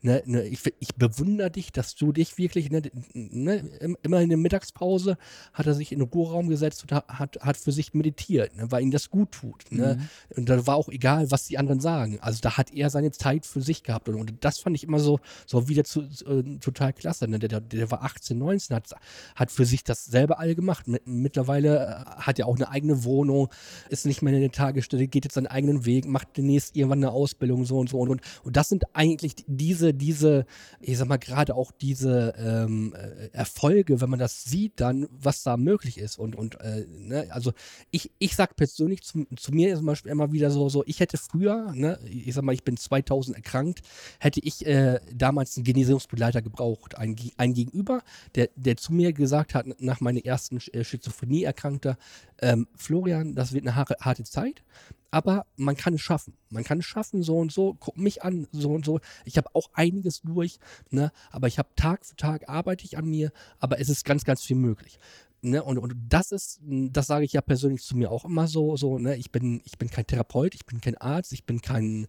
[0.04, 2.84] ne, ne, ich, ich bewundere dich, dass du dich wirklich, ne,
[3.16, 5.18] ne, immer in der Mittagspause
[5.52, 8.84] hat er sich in den Ruheraum gesetzt und hat, hat für sich meditiert, ne, weil
[8.84, 9.72] ihm das gut tut.
[9.72, 9.98] Ne?
[10.00, 10.38] Mhm.
[10.38, 12.20] Und da war auch egal, was was die anderen sagen.
[12.22, 14.10] Also da hat er seine Zeit für sich gehabt.
[14.10, 17.28] Und, und das fand ich immer so, so wieder zu, äh, total klasse.
[17.28, 17.40] Ne?
[17.40, 18.94] Der, der, war 18, 19, hat,
[19.36, 20.86] hat für sich das selber alle gemacht.
[21.06, 23.48] Mittlerweile äh, hat er auch eine eigene Wohnung,
[23.90, 27.12] ist nicht mehr in der Tagesstätte, geht jetzt seinen eigenen Weg, macht demnächst irgendwann eine
[27.12, 28.00] Ausbildung so und so.
[28.00, 30.46] Und, und, und das sind eigentlich diese, diese,
[30.82, 35.44] ich sag mal, gerade auch diese ähm, äh, Erfolge, wenn man das sieht, dann, was
[35.44, 36.20] da möglich ist.
[36.20, 37.28] Und, und äh, ne?
[37.30, 37.54] also
[37.92, 41.18] ich, ich sag persönlich zu, zu mir zum Beispiel immer wieder so, so, ich hätte
[41.30, 43.82] früher, ne, ich sag mal, ich bin 2000 erkrankt,
[44.20, 46.98] hätte ich äh, damals einen Genesungsbegleiter gebraucht.
[46.98, 48.02] Ein, ein Gegenüber,
[48.36, 51.98] der, der zu mir gesagt hat, nach meiner ersten äh, Schizophrenie erkrankter,
[52.42, 54.64] ähm, Florian, das wird eine harte Zeit,
[55.12, 56.34] aber man kann es schaffen.
[56.50, 57.76] Man kann es schaffen, so und so.
[57.80, 59.00] Guck mich an, so und so.
[59.26, 61.12] Ich habe auch einiges durch, ne?
[61.32, 64.44] aber ich habe Tag für Tag arbeite ich an mir, aber es ist ganz, ganz
[64.44, 65.00] viel möglich.
[65.42, 68.76] Ne, und, und das ist, das sage ich ja persönlich zu mir auch immer so,
[68.76, 72.08] so, ne, ich bin, ich bin kein Therapeut, ich bin kein Arzt, ich bin kein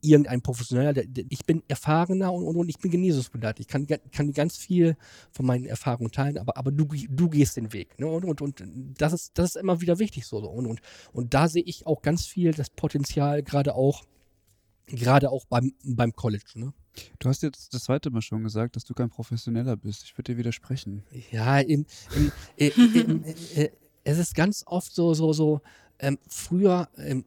[0.00, 3.60] irgendein Professioneller, der, der, ich bin erfahrener und, und, und ich bin Genesungsbegleiter.
[3.60, 4.96] Ich kann, kann ganz viel
[5.30, 7.98] von meinen Erfahrungen teilen, aber, aber du, du gehst den Weg.
[7.98, 10.38] Ne, und, und, und das ist, das ist immer wieder wichtig so.
[10.38, 10.80] Und, und,
[11.12, 14.04] und da sehe ich auch ganz viel das Potenzial, gerade auch,
[14.86, 16.72] gerade auch beim, beim College, ne?
[17.18, 20.04] Du hast jetzt das zweite Mal schon gesagt, dass du kein Professioneller bist.
[20.04, 21.02] Ich würde dir widersprechen.
[21.30, 21.86] Ja, in,
[22.56, 23.24] in, in,
[24.04, 25.60] es ist ganz oft so, so, so,
[25.98, 27.24] ähm, früher, ähm,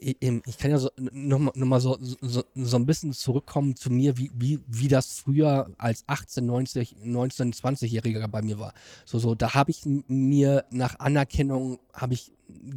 [0.00, 4.18] ich kann ja so, nochmal noch mal so, so, so ein bisschen zurückkommen zu mir,
[4.18, 8.74] wie, wie, wie das früher als 18, 90, 19, 20-Jähriger bei mir war.
[9.04, 12.32] So, so, da habe ich mir nach Anerkennung, habe ich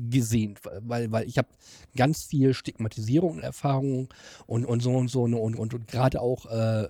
[0.09, 1.49] gesehen, weil, weil ich habe
[1.95, 4.09] ganz viel Stigmatisierung und Erfahrungen
[4.47, 6.87] und, und so und so und, und, und gerade auch äh,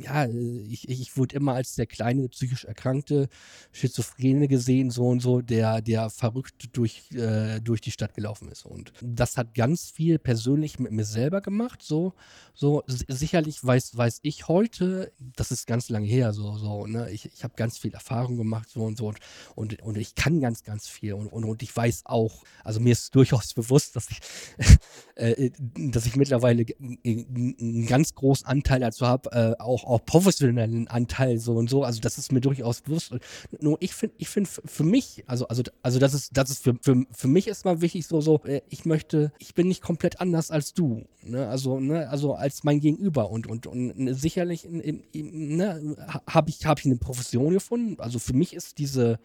[0.00, 3.28] ja, ich, ich wurde immer als der kleine psychisch erkrankte
[3.72, 8.66] Schizophrene gesehen, so und so, der, der verrückt durch, äh, durch die Stadt gelaufen ist.
[8.66, 11.82] Und das hat ganz viel persönlich mit mir selber gemacht.
[11.82, 12.14] So,
[12.54, 17.10] so sicherlich weiß, weiß ich heute, das ist ganz lange her, so, so, ne?
[17.10, 19.18] Ich, ich habe ganz viel Erfahrung gemacht, so und so, und,
[19.54, 21.14] und, und ich kann ganz, ganz viel.
[21.14, 24.20] Und, und, und ich weiß auch, also mir ist durchaus bewusst, dass ich,
[25.16, 31.38] äh, dass ich mittlerweile einen ganz großen Anteil dazu habe, äh, auch auch professionellen Anteil
[31.38, 31.84] so und so.
[31.84, 33.14] Also das ist mir durchaus bewusst.
[33.60, 36.74] Nur ich finde, ich finde für mich, also, also, also das ist, das ist für,
[36.80, 40.50] für, für mich erstmal wichtig, so, so, äh, ich möchte, ich bin nicht komplett anders
[40.50, 41.04] als du.
[41.22, 41.48] Ne?
[41.48, 43.30] Also, ne, also als mein Gegenüber.
[43.30, 45.96] Und, und, und sicherlich ne,
[46.28, 47.96] habe ich, hab ich eine Profession gefunden.
[47.98, 49.18] Also für mich ist diese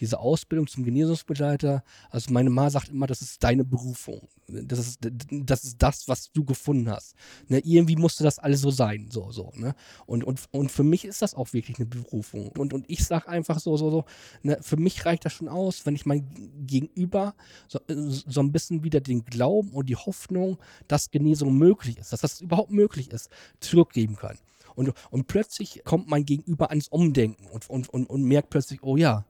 [0.00, 4.28] diese Ausbildung zum Genesungsbegleiter, also meine Ma sagt immer, das ist deine Berufung.
[4.48, 4.98] Das ist
[5.30, 7.14] das, ist das was du gefunden hast.
[7.48, 9.74] Ne, irgendwie musste das alles so sein, so, so, ne?
[10.06, 12.48] Und, und, und für mich ist das auch wirklich eine Berufung.
[12.56, 14.04] Und, und ich sage einfach so, so, so,
[14.42, 16.26] ne, für mich reicht das schon aus, wenn ich mein
[16.66, 17.34] Gegenüber
[17.66, 22.20] so, so ein bisschen wieder den Glauben und die Hoffnung, dass Genesung möglich ist, dass
[22.20, 24.38] das überhaupt möglich ist, zurückgeben kann.
[24.76, 28.96] Und, und plötzlich kommt mein Gegenüber ans Umdenken und, und, und, und merkt plötzlich, oh
[28.96, 29.24] ja,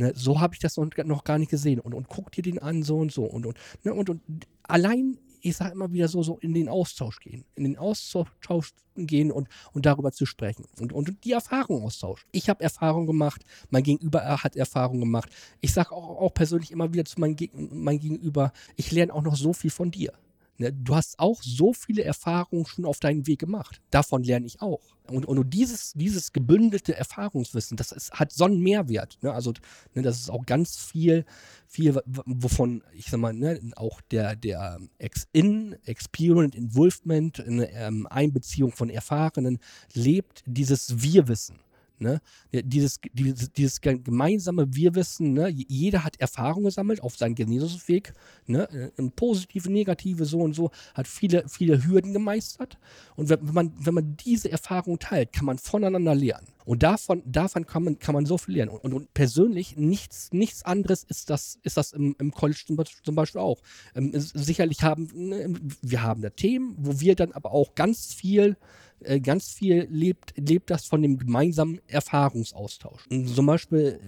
[0.00, 1.78] Ne, so habe ich das noch, gar nicht gesehen.
[1.78, 3.24] Und, und guck dir den an, so und so.
[3.24, 4.22] Und, und, ne, und, und
[4.62, 7.44] allein, ich sage immer wieder so, so in den Austausch gehen.
[7.54, 10.64] In den Austausch gehen und, und darüber zu sprechen.
[10.80, 12.26] Und, und die Erfahrung austauschen.
[12.32, 15.28] Ich habe Erfahrung gemacht, mein Gegenüber hat Erfahrung gemacht.
[15.60, 17.36] Ich sage auch, auch persönlich immer wieder zu meinem
[17.70, 20.14] mein Gegenüber, ich lerne auch noch so viel von dir.
[20.60, 23.80] Ne, du hast auch so viele Erfahrungen schon auf deinem Weg gemacht.
[23.90, 24.94] Davon lerne ich auch.
[25.08, 29.16] Und, und dieses, dieses gebündelte Erfahrungswissen, das ist, hat so einen Mehrwert.
[29.22, 29.32] Ne?
[29.32, 29.54] Also,
[29.94, 31.24] ne, das ist auch ganz viel,
[31.66, 38.72] viel, wovon, ich sag mal, ne, auch der, der Ex-In, Experience, Involvement, eine ähm, Einbeziehung
[38.72, 39.60] von Erfahrenen
[39.94, 41.58] lebt dieses Wir-Wissen.
[42.00, 42.20] Ne?
[42.50, 45.48] Dieses, dieses, dieses gemeinsame Wir-Wissen, ne?
[45.48, 48.14] jeder hat Erfahrung gesammelt auf seinem Genesungsweg,
[48.46, 48.90] ne?
[49.16, 52.78] positive, negative, so und so, hat viele, viele Hürden gemeistert.
[53.16, 56.48] Und wenn man, wenn man diese Erfahrung teilt, kann man voneinander lernen.
[56.70, 58.70] Und davon, davon kann, man, kann man so viel lernen.
[58.70, 62.62] Und, und persönlich nichts, nichts anderes ist das, ist das im, im College
[63.02, 63.60] zum Beispiel auch.
[63.96, 65.52] Ähm, sicherlich haben ne,
[65.82, 68.56] wir haben da Themen, wo wir dann aber auch ganz viel
[69.00, 73.08] äh, ganz viel lebt, lebt das von dem gemeinsamen Erfahrungsaustausch.
[73.34, 73.98] Zum Beispiel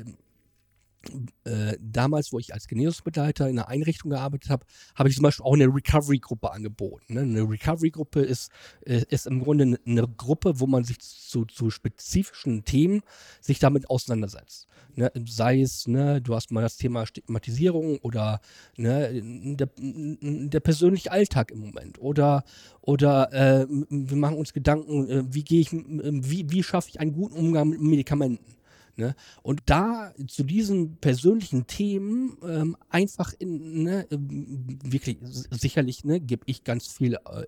[1.44, 5.44] äh, damals, wo ich als Genesungsbegleiter in einer Einrichtung gearbeitet habe, habe ich zum Beispiel
[5.44, 7.14] auch eine Recovery-Gruppe angeboten.
[7.14, 7.20] Ne?
[7.20, 8.50] Eine Recovery-Gruppe ist,
[8.86, 13.02] äh, ist im Grunde eine Gruppe, wo man sich zu, zu spezifischen Themen
[13.40, 14.68] sich damit auseinandersetzt.
[14.94, 15.10] Ne?
[15.26, 18.40] Sei es, ne, du hast mal das Thema Stigmatisierung oder
[18.76, 19.22] ne,
[19.56, 22.44] der, der persönliche Alltag im Moment oder,
[22.82, 27.68] oder äh, wir machen uns Gedanken, äh, wie wie, wie schaffe ich einen guten Umgang
[27.68, 28.61] mit Medikamenten.
[28.96, 29.14] Ne?
[29.42, 35.18] Und da zu diesen persönlichen Themen ähm, einfach in, ne, wirklich
[35.50, 37.46] sicherlich ne, gebe ich ganz viel äh,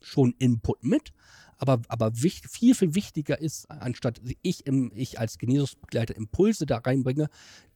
[0.00, 1.12] schon Input mit,
[1.58, 6.78] aber, aber wichtig, viel, viel wichtiger ist, anstatt ich, im, ich als Genesungsbegleiter Impulse da
[6.78, 7.28] reinbringe,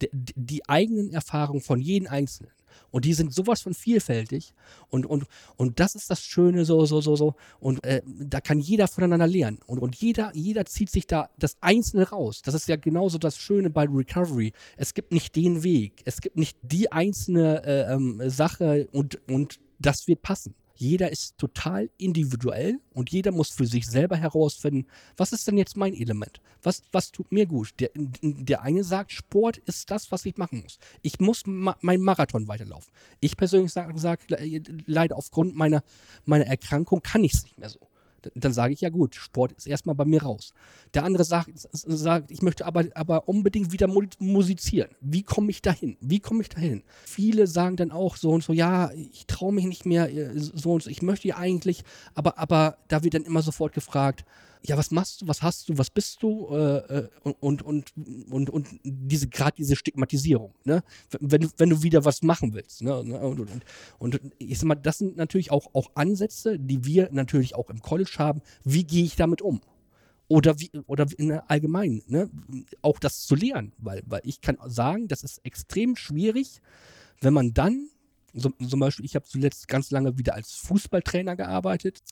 [0.03, 2.53] die, die eigenen Erfahrungen von jedem Einzelnen.
[2.91, 4.55] Und die sind sowas von vielfältig.
[4.89, 5.27] Und, und,
[5.57, 7.35] und das ist das Schöne, so, so, so, so.
[7.59, 9.61] Und äh, da kann jeder voneinander lernen.
[9.67, 12.43] Und, und jeder, jeder zieht sich da das Einzelne raus.
[12.43, 14.53] Das ist ja genauso das Schöne bei Recovery.
[14.77, 16.03] Es gibt nicht den Weg.
[16.05, 20.55] Es gibt nicht die einzelne äh, ähm, Sache und, und das wird passen.
[20.77, 24.87] Jeder ist total individuell und jeder muss für sich selber herausfinden,
[25.17, 26.41] was ist denn jetzt mein Element?
[26.63, 27.75] Was, was tut mir gut?
[27.81, 27.91] Der,
[28.23, 30.79] der eine sagt, Sport ist das, was ich machen muss.
[31.03, 32.93] Ich muss ma meinen Marathon weiterlaufen.
[33.21, 34.21] Ich persönlich sage, sag,
[34.87, 35.83] leider aufgrund meiner,
[36.25, 37.81] meiner Erkrankung kann ich es nicht mehr so
[38.35, 40.53] dann sage ich ja gut, Sport ist erstmal bei mir raus.
[40.95, 43.89] Der andere sagt, sagt ich möchte aber, aber unbedingt wieder
[44.19, 44.91] musizieren.
[45.01, 45.97] Wie komme ich dahin?
[46.01, 46.83] Wie komme ich dahin?
[47.05, 50.75] Viele sagen dann auch so und so, ja, ich traue mich nicht mehr, äh, so
[50.75, 51.85] und so, ich möchte ja eigentlich,
[52.15, 54.25] aber, aber da wird dann immer sofort gefragt,
[54.65, 57.09] ja, was machst du, was hast du, was bist du äh, äh
[57.41, 57.93] und, und,
[58.31, 60.83] und, und diese, gerade diese Stigmatisierung, ne?
[61.21, 62.97] Wenn du, wenn du wieder was machen willst, ne?
[62.99, 63.65] Und, und,
[63.99, 67.81] und ich sag mal, das sind natürlich auch, auch Ansätze, die wir natürlich auch im
[67.81, 68.41] College haben.
[68.65, 69.61] Wie gehe ich damit um?
[70.29, 72.31] Oder wie, oder in allgemein, ne?
[72.83, 76.61] Auch das zu lernen, weil, weil ich kann sagen, das ist extrem schwierig,
[77.21, 77.89] wenn man dann
[78.39, 82.03] So, zum Beispiel, ich habe zuletzt ganz lange wieder als Fußballtrainer gearbeitet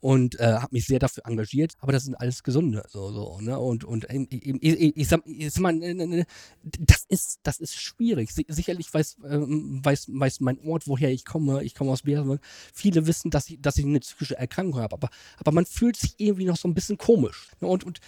[0.00, 2.84] und äh, habe mich sehr dafür engagiert, aber das sind alles Gesunde.
[2.88, 3.58] So, so, ne?
[3.58, 6.26] Und, und ich, ich, ich, ich sag mal, ne, ne, ne,
[6.62, 8.30] das ist, das ist schwierig.
[8.32, 11.64] Sicherlich weiß, ähm, weiß, weiß mein Ort, woher ich komme.
[11.64, 12.40] Ich komme aus Bärenberg.
[12.72, 16.14] Viele wissen, dass ich, dass ich eine psychische Erkrankung habe, aber, aber man fühlt sich
[16.18, 17.48] irgendwie noch so ein bisschen komisch.
[17.58, 18.00] Und, und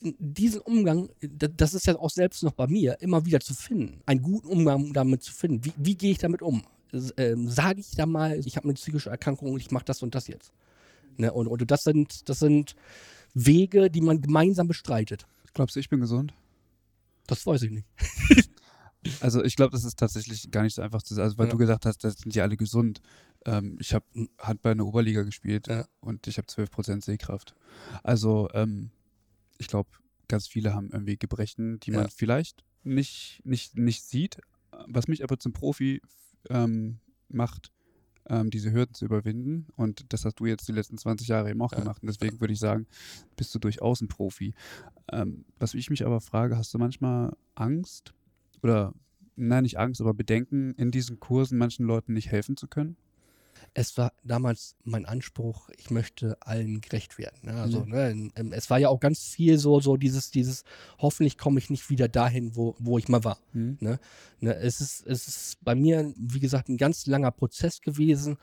[0.00, 4.00] diesen Umgang, das ist ja auch selbst noch bei mir, immer wieder zu finden.
[4.06, 5.64] Einen guten Umgang damit zu finden.
[5.64, 6.62] Wie, wie gehe ich damit um?
[7.16, 10.14] Ähm, Sage ich da mal, ich habe eine psychische Erkrankung und ich mache das und
[10.14, 10.52] das jetzt.
[11.16, 11.32] Ne?
[11.32, 12.74] Und, und das sind, das sind
[13.34, 15.26] Wege, die man gemeinsam bestreitet.
[15.54, 16.34] Glaubst du, ich bin gesund?
[17.26, 17.86] Das weiß ich nicht.
[19.20, 21.52] also ich glaube, das ist tatsächlich gar nicht so einfach zu sagen, also weil ja.
[21.52, 23.00] du gesagt hast, das sind ja alle gesund.
[23.44, 24.04] Ähm, ich habe
[24.38, 25.86] Handball in der Oberliga gespielt ja.
[26.00, 27.54] und ich habe 12% Sehkraft.
[28.02, 28.90] Also ähm,
[29.58, 29.90] ich glaube,
[30.28, 34.38] ganz viele haben irgendwie Gebrechen, die man vielleicht nicht, nicht, nicht sieht,
[34.86, 36.00] was mich aber zum Profi
[36.50, 36.98] ähm,
[37.28, 37.72] macht,
[38.28, 39.66] ähm, diese Hürden zu überwinden.
[39.76, 41.78] Und das hast du jetzt die letzten 20 Jahre eben auch ja.
[41.78, 42.02] gemacht.
[42.02, 42.86] Und deswegen würde ich sagen,
[43.36, 44.54] bist du durchaus ein Profi.
[45.10, 48.14] Ähm, was ich mich aber frage, hast du manchmal Angst
[48.62, 48.94] oder,
[49.36, 52.96] nein, nicht Angst, aber Bedenken, in diesen Kursen manchen Leuten nicht helfen zu können?
[53.74, 57.38] Es war damals mein Anspruch, ich möchte allen gerecht werden.
[57.42, 57.54] Ne?
[57.54, 58.32] Also, mhm.
[58.36, 60.64] ne, es war ja auch ganz viel so, so dieses, dieses,
[60.98, 63.38] hoffentlich komme ich nicht wieder dahin, wo, wo ich mal war.
[63.52, 63.78] Mhm.
[63.80, 63.98] Ne?
[64.40, 68.38] Ne, es, ist, es ist bei mir, wie gesagt, ein ganz langer Prozess gewesen,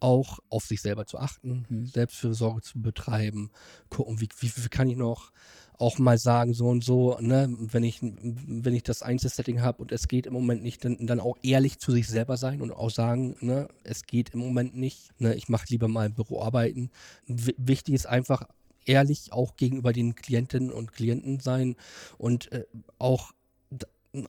[0.00, 1.86] auch auf sich selber zu achten, mhm.
[1.86, 3.50] Selbstfürsorge zu betreiben,
[3.88, 5.32] gucken, wie, wie, wie kann ich noch
[5.78, 9.92] auch mal sagen, so und so, ne, wenn ich, wenn ich das Einzelsetting habe und
[9.92, 12.90] es geht im Moment nicht, dann, dann auch ehrlich zu sich selber sein und auch
[12.90, 16.90] sagen, ne, es geht im Moment nicht, ne, ich mache lieber mal im Büro arbeiten.
[17.26, 18.46] W wichtig ist einfach
[18.86, 21.76] ehrlich auch gegenüber den Klientinnen und Klienten sein
[22.18, 22.64] und äh,
[22.98, 23.32] auch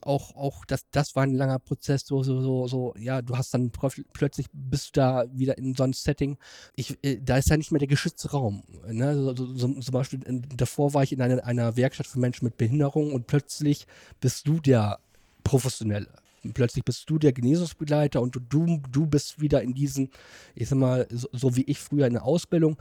[0.02, 3.54] auch, auch das, das war ein langer Prozess, so, so, so, so, ja, du hast
[3.54, 6.38] dann plötzlich bist du da wieder in so einem Setting.
[6.76, 8.64] Ich, äh, da ist ja nicht mehr der geschützte Raum.
[8.88, 9.16] Ne?
[9.16, 12.46] So, so, so, zum Beispiel in, davor war ich in einer, einer Werkstatt für Menschen
[12.46, 13.86] mit Behinderung und plötzlich
[14.20, 15.00] bist du der
[15.44, 16.08] Professionelle.
[16.54, 20.12] Plötzlich bist du der Genesungsbegleiter und du, du bist wieder in diesen,
[20.54, 22.78] ich sag mal, so, so wie ich früher in der Ausbildung,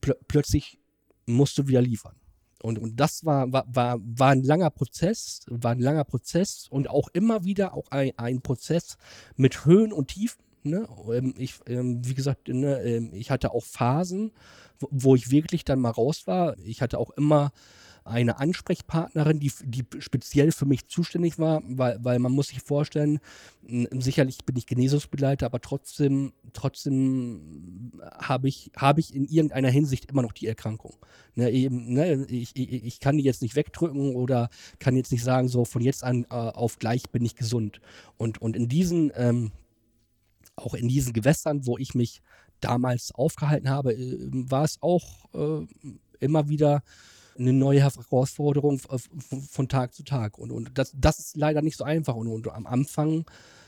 [0.00, 0.78] pl plötzlich
[1.26, 2.16] musst du wieder liefern.
[2.62, 6.88] Und, und das war, war, war, war ein langer Prozess, war ein langer Prozess und
[6.88, 8.96] auch immer wieder auch ein, ein Prozess
[9.36, 10.42] mit Höhen und Tiefen.
[10.62, 10.88] Ne?
[11.12, 14.32] Ähm, ich, ähm, wie gesagt, ne, ähm, ich hatte auch Phasen,
[14.78, 16.56] wo, wo ich wirklich dann mal raus war.
[16.58, 17.52] Ich hatte auch immer
[18.04, 23.20] eine Ansprechpartnerin, die, die speziell für mich zuständig war, weil, weil man muss sich vorstellen,
[23.62, 30.22] sicherlich bin ich Genesungsbegleiter, aber trotzdem, trotzdem habe ich, habe ich in irgendeiner Hinsicht immer
[30.22, 30.96] noch die Erkrankung.
[31.34, 35.24] Ne, eben, ne, ich, ich, ich kann die jetzt nicht wegdrücken oder kann jetzt nicht
[35.24, 37.80] sagen, so von jetzt an äh, auf gleich bin ich gesund.
[38.16, 39.52] Und, und in diesen, ähm,
[40.56, 42.20] auch in diesen Gewässern, wo ich mich
[42.60, 45.66] damals aufgehalten habe, äh, war es auch äh,
[46.20, 46.82] immer wieder
[47.38, 48.80] eine neue Herausforderung
[49.50, 50.38] von Tag zu Tag.
[50.38, 52.14] Und, und das, das ist leider nicht so einfach.
[52.14, 53.24] Und, und am Anfang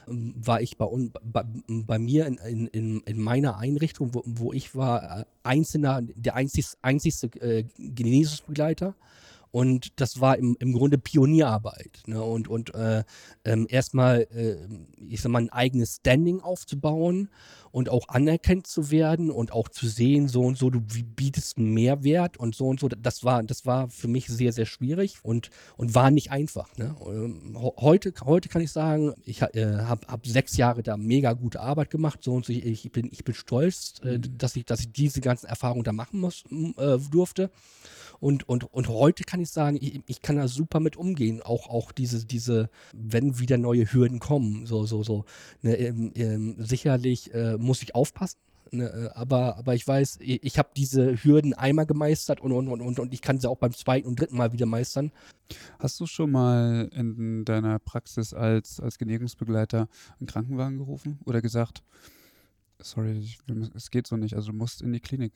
[0.08, 0.86] ähm, war ich bei,
[1.22, 6.34] bei, bei mir in, in, in meiner Einrichtung, wo, wo ich war, äh, einzelner, der
[6.34, 8.94] einzigste, einzigste äh, Genesungsbegleiter.
[9.50, 12.02] Und das war im, im Grunde Pionierarbeit.
[12.06, 12.20] Ne?
[12.20, 13.04] Und, und äh,
[13.44, 14.56] ähm, erstmal, äh,
[15.08, 17.28] ich sag mal, ein eigenes Standing aufzubauen
[17.74, 21.74] und auch anerkannt zu werden und auch zu sehen, so und so, du bietest einen
[21.74, 22.86] Mehrwert und so und so.
[22.86, 26.68] Das war, das war für mich sehr, sehr schwierig und, und war nicht einfach.
[26.76, 26.94] Ne?
[27.05, 31.59] Ähm, heute, heute kann ich sagen, ich äh, habe hab sechs Jahre da mega gute
[31.59, 32.22] Arbeit gemacht.
[32.22, 32.52] So und so.
[32.52, 34.38] Ich, bin, ich bin stolz, äh, mhm.
[34.38, 36.44] dass, ich, dass ich diese ganzen Erfahrungen da machen muss,
[36.78, 37.51] äh, durfte.
[38.24, 41.42] Und, und, und heute kann ich sagen, ich, ich kann da super mit umgehen.
[41.42, 45.26] Auch, auch diese, diese, wenn wieder neue Hürden kommen, so, so, so.
[45.60, 48.38] Ne, ähm, ähm, sicherlich äh, muss ich aufpassen.
[48.70, 52.70] Ne, äh, aber, aber ich weiß, ich, ich habe diese Hürden einmal gemeistert und, und,
[52.80, 55.12] und, und ich kann sie auch beim zweiten und dritten Mal wieder meistern.
[55.78, 59.86] Hast du schon mal in deiner Praxis als, als Genehmigungsbegleiter
[60.18, 61.82] einen Krankenwagen gerufen oder gesagt,
[62.80, 63.22] sorry,
[63.74, 65.34] es geht so nicht, also du musst in die Klinik?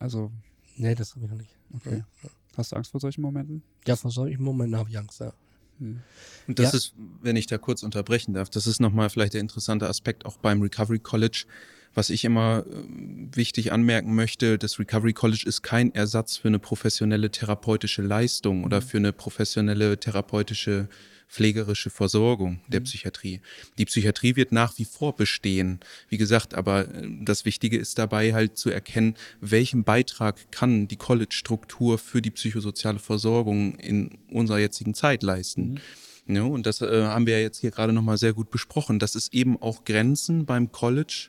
[0.00, 0.32] Also
[0.76, 1.56] Nee, das habe ich noch nicht.
[1.74, 2.04] Okay.
[2.22, 2.30] Ja.
[2.56, 3.62] Hast du Angst vor solchen Momenten?
[3.86, 5.32] Ja, vor solchen Momenten habe ich Angst, ja.
[5.78, 6.00] Hm.
[6.46, 6.78] Und das ja.
[6.78, 10.36] ist, wenn ich da kurz unterbrechen darf, das ist nochmal vielleicht der interessante Aspekt auch
[10.38, 11.46] beim Recovery College.
[11.94, 16.58] Was ich immer äh, wichtig anmerken möchte, das Recovery College ist kein Ersatz für eine
[16.58, 18.84] professionelle therapeutische Leistung oder mhm.
[18.84, 20.88] für eine professionelle therapeutische
[21.28, 22.84] pflegerische Versorgung der mhm.
[22.84, 23.40] Psychiatrie.
[23.78, 25.80] Die Psychiatrie wird nach wie vor bestehen.
[26.08, 30.96] Wie gesagt, aber äh, das Wichtige ist dabei halt zu erkennen, welchen Beitrag kann die
[30.96, 35.72] College-Struktur für die psychosoziale Versorgung in unserer jetzigen Zeit leisten.
[35.72, 35.80] Mhm.
[36.26, 39.14] Ja, und das äh, haben wir ja jetzt hier gerade nochmal sehr gut besprochen, dass
[39.14, 41.28] es eben auch Grenzen beim College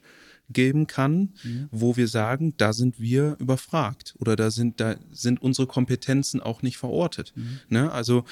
[0.49, 1.69] geben kann, mhm.
[1.72, 6.61] wo wir sagen, da sind wir überfragt oder da sind, da sind unsere Kompetenzen auch
[6.61, 7.34] nicht verortet.
[7.35, 7.59] Mhm.
[7.69, 7.91] Ne?
[7.91, 8.26] Also,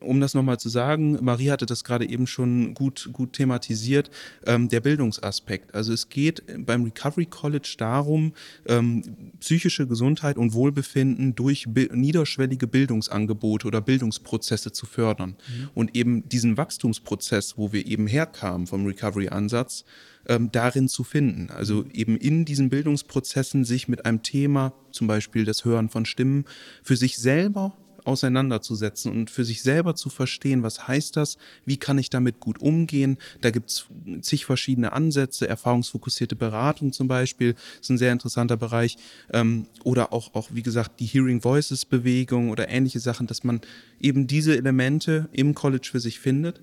[0.00, 4.10] um das nochmal zu sagen, Marie hatte das gerade eben schon gut, gut thematisiert,
[4.46, 5.74] ähm, der Bildungsaspekt.
[5.74, 8.32] Also es geht beim Recovery College darum,
[8.66, 15.30] ähm, psychische Gesundheit und Wohlbefinden durch niederschwellige Bildungsangebote oder Bildungsprozesse zu fördern.
[15.30, 15.70] Mhm.
[15.74, 19.84] Und eben diesen Wachstumsprozess, wo wir eben herkamen vom Recovery-Ansatz,
[20.26, 21.50] ähm, darin zu finden.
[21.50, 26.44] Also eben in diesen Bildungsprozessen sich mit einem Thema, zum Beispiel das Hören von Stimmen,
[26.82, 31.98] für sich selber auseinanderzusetzen und für sich selber zu verstehen, was heißt das, wie kann
[31.98, 33.18] ich damit gut umgehen.
[33.40, 33.86] Da gibt es
[34.22, 38.96] zig verschiedene Ansätze, erfahrungsfokussierte Beratung zum Beispiel, ist ein sehr interessanter Bereich.
[39.32, 43.60] Ähm, oder auch, auch, wie gesagt, die Hearing Voices Bewegung oder ähnliche Sachen, dass man
[44.00, 46.60] eben diese Elemente im College für sich findet.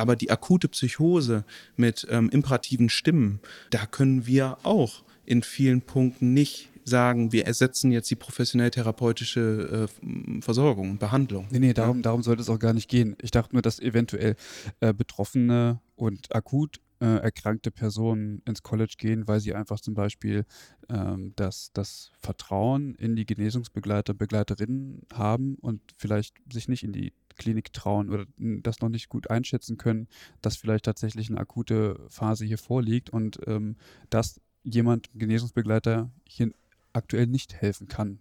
[0.00, 1.44] Aber die akute Psychose
[1.76, 7.92] mit ähm, imperativen Stimmen, da können wir auch in vielen Punkten nicht sagen, wir ersetzen
[7.92, 11.46] jetzt die professionell therapeutische äh, Versorgung und Behandlung.
[11.50, 13.14] Nee, nee, darum, darum sollte es auch gar nicht gehen.
[13.20, 14.36] Ich dachte nur, dass eventuell
[14.80, 20.44] äh, Betroffene und akut äh, erkrankte Personen ins College gehen, weil sie einfach zum Beispiel
[20.88, 27.12] ähm, das, das Vertrauen in die Genesungsbegleiter, Begleiterinnen haben und vielleicht sich nicht in die
[27.36, 30.08] Klinik trauen oder das noch nicht gut einschätzen können,
[30.42, 33.76] dass vielleicht tatsächlich eine akute Phase hier vorliegt und ähm,
[34.10, 36.50] dass jemand, Genesungsbegleiter, hier
[36.92, 38.18] aktuell nicht helfen kann.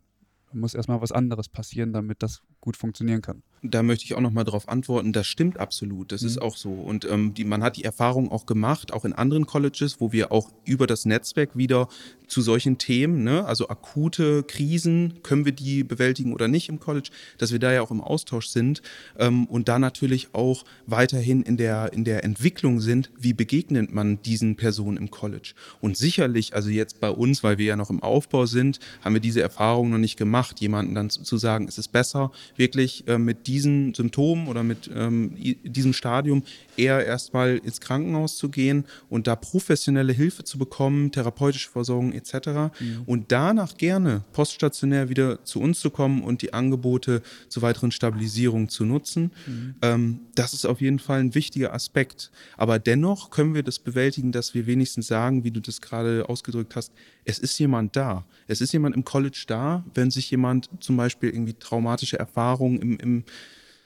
[0.52, 3.42] Da muss erstmal was anderes passieren, damit das gut funktionieren kann.
[3.64, 6.28] Da möchte ich auch nochmal darauf antworten, das stimmt absolut, das mhm.
[6.28, 6.72] ist auch so.
[6.72, 10.32] Und ähm, die, man hat die Erfahrung auch gemacht, auch in anderen Colleges, wo wir
[10.32, 11.90] auch über das Netzwerk wieder
[12.28, 17.10] zu solchen Themen, ne, also akute Krisen, können wir die bewältigen oder nicht im College,
[17.38, 18.82] dass wir da ja auch im Austausch sind
[19.18, 24.22] ähm, und da natürlich auch weiterhin in der, in der Entwicklung sind, wie begegnet man
[24.22, 25.54] diesen Personen im College.
[25.82, 29.22] Und sicherlich, also jetzt bei uns, weil wir ja noch im Aufbau sind, haben wir
[29.22, 33.48] diese Erfahrung noch nicht gemacht, jemanden dann zu sagen, es ist besser, wirklich äh, mit
[33.48, 35.34] diesen Symptomen oder mit ähm,
[35.64, 36.44] diesem Stadium
[36.76, 42.34] eher erstmal ins Krankenhaus zu gehen und da professionelle Hilfe zu bekommen, therapeutische Versorgung etc.
[42.80, 43.04] Mhm.
[43.06, 48.68] Und danach gerne poststationär wieder zu uns zu kommen und die Angebote zur weiteren Stabilisierung
[48.68, 49.32] zu nutzen.
[49.48, 49.76] Mhm.
[49.82, 52.30] Ähm, das ist auf jeden Fall ein wichtiger Aspekt.
[52.58, 56.76] Aber dennoch können wir das bewältigen, dass wir wenigstens sagen, wie du das gerade ausgedrückt
[56.76, 56.92] hast,
[57.24, 58.26] es ist jemand da.
[58.48, 62.39] Es ist jemand im College da, wenn sich jemand zum Beispiel irgendwie traumatische Erfahrungen
[62.82, 63.24] im, im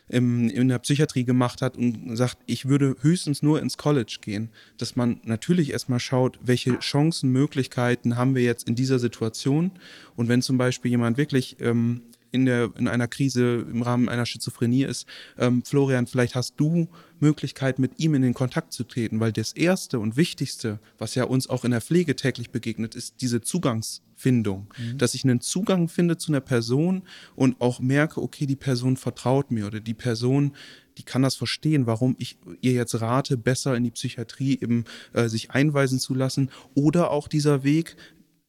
[0.09, 4.49] im, in der Psychiatrie gemacht hat und sagt, ich würde höchstens nur ins College gehen,
[4.77, 9.71] dass man natürlich erstmal schaut, welche Chancen, Möglichkeiten haben wir jetzt in dieser Situation.
[10.15, 12.01] Und wenn zum Beispiel jemand wirklich ähm,
[12.31, 15.07] in, der, in einer Krise im Rahmen einer Schizophrenie ist,
[15.37, 16.89] ähm, Florian, vielleicht hast du
[17.19, 21.23] Möglichkeit, mit ihm in den Kontakt zu treten, weil das Erste und Wichtigste, was ja
[21.23, 23.41] uns auch in der Pflege täglich begegnet, ist diese
[24.23, 24.67] Zugangsfindung.
[24.77, 24.97] Mhm.
[24.97, 27.03] Dass ich einen Zugang finde zu einer Person
[27.35, 30.53] und auch merke, okay, die Person vertraut mir oder die Person
[30.99, 34.83] die kann das verstehen, warum ich ihr jetzt rate, besser in die Psychiatrie eben
[35.13, 36.51] äh, sich einweisen zu lassen.
[36.75, 37.95] Oder auch dieser Weg,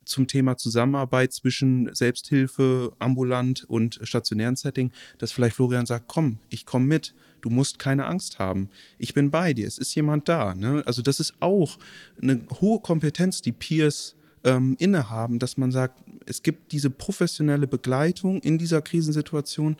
[0.04, 6.66] zum Thema Zusammenarbeit zwischen Selbsthilfe, ambulant und stationären Setting, dass vielleicht Florian sagt, komm, ich
[6.66, 8.68] komme mit, du musst keine Angst haben,
[8.98, 10.54] ich bin bei dir, es ist jemand da.
[10.54, 10.82] Ne?
[10.84, 11.78] Also das ist auch
[12.20, 18.40] eine hohe Kompetenz, die Peers ähm, innehaben, dass man sagt, es gibt diese professionelle Begleitung
[18.40, 19.76] in dieser Krisensituation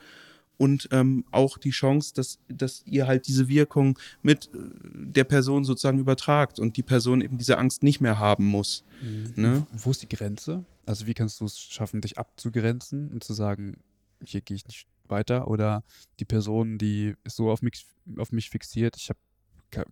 [0.57, 4.59] und ähm, auch die Chance, dass, dass ihr halt diese Wirkung mit äh,
[4.95, 8.85] der Person sozusagen übertragt und die Person eben diese Angst nicht mehr haben muss.
[9.03, 9.33] Mhm.
[9.37, 9.67] Ne?
[9.73, 10.65] Wo ist die Grenze?
[10.87, 13.79] Also wie kannst du es schaffen, dich abzugrenzen und zu sagen,
[14.23, 15.49] hier gehe ich nicht weiter?
[15.49, 15.83] Oder
[16.21, 17.87] die Person, die ist so auf mich,
[18.17, 19.19] auf mich fixiert, ich habe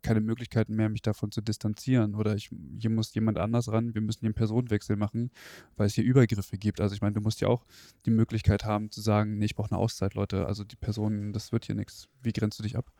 [0.02, 2.14] keine Möglichkeiten mehr, mich davon zu distanzieren.
[2.14, 5.30] Oder ich, hier muss jemand anders ran, wir müssen hier einen Personenwechsel machen,
[5.76, 6.80] weil es hier Übergriffe gibt.
[6.80, 7.64] Also ich meine, du musst ja auch
[8.06, 10.46] die Möglichkeit haben zu sagen, nee, ich brauche eine Auszeit, Leute.
[10.46, 12.09] Also die Person, das wird hier nichts.
[12.22, 12.92] Wie grenzt du dich ab?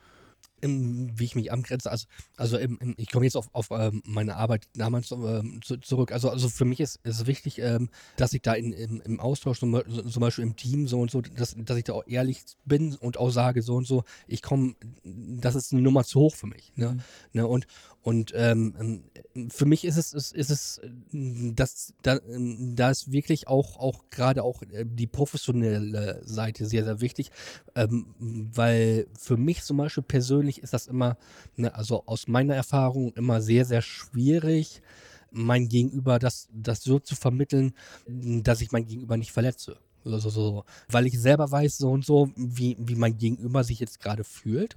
[0.62, 1.90] Wie ich mich abgrenze.
[1.90, 2.06] Also,
[2.36, 6.12] also im, im, ich komme jetzt auf, auf ähm, meine Arbeit damals ähm, zu, zurück.
[6.12, 9.59] Also, also für mich ist es wichtig, ähm, dass ich da in, im, im Austausch,
[9.59, 12.94] zum, zum, Beispiel im Team so und so, dass, dass ich da auch ehrlich bin
[12.94, 16.47] und auch sage so und so, ich komme, das ist eine Nummer zu hoch für
[16.47, 16.73] mich.
[16.77, 16.93] Ne?
[16.93, 17.01] Mhm.
[17.32, 17.47] Ne?
[17.47, 17.66] Und,
[18.03, 19.05] und ähm,
[19.49, 20.81] für mich ist es, ist, ist es
[21.12, 27.01] das, da, da ist wirklich auch, auch gerade auch äh, die professionelle Seite sehr, sehr
[27.01, 27.31] wichtig,
[27.77, 31.16] ähm, weil für mich zum Beispiel persönlich ist das immer,
[31.57, 34.83] ne, also aus meiner Erfahrung immer sehr, sehr schwierig,
[35.31, 37.73] mein Gegenüber das, das so zu vermitteln,
[38.07, 39.79] dass ich mein Gegenüber nicht verletze.
[40.05, 44.01] Also so, weil ich selber weiß so und so, wie, wie mein Gegenüber sich jetzt
[44.01, 44.77] gerade fühlt.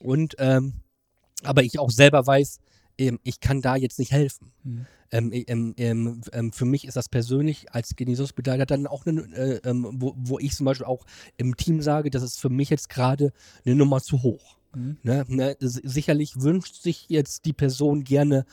[0.00, 0.74] Und ähm,
[1.44, 2.58] aber ich auch selber weiß,
[2.98, 4.52] ähm, ich kann da jetzt nicht helfen.
[4.62, 4.86] Mhm.
[5.10, 9.60] Ähm, ähm, ähm, ähm, für mich ist das persönlich als Genesungsbegleiter dann auch eine, äh,
[9.68, 11.06] ähm, wo, wo ich zum Beispiel auch
[11.36, 13.32] im Team sage, das ist für mich jetzt gerade
[13.64, 14.56] eine Nummer zu hoch.
[14.74, 14.96] Mhm.
[15.02, 15.24] Ne?
[15.28, 15.56] Ne?
[15.60, 18.44] Sicherlich wünscht sich jetzt die Person gerne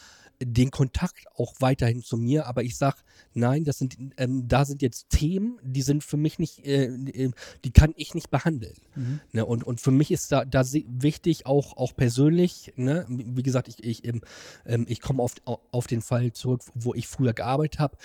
[0.42, 2.98] den Kontakt auch weiterhin zu mir, aber ich sage,
[3.34, 7.32] nein, das sind, ähm, da sind jetzt Themen, die sind für mich nicht, äh, äh,
[7.64, 8.76] die kann ich nicht behandeln.
[8.96, 9.20] Mhm.
[9.32, 9.46] Ne?
[9.46, 13.06] Und, und für mich ist da, da wichtig, auch, auch persönlich, ne?
[13.08, 17.34] wie gesagt, ich, ich, ähm, ich komme auf, auf den Fall zurück, wo ich früher
[17.34, 17.98] gearbeitet habe,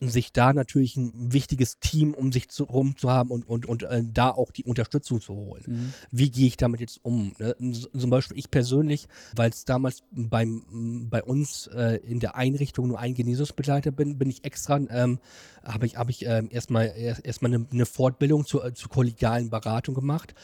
[0.00, 3.82] sich da natürlich ein wichtiges Team um sich zu, rum zu haben und, und, und
[3.84, 5.62] äh, da auch die Unterstützung zu holen.
[5.66, 5.94] Mhm.
[6.10, 7.34] Wie gehe ich damit jetzt um?
[7.38, 7.56] Ne?
[7.96, 12.98] Zum Beispiel ich persönlich, weil es damals beim, bei uns äh, in der Einrichtung nur
[12.98, 15.18] ein Genesungsbegleiter bin, bin ich extra, ähm,
[15.62, 19.94] habe ich, hab ich ähm, erstmal erstmal eine, eine Fortbildung zur, äh, zur kollegialen Beratung
[19.94, 20.34] gemacht.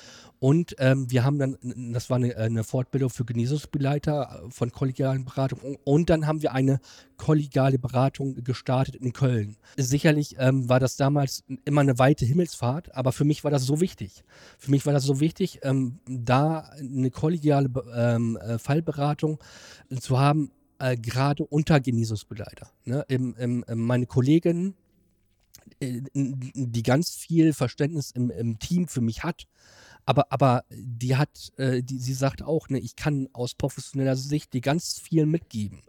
[0.41, 1.59] Und ähm, wir haben dann,
[1.93, 5.77] das war eine, eine Fortbildung für Genesungsbegleiter äh, von kollegialen Beratung.
[5.85, 6.81] Und dann haben wir eine
[7.19, 9.59] kollegiale Beratung gestartet in Köln.
[9.77, 13.83] Sicherlich ähm, war das damals immer eine weite Himmelsfahrt, aber für mich war das so
[13.83, 14.25] wichtig.
[14.59, 19.39] Für mich war das so wichtig, ähm, da eine kollegiale ähm, äh, Fallberatung
[20.01, 20.51] zu haben,
[20.81, 22.71] äh, gerade unter Genesungsbegleiter.
[22.85, 23.05] Ne?
[23.09, 24.75] Im, im, meine Kollegin,
[25.81, 29.47] äh, die ganz viel Verständnis im, im Team für mich hat,
[30.07, 34.53] aber, aber die hat, äh, die, sie sagt auch, ne, ich kann aus professioneller Sicht
[34.55, 35.83] dir ganz viel mitgeben.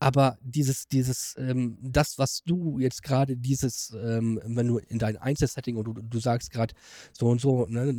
[0.00, 5.16] Aber dieses, dieses, ähm, das, was du jetzt gerade, dieses, ähm, wenn du in dein
[5.16, 6.74] Einzelsetting und du, du sagst gerade
[7.12, 7.92] so und so, ne,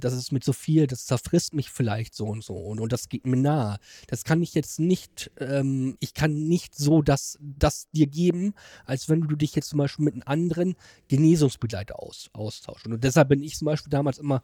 [0.00, 3.08] das ist mit so viel, das zerfrisst mich vielleicht so und so und, und das
[3.08, 3.78] geht mir nahe.
[4.06, 8.54] Das kann ich jetzt nicht, ähm, ich kann nicht so das, das dir geben,
[8.84, 10.76] als wenn du dich jetzt zum Beispiel mit einem anderen
[11.08, 12.86] Genesungsbegleiter aus, austauschst.
[12.86, 14.42] Und deshalb bin ich zum Beispiel damals immer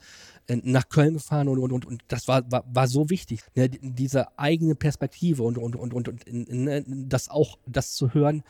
[0.49, 3.69] äh, nach Köln gefahren und, und, und, und das war, war, war so wichtig, ne,
[3.69, 8.43] diese eigene Perspektive und, und, und, und, und in, in, das auch, das zu hören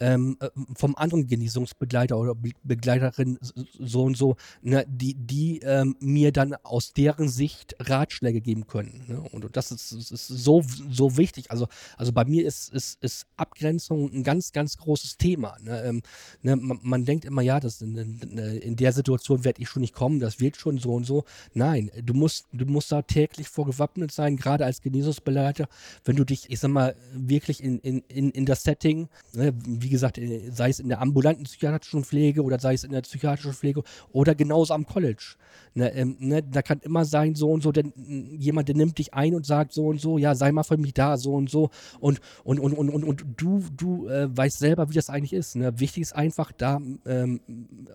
[0.00, 3.38] ähm, äh, vom anderen Genesungsbegleiter oder Begleiterin
[3.78, 9.04] so und so, ne, die, die ähm, mir dann aus deren Sicht Ratschläge geben können.
[9.08, 9.20] Ne?
[9.20, 11.50] Und das ist, ist, so, so wichtig.
[11.50, 15.56] Also, also bei mir ist, ist, ist Abgrenzung ein ganz, ganz großes Thema.
[15.62, 15.82] Ne?
[15.82, 16.02] Ähm,
[16.42, 19.94] ne, man, man, denkt immer, ja, das in, in der Situation werde ich schon nicht
[19.94, 21.24] kommen, das wird schon so und so.
[21.54, 25.68] Nein, du musst, du musst da täglich vorgewappnet sein, gerade als Genesungsbegleiter,
[26.04, 29.88] wenn du dich, ich sag mal, wirklich in, in, in, in das Setting, ne, wie
[29.88, 33.52] gesagt, äh, sei es in der ambulanten psychiatrischen Pflege oder sei es in der psychiatrischen
[33.52, 35.36] Pflege oder genauso am College.
[35.74, 37.92] Ne, ähm, ne, da kann immer sein, so und so, denn
[38.38, 40.94] jemand, der nimmt dich ein und sagt so und so, ja, sei mal für mich
[40.94, 41.70] da, so und so.
[42.00, 45.54] Und, und, und, und, und, und du, du äh, weißt selber, wie das eigentlich ist.
[45.78, 47.40] Wichtig ist einfach da ähm,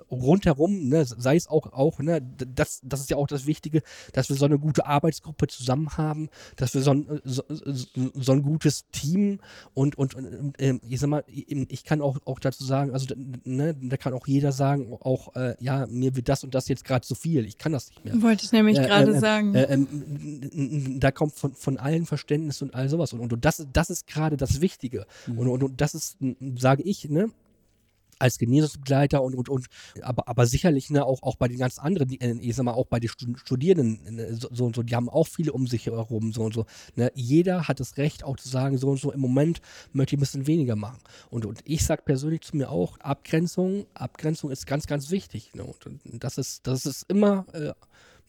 [0.10, 2.00] rundherum, sei es auch, auch
[2.56, 3.82] das, das ist ja auch das Wichtige,
[4.14, 8.42] dass wir so eine gute Arbeitsgruppe zusammen haben, dass wir so ein, so, so ein
[8.42, 9.40] gutes Team
[9.74, 13.76] und, und, und äh, ich sag mal, ich kann auch, auch dazu sagen, also ne,
[13.82, 17.06] da kann auch jeder sagen, auch, äh, ja, mir wird das und das jetzt gerade
[17.06, 17.46] zu viel.
[17.46, 18.22] Ich kann das nicht mehr.
[18.22, 19.56] Wollte ich nämlich äh, gerade äh, sagen.
[19.56, 23.14] Äh, ähm, da kommt von, von allen Verständnis und all sowas.
[23.14, 25.08] Und, und das, das ist gerade das Wichtige.
[25.26, 25.40] Mhm.
[25.40, 26.18] Und, und, und das ist,
[26.58, 27.32] sage ich, ne,
[28.22, 29.66] als Genesungsbegleiter und, und, und
[30.02, 32.74] aber, aber sicherlich ne, auch, auch bei den ganz anderen, die, äh, ich sag mal,
[32.74, 36.32] auch bei den Studierenden, ne, so, und so, die haben auch viele um sich herum,
[36.32, 36.66] so und so.
[36.96, 37.12] Ne?
[37.16, 39.62] Jeder hat das Recht, auch zu sagen, so und so, im Moment
[39.92, 41.00] möchte ich ein bisschen weniger machen.
[41.30, 45.54] Und, und ich sage persönlich zu mir auch, Abgrenzung, Abgrenzung ist ganz, ganz wichtig.
[45.54, 45.64] Ne?
[45.64, 47.74] Und, und das ist, das ist immer äh,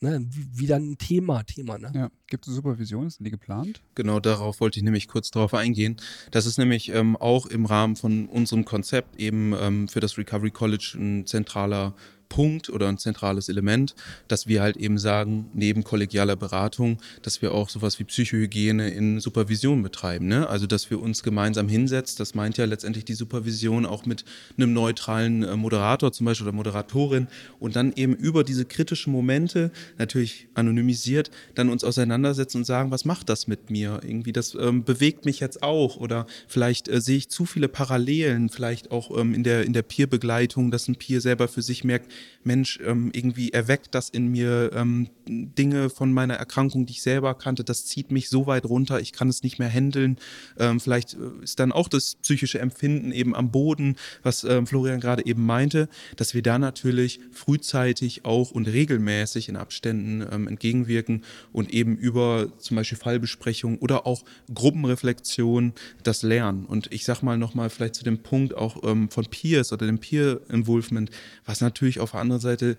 [0.02, 1.78] ne, wieder ein Thema, Thema.
[1.78, 1.92] Ne?
[1.94, 2.10] Ja.
[2.26, 3.08] Gibt es Supervision?
[3.10, 3.82] Sind die geplant?
[3.94, 5.96] Genau, darauf wollte ich nämlich kurz drauf eingehen.
[6.30, 10.50] Das ist nämlich ähm, auch im Rahmen von unserem Konzept eben ähm, für das Recovery
[10.50, 11.94] College ein zentraler
[12.32, 13.94] Punkt oder ein zentrales Element,
[14.26, 19.20] dass wir halt eben sagen, neben kollegialer Beratung, dass wir auch sowas wie Psychohygiene in
[19.20, 20.28] Supervision betreiben.
[20.28, 20.48] Ne?
[20.48, 24.24] Also, dass wir uns gemeinsam hinsetzen, das meint ja letztendlich die Supervision auch mit
[24.56, 27.28] einem neutralen äh, Moderator zum Beispiel oder Moderatorin
[27.60, 33.04] und dann eben über diese kritischen Momente, natürlich anonymisiert, dann uns auseinandersetzen und sagen, was
[33.04, 34.00] macht das mit mir?
[34.02, 38.48] Irgendwie, das ähm, bewegt mich jetzt auch oder vielleicht äh, sehe ich zu viele Parallelen,
[38.48, 42.10] vielleicht auch ähm, in der, in der Peer-Begleitung, dass ein Peer selber für sich merkt,
[42.44, 47.34] Mensch, ähm, irgendwie erweckt das in mir ähm, Dinge von meiner Erkrankung, die ich selber
[47.34, 50.16] kannte, das zieht mich so weit runter, ich kann es nicht mehr handeln.
[50.58, 55.00] Ähm, vielleicht äh, ist dann auch das psychische Empfinden eben am Boden, was ähm, Florian
[55.00, 61.24] gerade eben meinte, dass wir da natürlich frühzeitig auch und regelmäßig in Abständen ähm, entgegenwirken
[61.52, 65.72] und eben über zum Beispiel Fallbesprechungen oder auch Gruppenreflexion
[66.02, 66.64] das lernen.
[66.66, 69.98] Und ich sag mal nochmal vielleicht zu dem Punkt auch ähm, von Peers oder dem
[69.98, 71.10] Peer Involvement,
[71.44, 72.76] was natürlich auf auf der anderen Seite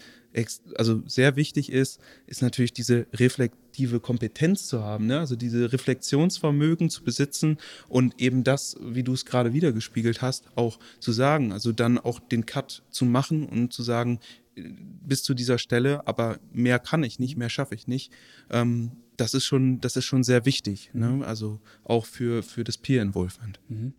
[0.75, 5.19] also sehr wichtig ist, ist natürlich diese reflektive Kompetenz zu haben, ne?
[5.19, 7.57] also diese Reflexionsvermögen zu besitzen
[7.87, 12.19] und eben das, wie du es gerade wiedergespiegelt hast, auch zu sagen, also dann auch
[12.19, 14.19] den Cut zu machen und zu sagen,
[14.55, 18.11] bis zu dieser Stelle, aber mehr kann ich nicht, mehr schaffe ich nicht.
[18.51, 21.07] Ähm, das ist schon, das ist schon sehr wichtig, ne?
[21.09, 21.21] Mhm.
[21.23, 23.59] also auch für, für das Peer Involvement.
[23.67, 23.93] Mhm.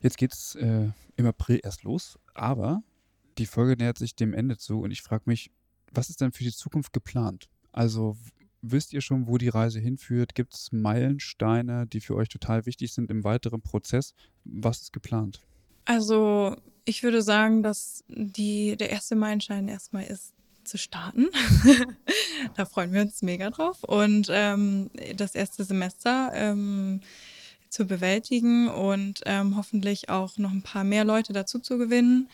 [0.00, 2.82] Jetzt geht es äh, im April erst los, aber
[3.40, 5.50] die Folge nähert sich dem Ende zu und ich frage mich,
[5.92, 7.48] was ist denn für die Zukunft geplant?
[7.72, 8.16] Also
[8.62, 10.34] wisst ihr schon, wo die Reise hinführt?
[10.34, 14.14] Gibt es Meilensteine, die für euch total wichtig sind im weiteren Prozess?
[14.44, 15.40] Was ist geplant?
[15.86, 16.54] Also
[16.84, 20.34] ich würde sagen, dass die, der erste Meilenstein erstmal ist,
[20.64, 21.28] zu starten.
[22.56, 23.82] da freuen wir uns mega drauf.
[23.82, 27.00] Und ähm, das erste Semester ähm,
[27.70, 32.28] zu bewältigen und ähm, hoffentlich auch noch ein paar mehr Leute dazu zu gewinnen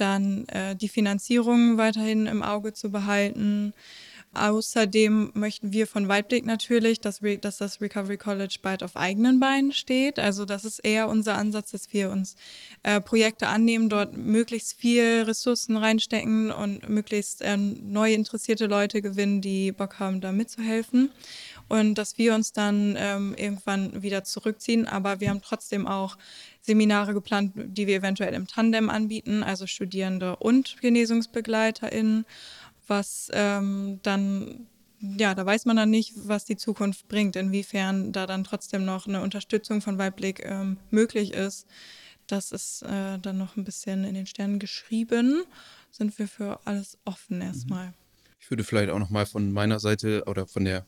[0.00, 3.72] dann äh, die Finanzierung weiterhin im Auge zu behalten.
[4.32, 9.72] Außerdem möchten wir von Weitblick natürlich, dass, dass, das Recovery College bald auf eigenen Beinen
[9.72, 10.20] steht.
[10.20, 12.36] Also das ist eher unser Ansatz, dass wir uns
[12.84, 19.40] äh, Projekte annehmen, dort möglichst viel Ressourcen reinstecken und möglichst äh, neue interessierte Leute gewinnen,
[19.40, 21.10] die Bock haben, da mitzuhelfen.
[21.70, 24.88] Und dass wir uns dann ähm, irgendwann wieder zurückziehen.
[24.88, 26.18] Aber wir haben trotzdem auch
[26.60, 32.26] Seminare geplant, die wir eventuell im Tandem anbieten, also Studierende und GenesungsbegleiterInnen,
[32.88, 34.66] was ähm, dann
[35.00, 39.06] ja, da weiß man dann nicht, was die Zukunft bringt, inwiefern da dann trotzdem noch
[39.06, 41.66] eine Unterstützung von Weibblick ähm, möglich ist.
[42.26, 45.44] Das ist äh, dann noch ein bisschen in den Sternen geschrieben.
[45.90, 47.42] Sind wir für alles offen mhm.
[47.42, 47.94] erstmal.
[48.40, 50.84] Ich würde vielleicht auch noch mal von meiner Seite oder von der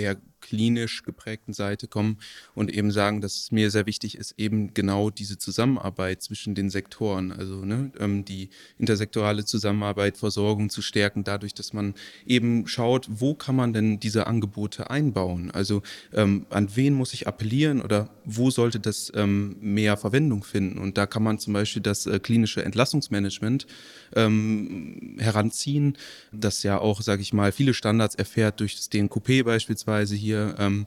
[0.00, 2.18] eher klinisch geprägten Seite kommen
[2.54, 6.70] und eben sagen, dass es mir sehr wichtig ist, eben genau diese Zusammenarbeit zwischen den
[6.70, 11.94] Sektoren, also ne, ähm, die intersektorale Zusammenarbeit, Versorgung zu stärken, dadurch, dass man
[12.26, 15.50] eben schaut, wo kann man denn diese Angebote einbauen?
[15.50, 20.78] Also ähm, an wen muss ich appellieren oder wo sollte das ähm, mehr Verwendung finden?
[20.78, 23.66] Und da kann man zum Beispiel das äh, klinische Entlassungsmanagement
[24.14, 25.96] ähm, heranziehen,
[26.32, 30.54] das ja auch, sage ich mal, viele Standards erfährt durch das DNKP beispielsweise hier hier.
[30.58, 30.86] Ähm,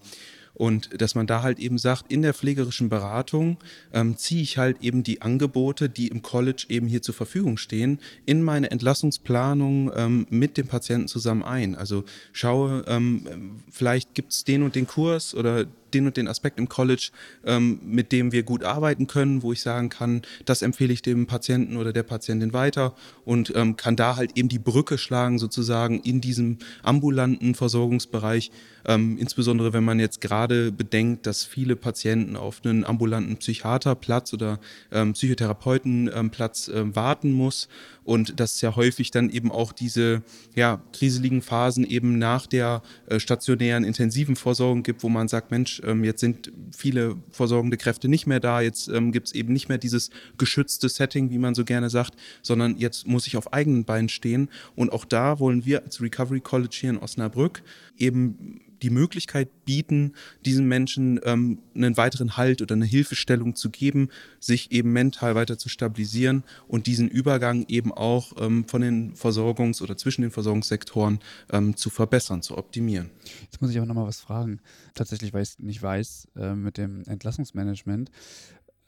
[0.55, 3.57] und dass man da halt eben sagt, in der pflegerischen Beratung
[3.91, 7.99] ähm, ziehe ich halt eben die Angebote, die im College eben hier zur Verfügung stehen,
[8.25, 11.75] in meine Entlassungsplanung ähm, mit dem Patienten zusammen ein.
[11.75, 12.03] Also
[12.33, 16.69] schaue, ähm, vielleicht gibt es den und den Kurs oder den und den Aspekt im
[16.69, 17.11] College,
[17.45, 21.27] ähm, mit dem wir gut arbeiten können, wo ich sagen kann, das empfehle ich dem
[21.27, 22.95] Patienten oder der Patientin weiter
[23.25, 28.51] und ähm, kann da halt eben die Brücke schlagen sozusagen in diesem ambulanten Versorgungsbereich,
[28.85, 34.59] ähm, insbesondere wenn man jetzt gerade bedenkt, dass viele Patienten auf einen ambulanten Psychiaterplatz oder
[34.91, 37.67] ähm, Psychotherapeutenplatz äh, warten muss
[38.03, 40.23] und dass es ja häufig dann eben auch diese
[40.55, 45.81] ja, kriseligen Phasen eben nach der äh, stationären intensiven Versorgung gibt, wo man sagt, Mensch,
[45.84, 49.69] ähm, jetzt sind viele versorgende Kräfte nicht mehr da, jetzt ähm, gibt es eben nicht
[49.69, 53.85] mehr dieses geschützte Setting, wie man so gerne sagt, sondern jetzt muss ich auf eigenen
[53.85, 54.49] Beinen stehen.
[54.76, 57.64] Und auch da wollen wir als Recovery College hier in Osnabrück
[57.97, 60.14] eben die Möglichkeit bieten,
[60.45, 65.57] diesen Menschen ähm, einen weiteren Halt oder eine Hilfestellung zu geben, sich eben mental weiter
[65.57, 71.19] zu stabilisieren und diesen Übergang eben auch ähm, von den Versorgungs- oder zwischen den Versorgungssektoren
[71.51, 73.10] ähm, zu verbessern, zu optimieren.
[73.41, 74.60] Jetzt muss ich auch nochmal was fragen.
[74.93, 78.11] Tatsächlich, weil ich es nicht weiß, äh, mit dem Entlassungsmanagement.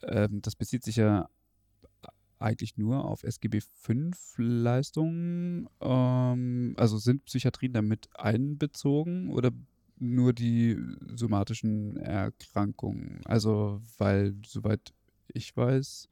[0.02, 1.28] Äh, das bezieht sich ja
[2.38, 3.92] eigentlich nur auf SGB V
[4.36, 5.68] Leistungen.
[5.80, 9.50] Ähm, also sind Psychiatrien damit einbezogen oder
[9.98, 10.78] nur die
[11.14, 13.20] somatischen Erkrankungen.
[13.24, 14.92] Also, weil, soweit
[15.32, 16.08] ich weiß,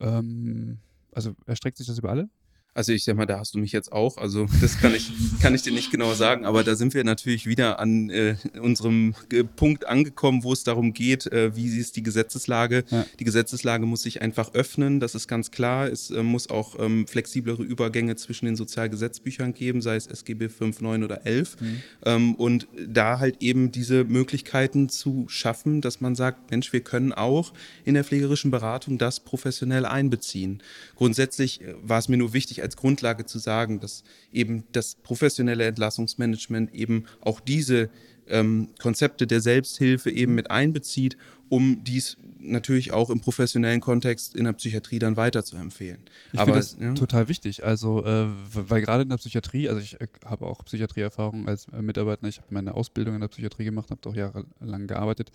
[0.00, 0.78] ähm,
[1.12, 2.28] also erstreckt sich das über alle?
[2.74, 4.16] Also ich sag mal, da hast du mich jetzt auch.
[4.16, 5.12] Also das kann ich,
[5.42, 9.14] kann ich dir nicht genau sagen, aber da sind wir natürlich wieder an äh, unserem
[9.56, 12.84] Punkt angekommen, wo es darum geht, äh, wie ist die Gesetzeslage.
[12.88, 13.04] Ja.
[13.20, 15.86] Die Gesetzeslage muss sich einfach öffnen, das ist ganz klar.
[15.86, 20.80] Es äh, muss auch ähm, flexiblere Übergänge zwischen den Sozialgesetzbüchern geben, sei es SGB 5,
[20.80, 21.60] 9 oder 11.
[21.60, 21.82] Mhm.
[22.06, 27.12] Ähm, und da halt eben diese Möglichkeiten zu schaffen, dass man sagt, Mensch, wir können
[27.12, 27.52] auch
[27.84, 30.62] in der pflegerischen Beratung das professionell einbeziehen.
[30.96, 35.66] Grundsätzlich äh, war es mir nur wichtig, als Grundlage zu sagen, dass eben das professionelle
[35.66, 37.90] Entlassungsmanagement eben auch diese
[38.28, 41.16] ähm, Konzepte der Selbsthilfe eben mit einbezieht,
[41.48, 46.00] um dies natürlich auch im professionellen Kontext in der Psychiatrie dann weiterzuempfehlen.
[46.32, 46.94] Ich finde das ja.
[46.94, 47.64] total wichtig.
[47.64, 51.82] Also, äh, weil gerade in der Psychiatrie, also ich äh, habe auch Psychiatrieerfahrung als äh,
[51.82, 55.30] Mitarbeiter, ich habe meine Ausbildung in der Psychiatrie gemacht, habe auch jahrelang gearbeitet.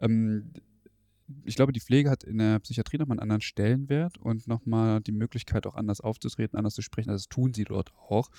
[0.00, 0.50] Ähm,
[1.44, 5.12] ich glaube, die Pflege hat in der Psychiatrie nochmal einen anderen Stellenwert und nochmal die
[5.12, 7.10] Möglichkeit, auch anders aufzutreten, anders zu sprechen.
[7.10, 8.30] Also das tun sie dort auch,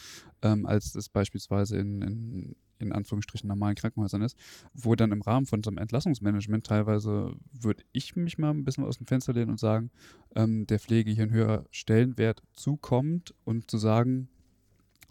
[0.41, 4.37] ähm, als es beispielsweise in, in, in Anführungsstrichen normalen Krankenhäusern ist,
[4.73, 8.85] wo dann im Rahmen von so einem Entlassungsmanagement teilweise würde ich mich mal ein bisschen
[8.85, 9.91] aus dem Fenster lehnen und sagen,
[10.35, 14.29] ähm, der Pflege hier ein höherer Stellenwert zukommt und zu sagen,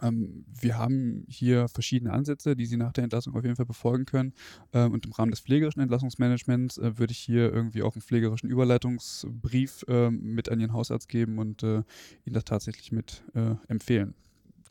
[0.01, 4.35] wir haben hier verschiedene Ansätze, die Sie nach der Entlassung auf jeden Fall befolgen können.
[4.73, 8.51] Ähm, und im Rahmen des pflegerischen Entlassungsmanagements äh, würde ich hier irgendwie auch einen pflegerischen
[8.51, 11.82] Überleitungsbrief äh, mit an Ihren Hausarzt geben und äh,
[12.24, 14.14] Ihnen das tatsächlich mit äh, empfehlen.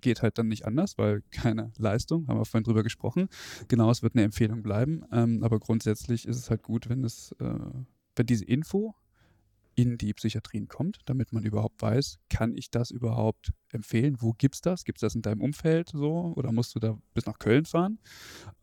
[0.01, 3.27] Geht halt dann nicht anders, weil keine Leistung, haben wir vorhin drüber gesprochen.
[3.67, 5.03] Genau, es wird eine Empfehlung bleiben.
[5.11, 8.95] Ähm, aber grundsätzlich ist es halt gut, wenn es, wenn diese Info
[9.75, 14.17] in die Psychiatrien kommt, damit man überhaupt weiß, kann ich das überhaupt empfehlen?
[14.19, 14.85] Wo gibt es das?
[14.85, 16.33] Gibt es das in deinem Umfeld so?
[16.35, 17.99] Oder musst du da bis nach Köln fahren?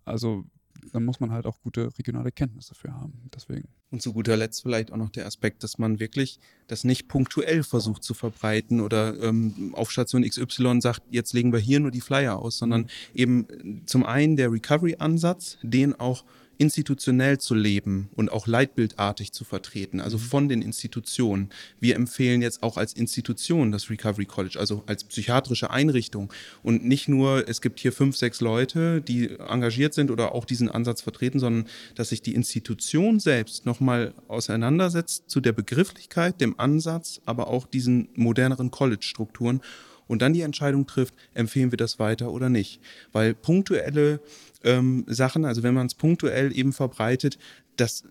[0.05, 0.45] Also
[0.91, 3.31] dann muss man halt auch gute regionale Kenntnisse dafür haben.
[3.35, 3.69] Deswegen.
[3.91, 7.63] Und zu guter Letzt vielleicht auch noch der Aspekt, dass man wirklich das nicht punktuell
[7.63, 12.01] versucht zu verbreiten oder ähm, auf Station XY sagt, jetzt legen wir hier nur die
[12.01, 12.89] Flyer aus, sondern mhm.
[13.15, 16.25] eben zum einen der Recovery-Ansatz, den auch
[16.63, 20.23] institutionell zu leben und auch leitbildartig zu vertreten, also mhm.
[20.23, 21.51] von den Institutionen.
[21.81, 26.33] Wir empfehlen jetzt auch als Institution das Recovery College, also als psychiatrische Einrichtung
[26.63, 30.71] und nicht nur, es gibt hier fünf, sechs Leute, die engagiert sind oder auch diesen
[30.71, 31.67] Ansatz vertreten, sondern
[31.97, 38.09] dass sich die Institution selbst nochmal auseinandersetzt zu der Begrifflichkeit, dem Ansatz, aber auch diesen
[38.15, 39.63] moderneren College-Strukturen
[40.07, 42.81] und dann die Entscheidung trifft, empfehlen wir das weiter oder nicht.
[43.13, 44.21] Weil punktuelle
[44.65, 47.39] ähm, Sachen, also wenn man es punktuell eben verbreitet,
[47.77, 48.05] das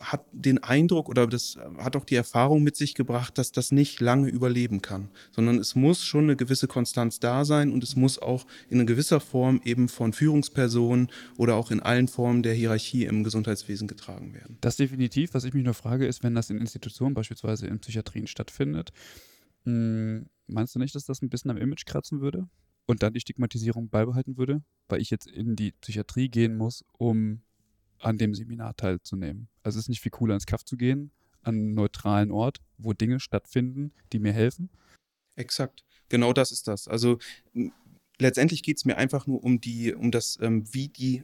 [0.00, 4.00] hat den Eindruck oder das hat auch die Erfahrung mit sich gebracht, dass das nicht
[4.00, 8.18] lange überleben kann, sondern es muss schon eine gewisse Konstanz da sein und es muss
[8.18, 13.22] auch in gewisser Form eben von Führungspersonen oder auch in allen Formen der Hierarchie im
[13.22, 14.58] Gesundheitswesen getragen werden.
[14.60, 15.34] Das definitiv.
[15.34, 18.92] Was ich mich nur frage, ist, wenn das in Institutionen, beispielsweise in Psychiatrien stattfindet,
[19.64, 22.48] mh, hm, meinst du nicht, dass das ein bisschen am Image kratzen würde?
[22.86, 27.42] und dann die Stigmatisierung beibehalten würde, weil ich jetzt in die Psychiatrie gehen muss, um
[27.98, 29.48] an dem Seminar teilzunehmen.
[29.62, 31.12] Also es ist nicht viel cooler ins Kaff zu gehen,
[31.42, 34.70] an einen neutralen Ort, wo Dinge stattfinden, die mir helfen.
[35.36, 35.84] Exakt.
[36.08, 36.88] Genau das ist das.
[36.88, 37.18] Also
[38.18, 41.22] letztendlich geht es mir einfach nur um die, um das, ähm, wie die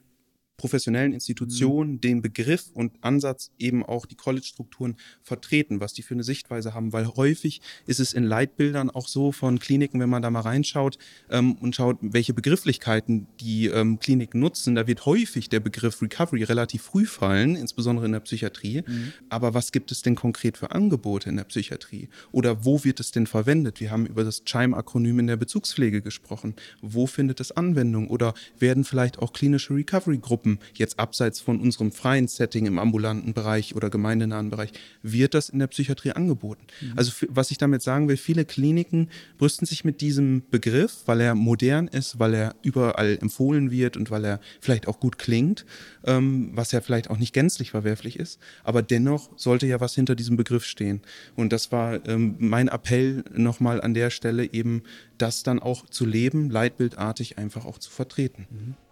[0.59, 2.01] professionellen Institutionen mhm.
[2.03, 6.93] den Begriff und Ansatz eben auch die College-Strukturen vertreten, was die für eine Sichtweise haben,
[6.93, 10.99] weil häufig ist es in Leitbildern auch so von Kliniken, wenn man da mal reinschaut
[11.31, 16.43] ähm, und schaut, welche Begrifflichkeiten die ähm, Kliniken nutzen, da wird häufig der Begriff Recovery
[16.43, 18.83] relativ früh fallen, insbesondere in der Psychiatrie.
[18.85, 19.13] Mhm.
[19.29, 22.09] Aber was gibt es denn konkret für Angebote in der Psychiatrie?
[22.33, 23.81] Oder wo wird es denn verwendet?
[23.81, 26.57] Wir haben über das CHIME-Akronym in der Bezugspflege gesprochen.
[26.83, 28.09] Wo findet es Anwendung?
[28.09, 33.35] Oder werden vielleicht auch klinische Recovery-Gruppen Gruppen, jetzt abseits von unserem freien Setting im ambulanten
[33.35, 34.71] Bereich oder gemeindenahen Bereich,
[35.03, 36.67] wird das in der Psychiatrie angeboten.
[36.81, 36.93] Mhm.
[36.97, 41.35] Also was ich damit sagen will, viele Kliniken brüsten sich mit diesem Begriff, weil er
[41.35, 45.67] modern ist, weil er überall empfohlen wird und weil er vielleicht auch gut klingt,
[46.05, 50.15] ähm, was ja vielleicht auch nicht gänzlich verwerflich ist, aber dennoch sollte ja was hinter
[50.15, 51.03] diesem Begriff stehen.
[51.37, 54.83] Und das war ähm, mein Appell nochmal an der Stelle eben,
[55.19, 58.47] das dann auch zu leben, leitbildartig einfach auch zu vertreten.
[58.51, 58.88] Mhm.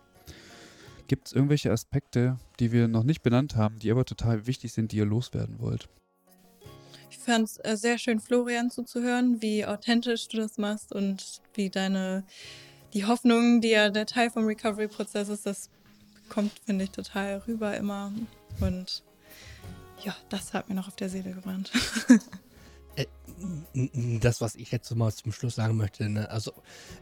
[1.06, 4.92] Gibt es irgendwelche Aspekte, die wir noch nicht benannt haben, die aber total wichtig sind,
[4.92, 5.88] die ihr loswerden wollt?
[7.10, 11.70] Ich fand es äh, sehr schön, Florian zuzuhören, wie authentisch du das machst und wie
[11.70, 12.24] deine,
[12.92, 15.70] die Hoffnung, die ja der Teil vom Recovery-Prozess ist, das
[16.28, 18.12] kommt, finde ich, total rüber immer.
[18.60, 19.04] Und
[20.02, 21.70] ja, das hat mir noch auf der Seele gebrannt.
[22.96, 23.06] Äh,
[24.20, 26.30] das, was ich jetzt mal zum Schluss sagen möchte, ne?
[26.30, 26.52] also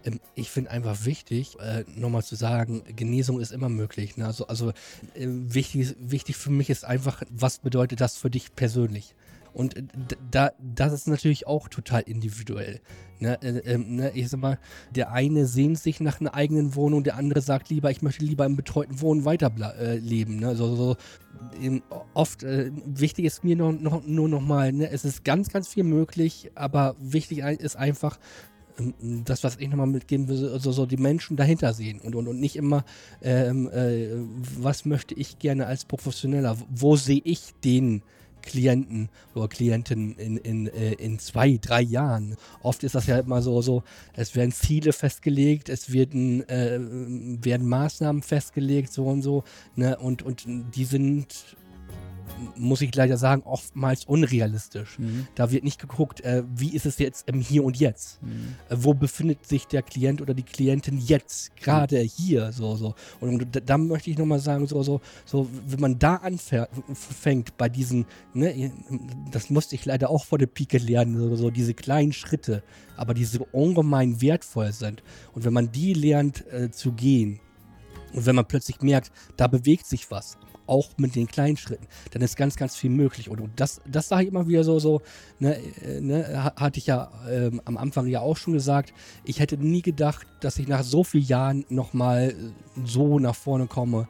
[0.04, 4.16] ähm, ich finde einfach wichtig, äh, nochmal zu sagen, Genesung ist immer möglich.
[4.16, 4.26] Ne?
[4.26, 4.70] Also, also
[5.14, 9.14] äh, wichtig, wichtig für mich ist einfach, was bedeutet das für dich persönlich?
[9.54, 9.82] Und äh,
[10.30, 12.80] da, das ist natürlich auch total individuell.
[13.20, 14.58] Ne, äh, äh, ne, ich sag mal,
[14.94, 18.44] der eine sehnt sich nach einer eigenen Wohnung, der andere sagt lieber, ich möchte lieber
[18.44, 20.38] im betreuten Wohnen weiterleben.
[20.38, 20.56] Äh, ne?
[20.56, 20.96] so, so,
[22.14, 24.90] oft äh, wichtig ist mir noch, noch, nur nochmal, ne?
[24.90, 28.18] es ist ganz, ganz viel möglich, aber wichtig ist einfach,
[28.78, 32.28] ähm, das, was ich nochmal mitgeben will, also so die Menschen dahinter sehen und, und,
[32.28, 32.84] und nicht immer,
[33.22, 34.08] ähm, äh,
[34.58, 38.02] was möchte ich gerne als Professioneller, wo sehe ich den
[38.44, 42.36] Klienten oder Klienten in, in, äh, in zwei, drei Jahren.
[42.62, 43.82] Oft ist das ja immer so, so
[44.14, 49.44] es werden Ziele festgelegt, es werden, äh, werden Maßnahmen festgelegt, so und so,
[49.76, 49.96] ne?
[49.98, 51.56] und, und die sind
[52.56, 54.98] muss ich leider sagen, oftmals unrealistisch.
[54.98, 55.26] Mhm.
[55.34, 58.22] Da wird nicht geguckt, äh, wie ist es jetzt im Hier und Jetzt?
[58.22, 58.54] Mhm.
[58.68, 62.94] Äh, wo befindet sich der Klient oder die Klientin jetzt, gerade hier, so, so.
[63.20, 67.56] Und, und da, da möchte ich nochmal sagen, so, so, so, wenn man da anfängt
[67.56, 68.72] bei diesen, ne,
[69.30, 72.62] das musste ich leider auch vor der Pike lernen, so, so diese kleinen Schritte,
[72.96, 75.02] aber die so ungemein wertvoll sind.
[75.32, 77.40] Und wenn man die lernt äh, zu gehen,
[78.12, 82.22] und wenn man plötzlich merkt, da bewegt sich was, auch mit den kleinen Schritten, dann
[82.22, 83.28] ist ganz, ganz viel möglich.
[83.28, 85.02] Und, und das, das sage ich immer wieder so, so,
[85.38, 88.92] ne, äh, ne, ha- hatte ich ja ähm, am Anfang ja auch schon gesagt,
[89.24, 92.34] ich hätte nie gedacht, dass ich nach so vielen Jahren nochmal
[92.84, 94.08] so nach vorne komme.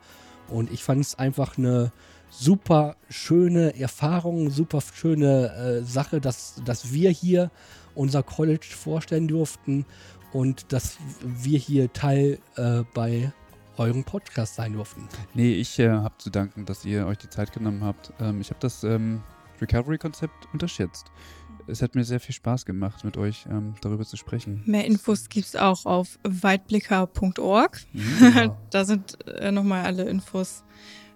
[0.49, 1.93] Und ich fand es einfach eine
[2.31, 7.51] super schöne Erfahrung, super schöne äh, Sache, dass, dass wir hier
[7.95, 9.87] unser College vorstellen durften
[10.33, 13.33] und dass wir hier Teil äh, bei
[13.77, 15.09] eurem Podcast sein durften.
[15.35, 18.13] Nee, ich äh, habe zu danken, dass ihr euch die Zeit genommen habt.
[18.21, 19.23] Ähm, ich habe das ähm,
[19.61, 21.11] Recovery-Konzept unterschätzt.
[21.67, 24.63] Es hat mir sehr viel Spaß gemacht, mit euch ähm, darüber zu sprechen.
[24.67, 27.81] Mehr Infos gibt es auch auf weitblicker.org.
[27.93, 28.53] Mhm.
[28.71, 30.63] da sind äh, nochmal alle Infos,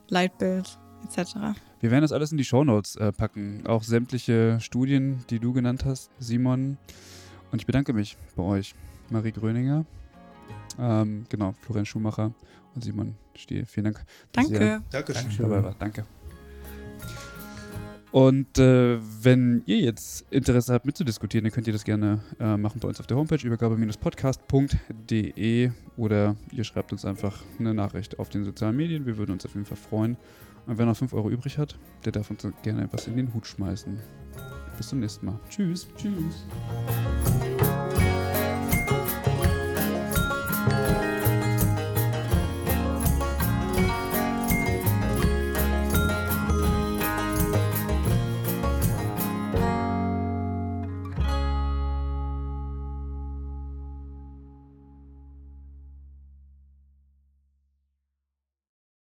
[0.09, 1.35] Leitbild etc.
[1.81, 3.67] Wir werden das alles in die Shownotes äh, packen.
[3.67, 6.79] Auch sämtliche Studien, die du genannt hast, Simon.
[7.53, 8.75] Und ich bedanke mich bei euch,
[9.11, 9.85] Marie Gröninger,
[10.79, 12.33] ähm, genau, Florian Schumacher
[12.75, 13.65] und Simon Stiel.
[13.67, 14.05] Vielen Dank.
[14.33, 14.83] Danke.
[14.91, 15.31] Dankeschön.
[15.39, 15.77] dabei wart.
[15.79, 16.05] Danke.
[18.11, 22.81] Und äh, wenn ihr jetzt Interesse habt mitzudiskutieren, dann könnt ihr das gerne äh, machen
[22.81, 28.45] bei uns auf der Homepage übergabe-podcast.de oder ihr schreibt uns einfach eine Nachricht auf den
[28.45, 29.05] sozialen Medien.
[29.05, 30.17] Wir würden uns auf jeden Fall freuen.
[30.67, 33.47] Und wer noch 5 Euro übrig hat, der darf uns gerne etwas in den Hut
[33.47, 34.01] schmeißen.
[34.77, 35.39] Bis zum nächsten Mal.
[35.51, 35.89] Tschüss.
[35.97, 36.47] Tschüss.